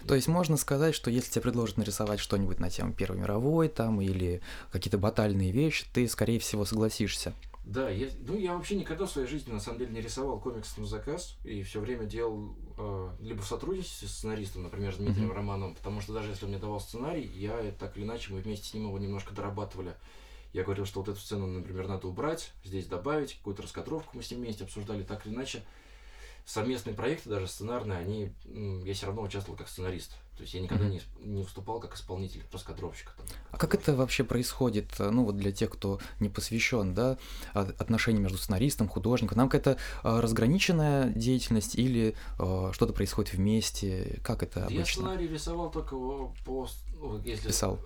То 0.05 0.15
есть 0.15 0.28
можно 0.28 0.57
сказать, 0.57 0.93
что 0.93 1.09
если 1.09 1.32
тебе 1.32 1.43
предложат 1.43 1.78
нарисовать 1.78 2.19
что-нибудь 2.19 2.59
на 2.59 2.69
тему 2.69 2.91
Первой 2.91 3.19
мировой 3.19 3.69
там 3.69 4.01
или 4.01 4.41
какие-то 4.74 4.97
батальные 4.97 5.53
вещи, 5.53 5.86
ты, 5.93 6.09
скорее 6.09 6.39
всего, 6.39 6.65
согласишься. 6.65 7.34
Да, 7.64 7.89
я, 7.89 8.07
ну 8.26 8.38
я 8.38 8.55
вообще 8.55 8.76
никогда 8.76 9.05
в 9.05 9.12
своей 9.12 9.28
жизни 9.28 9.51
на 9.51 9.59
самом 9.59 9.78
деле 9.80 9.91
не 9.91 10.01
рисовал 10.01 10.39
комикс 10.39 10.76
на 10.78 10.86
заказ 10.86 11.38
и 11.43 11.62
все 11.62 11.80
время 11.80 12.05
делал 12.05 12.55
э, 12.78 13.09
либо 13.22 13.41
в 13.41 13.47
сотрудничестве 13.47 14.07
с 14.07 14.12
сценаристом, 14.12 14.64
например, 14.64 14.93
с 14.93 14.97
Дмитрием 14.97 15.28
Мгм. 15.28 15.38
Романовым, 15.38 15.76
потому 15.76 16.01
что 16.01 16.14
даже 16.14 16.30
если 16.30 16.45
он 16.45 16.51
мне 16.51 16.59
давал 16.59 16.80
сценарий, 16.80 17.24
я 17.36 17.72
так 17.80 17.95
или 17.97 18.03
иначе 18.03 18.34
мы 18.34 18.41
вместе 18.41 18.68
с 18.68 18.74
ним 18.74 18.88
его 18.88 18.97
немножко 18.97 19.34
дорабатывали. 19.34 19.95
Я 20.53 20.64
говорил, 20.64 20.86
что 20.86 20.99
вот 21.01 21.09
эту 21.09 21.20
сцену, 21.20 21.47
например, 21.47 21.88
надо 21.88 22.07
убрать, 22.07 22.51
здесь 22.64 22.88
добавить, 22.88 23.36
какую-то 23.36 23.62
раскадровку 23.62 24.18
мы 24.18 24.24
с 24.24 24.32
ним 24.32 24.41
вместе 24.41 24.64
обсуждали, 24.64 25.03
так 25.03 25.26
или 25.26 25.34
иначе. 25.34 25.64
Совместные 26.45 26.95
проекты, 26.95 27.29
даже 27.29 27.47
сценарные, 27.47 27.99
они, 27.99 28.33
я 28.85 28.93
все 28.93 29.05
равно 29.05 29.21
участвовал 29.21 29.57
как 29.57 29.67
сценарист. 29.69 30.11
То 30.35 30.41
есть 30.43 30.53
я 30.55 30.59
никогда 30.61 30.85
Мгм. 30.85 30.93
не, 30.93 31.01
не 31.35 31.43
выступал 31.43 31.79
как 31.79 31.95
исполнитель, 31.95 32.43
раскадровщик. 32.51 33.13
Там, 33.15 33.25
А 33.51 33.57
как 33.57 33.75
это 33.75 33.95
вообще 33.95 34.23
происходит, 34.23 34.87
э, 34.99 35.09
ну 35.11 35.23
вот 35.23 35.37
для 35.37 35.51
тех, 35.51 35.69
кто 35.69 35.99
не 36.19 36.29
посвящен, 36.29 36.93
да, 36.95 37.17
а- 37.53 37.71
отношения 37.77 38.19
между 38.19 38.37
сценаристом, 38.39 38.87
художником? 38.89 39.37
Нам 39.37 39.49
какая-то 39.49 39.79
а, 40.03 40.19
разграниченная 40.19 41.09
деятельность 41.13 41.75
или 41.75 42.15
а, 42.39 42.71
что-то 42.73 42.91
происходит 42.93 43.33
вместе? 43.33 44.19
Как 44.23 44.41
это 44.41 44.61
Я 44.61 44.65
обычно? 44.65 44.85
сценарий 45.03 45.27
рисовал 45.27 45.69
только 45.69 45.95
по, 45.95 46.67
ну, 46.99 47.21
если, 47.23 47.47
Писал. 47.49 47.79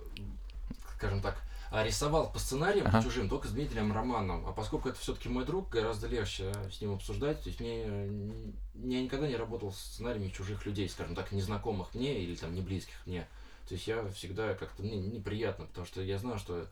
скажем 0.96 1.20
так, 1.20 1.36
рисовал 1.72 2.32
по 2.32 2.38
сценариям 2.38 2.86
Ага. 2.86 3.02
чужим 3.02 3.28
только 3.28 3.48
с 3.48 3.52
Дмитрием 3.52 3.92
Романовым. 3.92 4.46
А 4.46 4.52
поскольку 4.52 4.88
это 4.88 4.98
все-таки 4.98 5.28
мой 5.28 5.44
друг, 5.44 5.68
гораздо 5.68 6.06
легче 6.06 6.52
э, 6.54 6.70
с 6.70 6.80
ним 6.80 6.94
обсуждать. 6.94 7.42
То 7.42 7.48
есть 7.48 7.60
мне, 7.60 7.82
э, 7.84 8.50
я 8.84 9.02
никогда 9.02 9.26
не 9.26 9.36
работал 9.36 9.72
с 9.72 9.78
сценариями 9.78 10.28
чужих 10.28 10.64
людей, 10.66 10.88
скажем 10.88 11.14
так, 11.14 11.32
незнакомых 11.32 11.94
мне 11.94 12.20
или 12.20 12.34
там 12.36 12.54
не 12.54 12.60
близких 12.60 12.94
мне. 13.06 13.26
То 13.68 13.74
есть 13.74 13.88
я 13.88 14.08
всегда 14.10 14.54
как-то 14.54 14.82
мне 14.82 14.96
неприятно, 14.96 15.66
потому 15.66 15.86
что 15.86 16.00
я 16.00 16.18
знаю, 16.18 16.38
что 16.38 16.66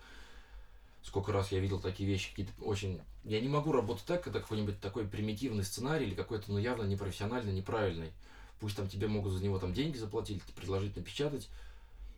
сколько 1.03 1.33
раз 1.33 1.53
я 1.53 1.59
видел 1.59 1.81
такие 1.81 2.09
вещи, 2.09 2.31
какие-то 2.31 2.53
очень... 2.63 3.01
Я 3.25 3.41
не 3.41 3.49
могу 3.49 3.73
работать 3.73 4.05
так, 4.05 4.23
когда 4.23 4.41
какой-нибудь 4.41 4.81
такой 4.81 5.07
примитивный 5.07 5.65
сценарий 5.65 6.07
или 6.07 6.15
какой-то, 6.15 6.53
ну, 6.53 6.59
явно 6.59 6.83
непрофессиональный, 6.85 7.53
неправильный. 7.53 8.13
Пусть 8.61 8.77
там 8.77 8.89
тебе 8.89 9.09
могут 9.09 9.33
за 9.33 9.43
него 9.43 9.59
там 9.59 9.73
деньги 9.73 9.97
заплатить, 9.97 10.43
предложить 10.55 10.97
напечатать, 10.97 11.49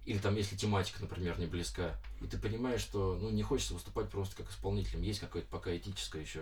или 0.06 0.18
там, 0.18 0.36
если 0.36 0.56
тематика, 0.56 0.98
например, 1.00 1.38
не 1.38 1.46
близка, 1.46 1.96
и 2.20 2.26
ты 2.26 2.38
понимаешь, 2.38 2.80
что, 2.80 3.18
ну, 3.20 3.30
не 3.30 3.42
хочется 3.42 3.74
выступать 3.74 4.08
просто 4.08 4.36
как 4.36 4.50
исполнителем, 4.50 5.02
есть 5.02 5.20
какое-то 5.20 5.48
пока 5.48 5.76
этическое 5.76 6.22
еще 6.22 6.40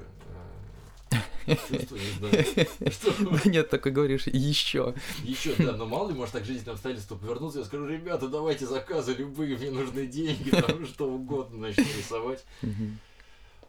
чувство, 1.46 1.96
не 1.96 2.18
знаю. 2.18 2.44
Что? 2.90 3.48
Нет, 3.48 3.70
такой 3.70 3.92
говоришь, 3.92 4.26
еще. 4.26 4.94
Еще, 5.22 5.54
да, 5.56 5.72
но 5.72 5.86
мало 5.86 6.08
ли, 6.08 6.14
может, 6.14 6.32
так 6.32 6.44
жизненные 6.44 6.74
обстоятельства 6.74 7.16
повернуться, 7.16 7.60
я 7.60 7.64
скажу, 7.64 7.86
ребята, 7.86 8.28
давайте 8.28 8.66
заказы 8.66 9.14
любые, 9.14 9.56
мне 9.56 9.70
нужны 9.70 10.06
деньги, 10.06 10.50
там 10.50 10.86
что 10.92 11.08
угодно, 11.10 11.68
начну 11.68 11.84
рисовать. 11.96 12.44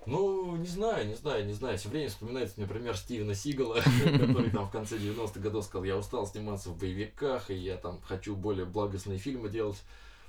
Ну, 0.05 0.55
не 0.55 0.67
знаю, 0.67 1.07
не 1.07 1.15
знаю, 1.15 1.45
не 1.45 1.53
знаю. 1.53 1.77
Все 1.77 1.89
время 1.89 2.09
вспоминается, 2.09 2.59
например, 2.59 2.95
Стивена 2.95 3.33
Сигала, 3.33 3.75
который 4.03 4.49
там 4.51 4.67
в 4.67 4.71
конце 4.71 4.97
90-х 4.97 5.39
годов 5.39 5.65
сказал, 5.65 5.83
я 5.83 5.97
устал 5.97 6.27
сниматься 6.27 6.69
в 6.69 6.77
боевиках, 6.77 7.49
и 7.49 7.55
я 7.55 7.77
там 7.77 8.01
хочу 8.01 8.35
более 8.35 8.65
благостные 8.65 9.17
фильмы 9.17 9.49
делать. 9.49 9.81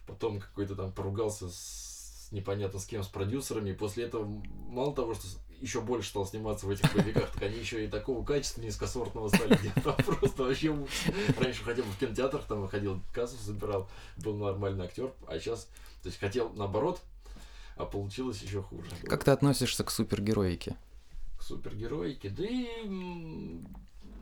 Потом 0.06 0.40
какой-то 0.40 0.76
там 0.76 0.92
поругался 0.92 1.48
с 1.48 1.96
непонятно 2.30 2.78
с 2.78 2.86
кем, 2.86 3.02
с 3.02 3.08
продюсерами, 3.08 3.70
и 3.70 3.74
после 3.74 4.04
этого 4.04 4.24
мало 4.68 4.94
того, 4.94 5.14
что 5.14 5.26
еще 5.60 5.80
больше 5.80 6.10
стал 6.10 6.26
сниматься 6.26 6.66
в 6.66 6.70
этих 6.70 6.92
боевиках, 6.92 7.32
так 7.32 7.42
они 7.44 7.58
еще 7.58 7.84
и 7.84 7.88
такого 7.88 8.24
качества 8.24 8.60
низкосортного 8.62 9.28
стали 9.28 9.56
делать. 9.62 9.82
Там 9.82 9.96
просто 9.96 10.44
вообще. 10.44 10.76
Раньше 11.38 11.64
хотел 11.64 11.84
в 11.84 11.98
кинотеатрах, 11.98 12.44
там 12.44 12.62
выходил, 12.62 13.00
кассу 13.12 13.36
забирал, 13.42 13.88
был 14.18 14.36
нормальный 14.36 14.84
актер, 14.84 15.12
а 15.26 15.38
сейчас, 15.38 15.68
то 16.02 16.08
есть 16.08 16.18
хотел 16.18 16.52
наоборот, 16.52 17.00
а 17.76 17.84
получилось 17.84 18.42
еще 18.42 18.62
хуже. 18.62 18.88
Как 19.04 19.24
ты 19.24 19.30
относишься 19.30 19.84
к 19.84 19.90
супергероике? 19.90 20.76
К 21.38 21.42
супергероике? 21.42 22.30
Да 22.30 22.44
и 22.44 22.66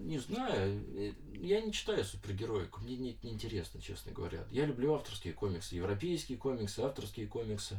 не 0.01 0.19
знаю, 0.19 0.85
э, 0.97 1.13
я 1.41 1.61
не 1.61 1.73
читаю 1.73 2.05
супергероику, 2.05 2.81
мне 2.81 2.97
не, 2.97 3.17
не 3.23 3.33
интересно, 3.33 3.81
честно 3.81 4.13
говоря. 4.13 4.45
Я 4.51 4.67
люблю 4.67 4.95
авторские 4.95 5.33
комиксы, 5.33 5.77
европейские 5.77 6.37
комиксы, 6.37 6.81
авторские 6.81 7.27
комиксы. 7.27 7.79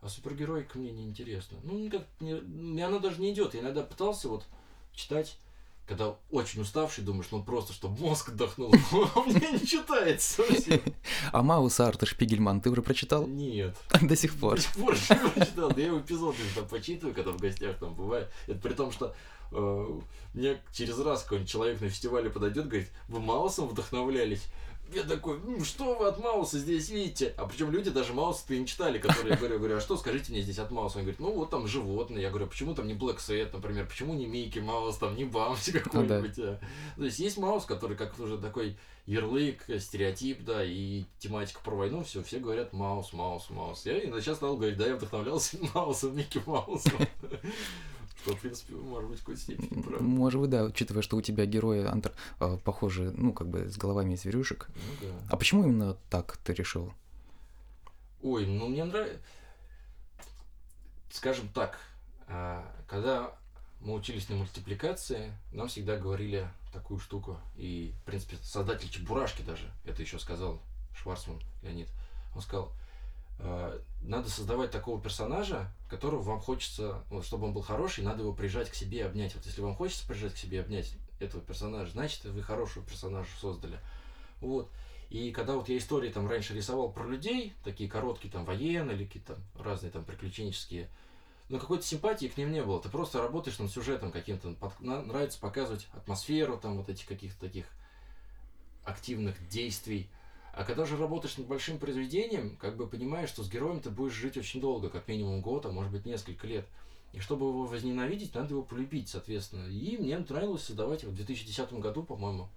А 0.00 0.08
супергероика 0.08 0.78
мне 0.78 0.92
не 0.92 1.04
интересна. 1.06 1.58
Ну, 1.62 1.78
никак 1.78 2.06
не, 2.20 2.34
мне 2.34 2.86
она 2.86 3.00
даже 3.00 3.20
не 3.20 3.32
идет. 3.32 3.54
Я 3.54 3.60
иногда 3.60 3.82
пытался 3.82 4.28
вот 4.28 4.46
читать, 4.94 5.38
когда 5.90 6.14
очень 6.30 6.60
уставший, 6.60 7.02
думаешь, 7.02 7.26
ну 7.32 7.42
просто, 7.42 7.72
чтобы 7.72 8.00
мозг 8.00 8.28
отдохнул. 8.28 8.72
А 8.92 9.20
мне 9.22 9.50
не 9.50 9.66
читается 9.66 10.34
совсем. 10.36 10.80
А 11.32 11.42
Мауса 11.42 11.88
Арта 11.88 12.06
Шпигельман 12.06 12.60
ты 12.60 12.70
уже 12.70 12.80
прочитал? 12.80 13.26
Нет. 13.26 13.76
До 14.00 14.14
сих 14.14 14.36
пор. 14.36 14.58
До 14.58 14.62
сих 14.62 14.74
пор 14.74 14.94
не 14.94 15.30
прочитал. 15.30 15.70
Да 15.70 15.80
я 15.80 15.88
его 15.88 15.98
эпизоды 15.98 16.38
там 16.54 16.68
почитываю, 16.68 17.12
когда 17.12 17.32
в 17.32 17.38
гостях 17.38 17.76
там 17.78 17.94
бывает. 17.96 18.30
Это 18.46 18.60
при 18.60 18.72
том, 18.72 18.92
что 18.92 19.16
э, 19.50 20.00
мне 20.32 20.62
через 20.72 20.96
раз 21.00 21.24
какой-нибудь 21.24 21.50
человек 21.50 21.80
на 21.80 21.88
фестивале 21.88 22.30
подойдет, 22.30 22.68
говорит, 22.68 22.90
вы 23.08 23.18
Маусом 23.18 23.66
вдохновлялись? 23.66 24.46
Я 24.92 25.04
такой, 25.04 25.38
ну 25.44 25.64
что 25.64 25.94
вы 25.94 26.08
от 26.08 26.18
Мауса 26.18 26.58
здесь 26.58 26.88
видите? 26.90 27.34
А 27.36 27.46
причем 27.46 27.70
люди 27.70 27.90
даже 27.90 28.12
Мауса-то 28.12 28.54
и 28.54 28.58
не 28.58 28.66
читали, 28.66 28.98
которые 28.98 29.30
я 29.30 29.36
говорю, 29.36 29.58
говорю, 29.58 29.76
а 29.76 29.80
что 29.80 29.96
скажите 29.96 30.32
мне 30.32 30.42
здесь 30.42 30.58
от 30.58 30.70
Мауса? 30.70 30.98
Он 30.98 31.04
говорит, 31.04 31.20
ну 31.20 31.32
вот 31.32 31.50
там 31.50 31.66
животные. 31.66 32.22
Я 32.22 32.30
говорю, 32.30 32.46
«А 32.46 32.48
почему 32.48 32.74
там 32.74 32.86
не 32.86 32.94
Black 32.94 33.18
Set, 33.18 33.50
например, 33.52 33.86
почему 33.86 34.14
не 34.14 34.26
Микки 34.26 34.58
Маус, 34.58 34.96
там 34.96 35.16
не 35.16 35.24
Бамси 35.24 35.72
какой-нибудь. 35.72 36.36
Ну, 36.36 36.44
да. 36.44 36.60
То 36.96 37.04
есть 37.04 37.18
есть 37.18 37.38
Маус, 37.38 37.64
который 37.64 37.96
как 37.96 38.18
уже 38.18 38.38
такой 38.38 38.76
ярлык, 39.06 39.64
стереотип, 39.78 40.44
да, 40.44 40.64
и 40.64 41.04
тематика 41.18 41.60
про 41.64 41.74
войну, 41.74 42.02
все, 42.04 42.22
все 42.22 42.38
говорят 42.38 42.72
Маус, 42.72 43.12
Маус, 43.12 43.50
Маус. 43.50 43.86
Я 43.86 44.00
сейчас 44.00 44.36
стал 44.36 44.56
говорить, 44.56 44.76
да, 44.76 44.86
я 44.86 44.96
вдохновлялся 44.96 45.56
Маусом, 45.74 46.16
Микки 46.16 46.40
Маусом. 46.46 46.98
Что, 48.22 48.36
в 48.36 48.40
принципе, 48.40 48.74
может 48.74 49.10
быть, 49.10 49.18
в 49.18 49.22
какой-то 49.22 49.40
степени 49.40 49.82
правда. 49.82 50.02
Может 50.02 50.40
быть, 50.40 50.50
да, 50.50 50.64
учитывая, 50.64 51.02
что 51.02 51.16
у 51.16 51.22
тебя 51.22 51.46
герои 51.46 51.84
антр... 51.84 52.12
А, 52.38 52.58
похожи, 52.58 53.12
ну, 53.16 53.32
как 53.32 53.48
бы 53.48 53.68
с 53.68 53.76
головами 53.76 54.14
зверюшек. 54.14 54.68
Ну 54.74 55.08
да. 55.08 55.14
А 55.30 55.36
почему 55.36 55.64
именно 55.64 55.96
так 56.10 56.36
ты 56.38 56.52
решил? 56.52 56.92
Ой, 58.22 58.46
ну 58.46 58.68
мне 58.68 58.84
нравится... 58.84 59.18
Скажем 61.10 61.48
так, 61.48 61.78
а, 62.28 62.64
когда 62.86 63.32
мы 63.80 63.94
учились 63.94 64.28
на 64.28 64.36
мультипликации, 64.36 65.32
нам 65.52 65.68
всегда 65.68 65.96
говорили 65.96 66.48
такую 66.72 67.00
штуку. 67.00 67.38
И, 67.56 67.94
в 68.02 68.04
принципе, 68.04 68.36
создатель 68.42 68.90
Чебурашки 68.90 69.42
даже 69.42 69.70
это 69.84 70.02
еще 70.02 70.18
сказал, 70.18 70.60
Шварцман 70.94 71.40
Леонид. 71.62 71.88
Он 72.34 72.42
сказал, 72.42 72.66
«А, 72.66 72.79
надо 74.02 74.28
создавать 74.30 74.70
такого 74.70 75.00
персонажа, 75.00 75.72
которого 75.88 76.22
вам 76.22 76.40
хочется, 76.40 77.02
вот, 77.10 77.24
чтобы 77.24 77.46
он 77.46 77.52
был 77.52 77.62
хороший, 77.62 78.04
надо 78.04 78.22
его 78.22 78.32
прижать 78.32 78.70
к 78.70 78.74
себе 78.74 78.98
и 78.98 79.02
обнять. 79.02 79.34
Вот 79.34 79.44
если 79.46 79.60
вам 79.60 79.74
хочется 79.74 80.06
прижать 80.06 80.34
к 80.34 80.38
себе 80.38 80.58
и 80.58 80.60
обнять 80.60 80.94
этого 81.20 81.42
персонажа, 81.42 81.92
значит, 81.92 82.24
вы 82.24 82.42
хорошего 82.42 82.84
персонажа 82.84 83.28
создали. 83.40 83.78
Вот. 84.40 84.70
И 85.10 85.32
когда 85.32 85.54
вот 85.54 85.68
я 85.68 85.76
истории 85.76 86.08
там 86.08 86.28
раньше 86.28 86.54
рисовал 86.54 86.92
про 86.92 87.04
людей, 87.04 87.52
такие 87.64 87.90
короткие, 87.90 88.30
там, 88.30 88.44
военные 88.44 88.96
или 88.96 89.04
какие-то 89.04 89.36
разные 89.58 89.90
там 89.90 90.04
приключенческие, 90.04 90.88
но 91.48 91.58
какой-то 91.58 91.84
симпатии 91.84 92.26
к 92.26 92.36
ним 92.36 92.52
не 92.52 92.62
было. 92.62 92.80
Ты 92.80 92.88
просто 92.88 93.20
работаешь 93.20 93.58
над 93.58 93.72
сюжетом 93.72 94.12
каким-то, 94.12 94.52
под, 94.52 94.80
нравится 94.80 95.40
показывать 95.40 95.88
атмосферу 95.92 96.56
там 96.56 96.76
вот 96.76 96.88
этих 96.88 97.06
каких-то 97.06 97.40
таких 97.40 97.66
активных 98.84 99.48
действий. 99.48 100.08
А 100.52 100.64
когда 100.64 100.84
же 100.84 100.96
работаешь 100.96 101.36
над 101.36 101.46
большим 101.46 101.78
произведением, 101.78 102.56
как 102.56 102.76
бы 102.76 102.86
понимаешь, 102.86 103.28
что 103.28 103.42
с 103.42 103.48
героем 103.48 103.80
ты 103.80 103.90
будешь 103.90 104.14
жить 104.14 104.36
очень 104.36 104.60
долго, 104.60 104.90
как 104.90 105.08
минимум 105.08 105.40
год, 105.40 105.66
а 105.66 105.70
может 105.70 105.92
быть 105.92 106.06
несколько 106.06 106.46
лет. 106.46 106.66
И 107.12 107.18
чтобы 107.20 107.46
его 107.46 107.64
возненавидеть, 107.64 108.34
надо 108.34 108.54
его 108.54 108.62
полюбить, 108.62 109.08
соответственно. 109.08 109.66
И 109.68 109.96
мне 109.96 110.18
нравилось 110.18 110.64
создавать 110.64 111.02
его 111.02 111.12
в 111.12 111.16
2010 111.16 111.72
году, 111.74 112.02
по-моему 112.02 112.48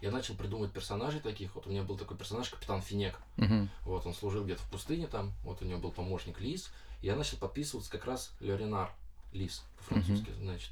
я 0.00 0.10
начал 0.10 0.34
придумывать 0.34 0.72
персонажей 0.72 1.20
таких. 1.20 1.54
Вот 1.54 1.66
у 1.66 1.70
меня 1.70 1.82
был 1.82 1.96
такой 1.98 2.16
персонаж 2.16 2.48
Капитан 2.48 2.80
Финек. 2.80 3.18
Мгм. 3.36 3.68
Вот 3.82 4.06
он 4.06 4.14
служил 4.14 4.44
где-то 4.44 4.62
в 4.62 4.70
пустыне 4.70 5.06
там. 5.06 5.32
Вот 5.44 5.60
у 5.62 5.64
него 5.64 5.78
был 5.78 5.92
помощник 5.92 6.40
Лис. 6.40 6.70
И 7.02 7.06
я 7.06 7.16
начал 7.16 7.36
подписываться 7.36 7.90
как 7.90 8.06
раз 8.06 8.32
Леринар. 8.40 8.92
Лис 9.32 9.62
по-французски, 9.78 10.30
значит. 10.40 10.70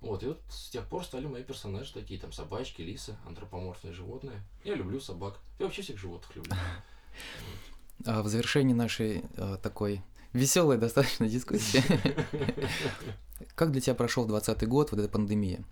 Вот, 0.00 0.22
и 0.22 0.26
вот 0.26 0.40
с 0.48 0.70
тех 0.70 0.86
пор 0.86 1.04
стали 1.04 1.26
мои 1.26 1.42
персонажи 1.42 1.92
такие, 1.92 2.20
там, 2.20 2.32
собачки, 2.32 2.82
лисы, 2.82 3.16
антропоморфные 3.26 3.92
животные. 3.92 4.42
Я 4.64 4.74
люблю 4.74 5.00
собак. 5.00 5.38
Я 5.58 5.66
вообще 5.66 5.82
всех 5.82 5.98
животных 5.98 6.34
люблю. 6.36 6.54
А 8.06 8.22
в 8.22 8.28
завершении 8.28 8.74
нашей 8.74 9.24
а, 9.36 9.56
такой 9.56 10.02
веселой 10.32 10.78
достаточно 10.78 11.28
дискуссии, 11.28 11.82
как 13.54 13.70
для 13.70 13.80
тебя 13.80 13.94
прошел 13.94 14.26
20 14.26 14.68
год, 14.68 14.90
вот 14.90 15.00
эта 15.00 15.08
пандемия? 15.08 15.64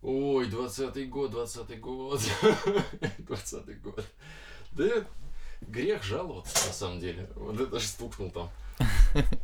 Ой, 0.00 0.46
двадцатый 0.46 1.06
год, 1.06 1.32
двадцатый 1.32 1.76
год, 1.76 2.20
двадцатый 3.18 3.74
год. 3.74 4.04
Да 4.70 5.04
грех 5.60 6.02
жаловаться, 6.04 6.68
на 6.68 6.72
самом 6.72 7.00
деле. 7.00 7.28
Вот 7.34 7.60
это 7.60 7.80
же 7.80 7.86
стукнул 7.86 8.30
там 8.30 8.50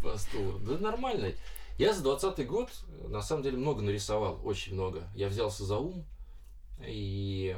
по 0.03 0.16
стулу. 0.16 0.59
Да 0.61 0.79
нормально. 0.79 1.33
Я 1.79 1.93
за 1.93 2.03
двадцатый 2.03 2.45
год, 2.45 2.70
на 3.09 3.20
самом 3.20 3.43
деле, 3.43 3.57
много 3.57 3.83
нарисовал, 3.83 4.41
очень 4.45 4.75
много. 4.75 5.09
Я 5.14 5.29
взялся 5.29 5.64
за 5.64 5.79
ум, 5.79 6.05
и 6.87 7.57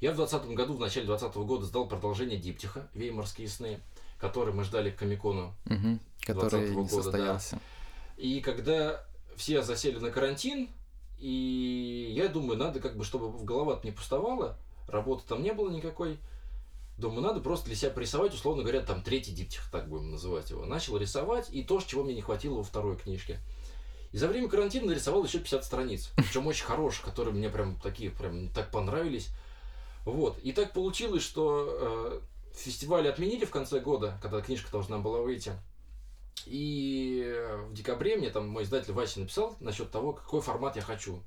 я 0.00 0.12
в 0.12 0.16
двадцатом 0.16 0.54
году, 0.54 0.74
в 0.74 0.80
начале 0.80 1.06
двадцатого 1.06 1.44
года 1.44 1.64
сдал 1.64 1.88
продолжение 1.88 2.38
Диптиха 2.38 2.88
«Веймарские 2.94 3.48
сны», 3.48 3.80
который 4.18 4.54
мы 4.54 4.62
ждали 4.62 4.90
к 4.90 4.96
Комикону. 4.96 5.54
Мгм. 5.64 5.98
Который 6.24 6.68
20-го 6.68 6.80
не 6.82 6.88
года, 6.88 6.94
да. 6.94 7.02
состоялся. 7.02 7.60
И 8.16 8.40
когда 8.40 9.04
все 9.34 9.62
засели 9.62 9.98
на 9.98 10.10
карантин, 10.10 10.68
и 11.18 12.12
я 12.14 12.28
думаю, 12.28 12.58
надо 12.58 12.78
как 12.78 12.96
бы, 12.96 13.02
чтобы 13.02 13.28
в 13.28 13.44
голова 13.44 13.80
не 13.82 13.90
пустовала, 13.90 14.56
работы 14.86 15.24
там 15.26 15.42
не 15.42 15.52
было 15.52 15.68
никакой, 15.68 16.18
думаю, 16.98 17.22
надо 17.22 17.40
просто 17.40 17.66
для 17.66 17.76
себя 17.76 17.90
порисовать, 17.90 18.34
условно 18.34 18.62
говоря, 18.62 18.80
там 18.80 19.02
третий 19.02 19.32
диптих, 19.32 19.62
так 19.70 19.88
будем 19.88 20.10
называть 20.10 20.50
его. 20.50 20.66
Начал 20.66 20.96
рисовать, 20.98 21.48
и 21.50 21.62
то, 21.62 21.80
чего 21.80 22.02
мне 22.02 22.14
не 22.14 22.20
хватило 22.20 22.56
во 22.56 22.64
второй 22.64 22.96
книжке. 22.96 23.38
И 24.12 24.18
за 24.18 24.26
время 24.26 24.48
карантина 24.48 24.86
нарисовал 24.86 25.24
еще 25.24 25.38
50 25.38 25.64
страниц, 25.64 26.10
причем 26.16 26.46
очень 26.46 26.64
хороших, 26.64 27.04
которые 27.04 27.34
мне 27.34 27.48
прям 27.48 27.78
такие 27.80 28.10
прям 28.10 28.48
так 28.48 28.70
понравились. 28.70 29.28
Вот. 30.04 30.38
И 30.38 30.52
так 30.52 30.72
получилось, 30.72 31.22
что 31.22 31.66
э, 31.68 32.20
фестиваль 32.54 33.08
отменили 33.08 33.44
в 33.44 33.50
конце 33.50 33.80
года, 33.80 34.18
когда 34.22 34.40
книжка 34.40 34.70
должна 34.72 34.98
была 34.98 35.20
выйти. 35.20 35.52
И 36.46 37.36
в 37.68 37.74
декабре 37.74 38.16
мне 38.16 38.30
там 38.30 38.48
мой 38.48 38.62
издатель 38.62 38.92
Вася 38.92 39.20
написал 39.20 39.56
насчет 39.60 39.90
того, 39.90 40.14
какой 40.14 40.40
формат 40.40 40.76
я 40.76 40.82
хочу. 40.82 41.22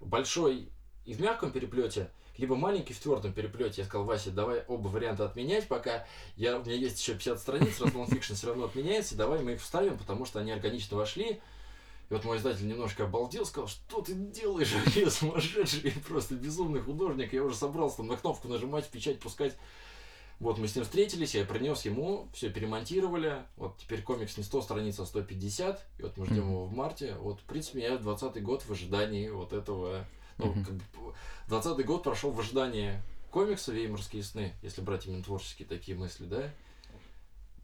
Большой 0.00 0.68
и 1.04 1.14
в 1.14 1.20
мягком 1.20 1.52
переплете, 1.52 2.10
либо 2.38 2.56
маленький 2.56 2.92
в 2.92 2.98
твердом 2.98 3.32
переплете. 3.32 3.82
Я 3.82 3.86
сказал, 3.86 4.06
Вася, 4.06 4.30
давай 4.30 4.64
оба 4.68 4.88
варианта 4.88 5.24
отменять, 5.24 5.68
пока 5.68 6.06
я, 6.36 6.58
у 6.58 6.64
меня 6.64 6.74
есть 6.74 7.00
еще 7.00 7.12
50 7.12 7.38
страниц, 7.38 7.80
раз 7.80 7.94
нонфикшн 7.94 8.34
все 8.34 8.48
равно 8.48 8.66
отменяется, 8.66 9.16
давай 9.16 9.42
мы 9.42 9.52
их 9.52 9.62
вставим, 9.62 9.98
потому 9.98 10.24
что 10.24 10.40
они 10.40 10.52
органично 10.52 10.96
вошли. 10.96 11.40
И 12.08 12.14
вот 12.14 12.24
мой 12.24 12.38
издатель 12.38 12.68
немножко 12.68 13.04
обалдел, 13.04 13.44
сказал, 13.44 13.68
что 13.68 14.00
ты 14.00 14.14
делаешь, 14.14 14.72
я 14.94 15.10
сумасшедший, 15.10 15.92
просто 16.06 16.34
безумный 16.34 16.80
художник, 16.80 17.32
я 17.32 17.42
уже 17.42 17.56
собрался 17.56 17.98
там 17.98 18.08
на 18.08 18.16
кнопку 18.16 18.48
нажимать, 18.48 18.88
печать 18.88 19.18
пускать. 19.18 19.56
Вот 20.38 20.58
мы 20.58 20.68
с 20.68 20.76
ним 20.76 20.84
встретились, 20.84 21.34
я 21.34 21.46
принес 21.46 21.84
ему, 21.86 22.28
все 22.34 22.50
перемонтировали. 22.50 23.38
Вот 23.56 23.78
теперь 23.78 24.02
комикс 24.02 24.36
не 24.36 24.44
100 24.44 24.62
страниц, 24.62 25.00
а 25.00 25.06
150. 25.06 25.86
И 25.98 26.02
вот 26.02 26.16
мы 26.18 26.26
ждем 26.26 26.50
его 26.50 26.66
в 26.66 26.72
марте. 26.74 27.16
Вот, 27.20 27.40
в 27.40 27.44
принципе, 27.44 27.80
я 27.80 27.96
20 27.96 28.42
год 28.42 28.62
в 28.62 28.70
ожидании 28.70 29.30
вот 29.30 29.54
этого. 29.54 30.04
Ну, 30.38 30.46
Мгм. 30.46 30.64
как 30.64 30.74
бы, 30.74 30.82
20 31.48 31.84
год 31.86 32.02
прошел 32.02 32.30
в 32.30 32.40
ожидании 32.40 33.00
комикса 33.30 33.72
«Веймарские 33.72 34.22
сны», 34.22 34.52
если 34.62 34.80
брать 34.82 35.06
именно 35.06 35.22
творческие 35.22 35.66
такие 35.66 35.96
мысли, 35.96 36.26
да. 36.26 36.50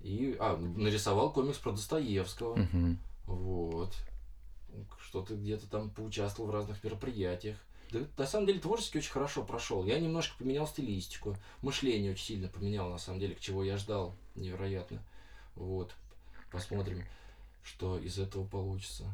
И, 0.01 0.37
а, 0.41 0.57
нарисовал 0.57 1.33
комикс 1.33 1.59
про 1.59 1.73
Достоевского. 1.73 2.57
Мгм. 2.57 2.99
Вот. 3.27 3.95
Что-то 5.01 5.35
где-то 5.37 5.68
там 5.68 5.91
поучаствовал 5.91 6.51
в 6.51 6.55
разных 6.55 6.83
мероприятиях. 6.83 7.57
Да, 7.91 8.01
на 8.16 8.27
самом 8.27 8.47
деле 8.47 8.59
творчески 8.59 8.97
очень 8.99 9.12
хорошо 9.12 9.45
прошел. 9.45 9.85
Я 9.85 10.01
немножко 10.01 10.35
поменял 10.39 10.66
стилистику. 10.66 11.37
Мышление 11.61 12.12
очень 12.12 12.25
сильно 12.25 12.49
поменял, 12.49 12.89
на 12.89 12.97
самом 12.99 13.20
деле, 13.20 13.35
к 13.35 13.41
чего 13.41 13.62
я 13.62 13.77
ждал. 13.77 14.14
Невероятно. 14.35 15.03
Вот. 15.55 15.95
Посмотрим. 16.51 17.05
что 17.62 17.97
из 17.99 18.18
этого 18.18 18.45
получится. 18.45 19.05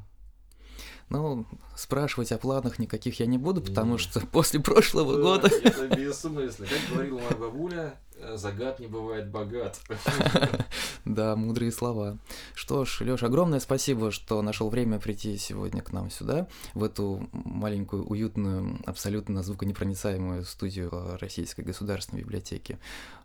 Ну, 1.10 1.46
спрашивать 1.76 2.32
о 2.32 2.38
планах 2.38 2.78
никаких 2.78 3.20
я 3.20 3.26
не 3.26 3.38
буду, 3.38 3.60
потому 3.60 3.98
что 3.98 4.20
после 4.32 4.60
прошлого 4.60 5.16
Да, 5.16 5.22
года... 5.22 5.48
Это 5.48 5.88
бессмысленно. 5.88 6.68
Как 6.68 6.90
говорила 6.90 7.18
моя 7.18 7.36
бабуля, 7.36 7.94
загад 8.34 8.80
не 8.80 8.86
бывает 8.86 9.30
богат. 9.30 9.80
Да, 11.04 11.36
мудрые 11.36 11.72
слова. 11.72 12.18
Что 12.54 12.84
ж, 12.84 13.00
Лёш, 13.00 13.22
огромное 13.22 13.60
спасибо, 13.60 14.10
что 14.10 14.42
нашел 14.42 14.68
время 14.68 14.98
прийти 14.98 15.38
сегодня 15.38 15.80
к 15.80 15.92
нам 15.92 16.10
сюда, 16.10 16.48
в 16.74 16.84
эту 16.84 17.26
маленькую, 17.32 18.04
уютную, 18.04 18.78
абсолютно 18.84 19.42
звуконепроницаемую 19.42 20.44
студию 20.44 20.90
э, 20.92 21.16
Российской 21.16 21.62
государственной 21.62 22.22
библиотеки 22.22 22.78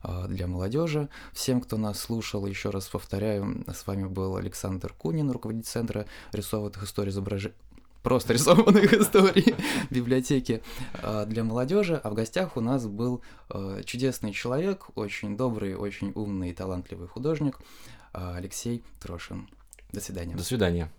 э, 0.03 0.27
для 0.29 0.47
молодежи. 0.47 1.09
Всем, 1.33 1.59
кто 1.59 1.75
нас 1.77 1.99
слушал, 1.99 2.45
еще 2.45 2.69
раз 2.69 2.87
повторяю, 2.87 3.65
с 3.67 3.85
вами 3.85 4.05
был 4.05 4.37
Александр 4.37 4.93
Кунин, 4.93 5.29
руководитель 5.29 5.67
Центра 5.67 6.05
рисованных 6.31 6.83
историй 6.83 7.11
изображений 7.11 7.55
просто 8.03 8.33
рисованных 8.33 8.93
историй 8.93 9.55
библиотеки 9.89 10.61
э, 11.01 11.25
для 11.25 11.43
молодежи. 11.43 11.95
А 11.95 12.09
в 12.09 12.13
гостях 12.13 12.57
у 12.57 12.61
нас 12.61 12.85
был 12.85 13.23
э, 13.49 13.81
чудесный 13.85 14.33
человек, 14.33 14.87
очень 14.95 15.35
добрый, 15.35 15.75
очень 15.75 16.11
умный 16.13 16.51
и 16.51 16.53
талантливый 16.53 17.07
художник 17.07 17.59
э, 18.13 18.35
Алексей 18.35 18.83
Трошин. 19.01 19.49
До 19.91 20.01
свидания. 20.01 20.35
До 20.35 20.43
свидания. 20.43 20.91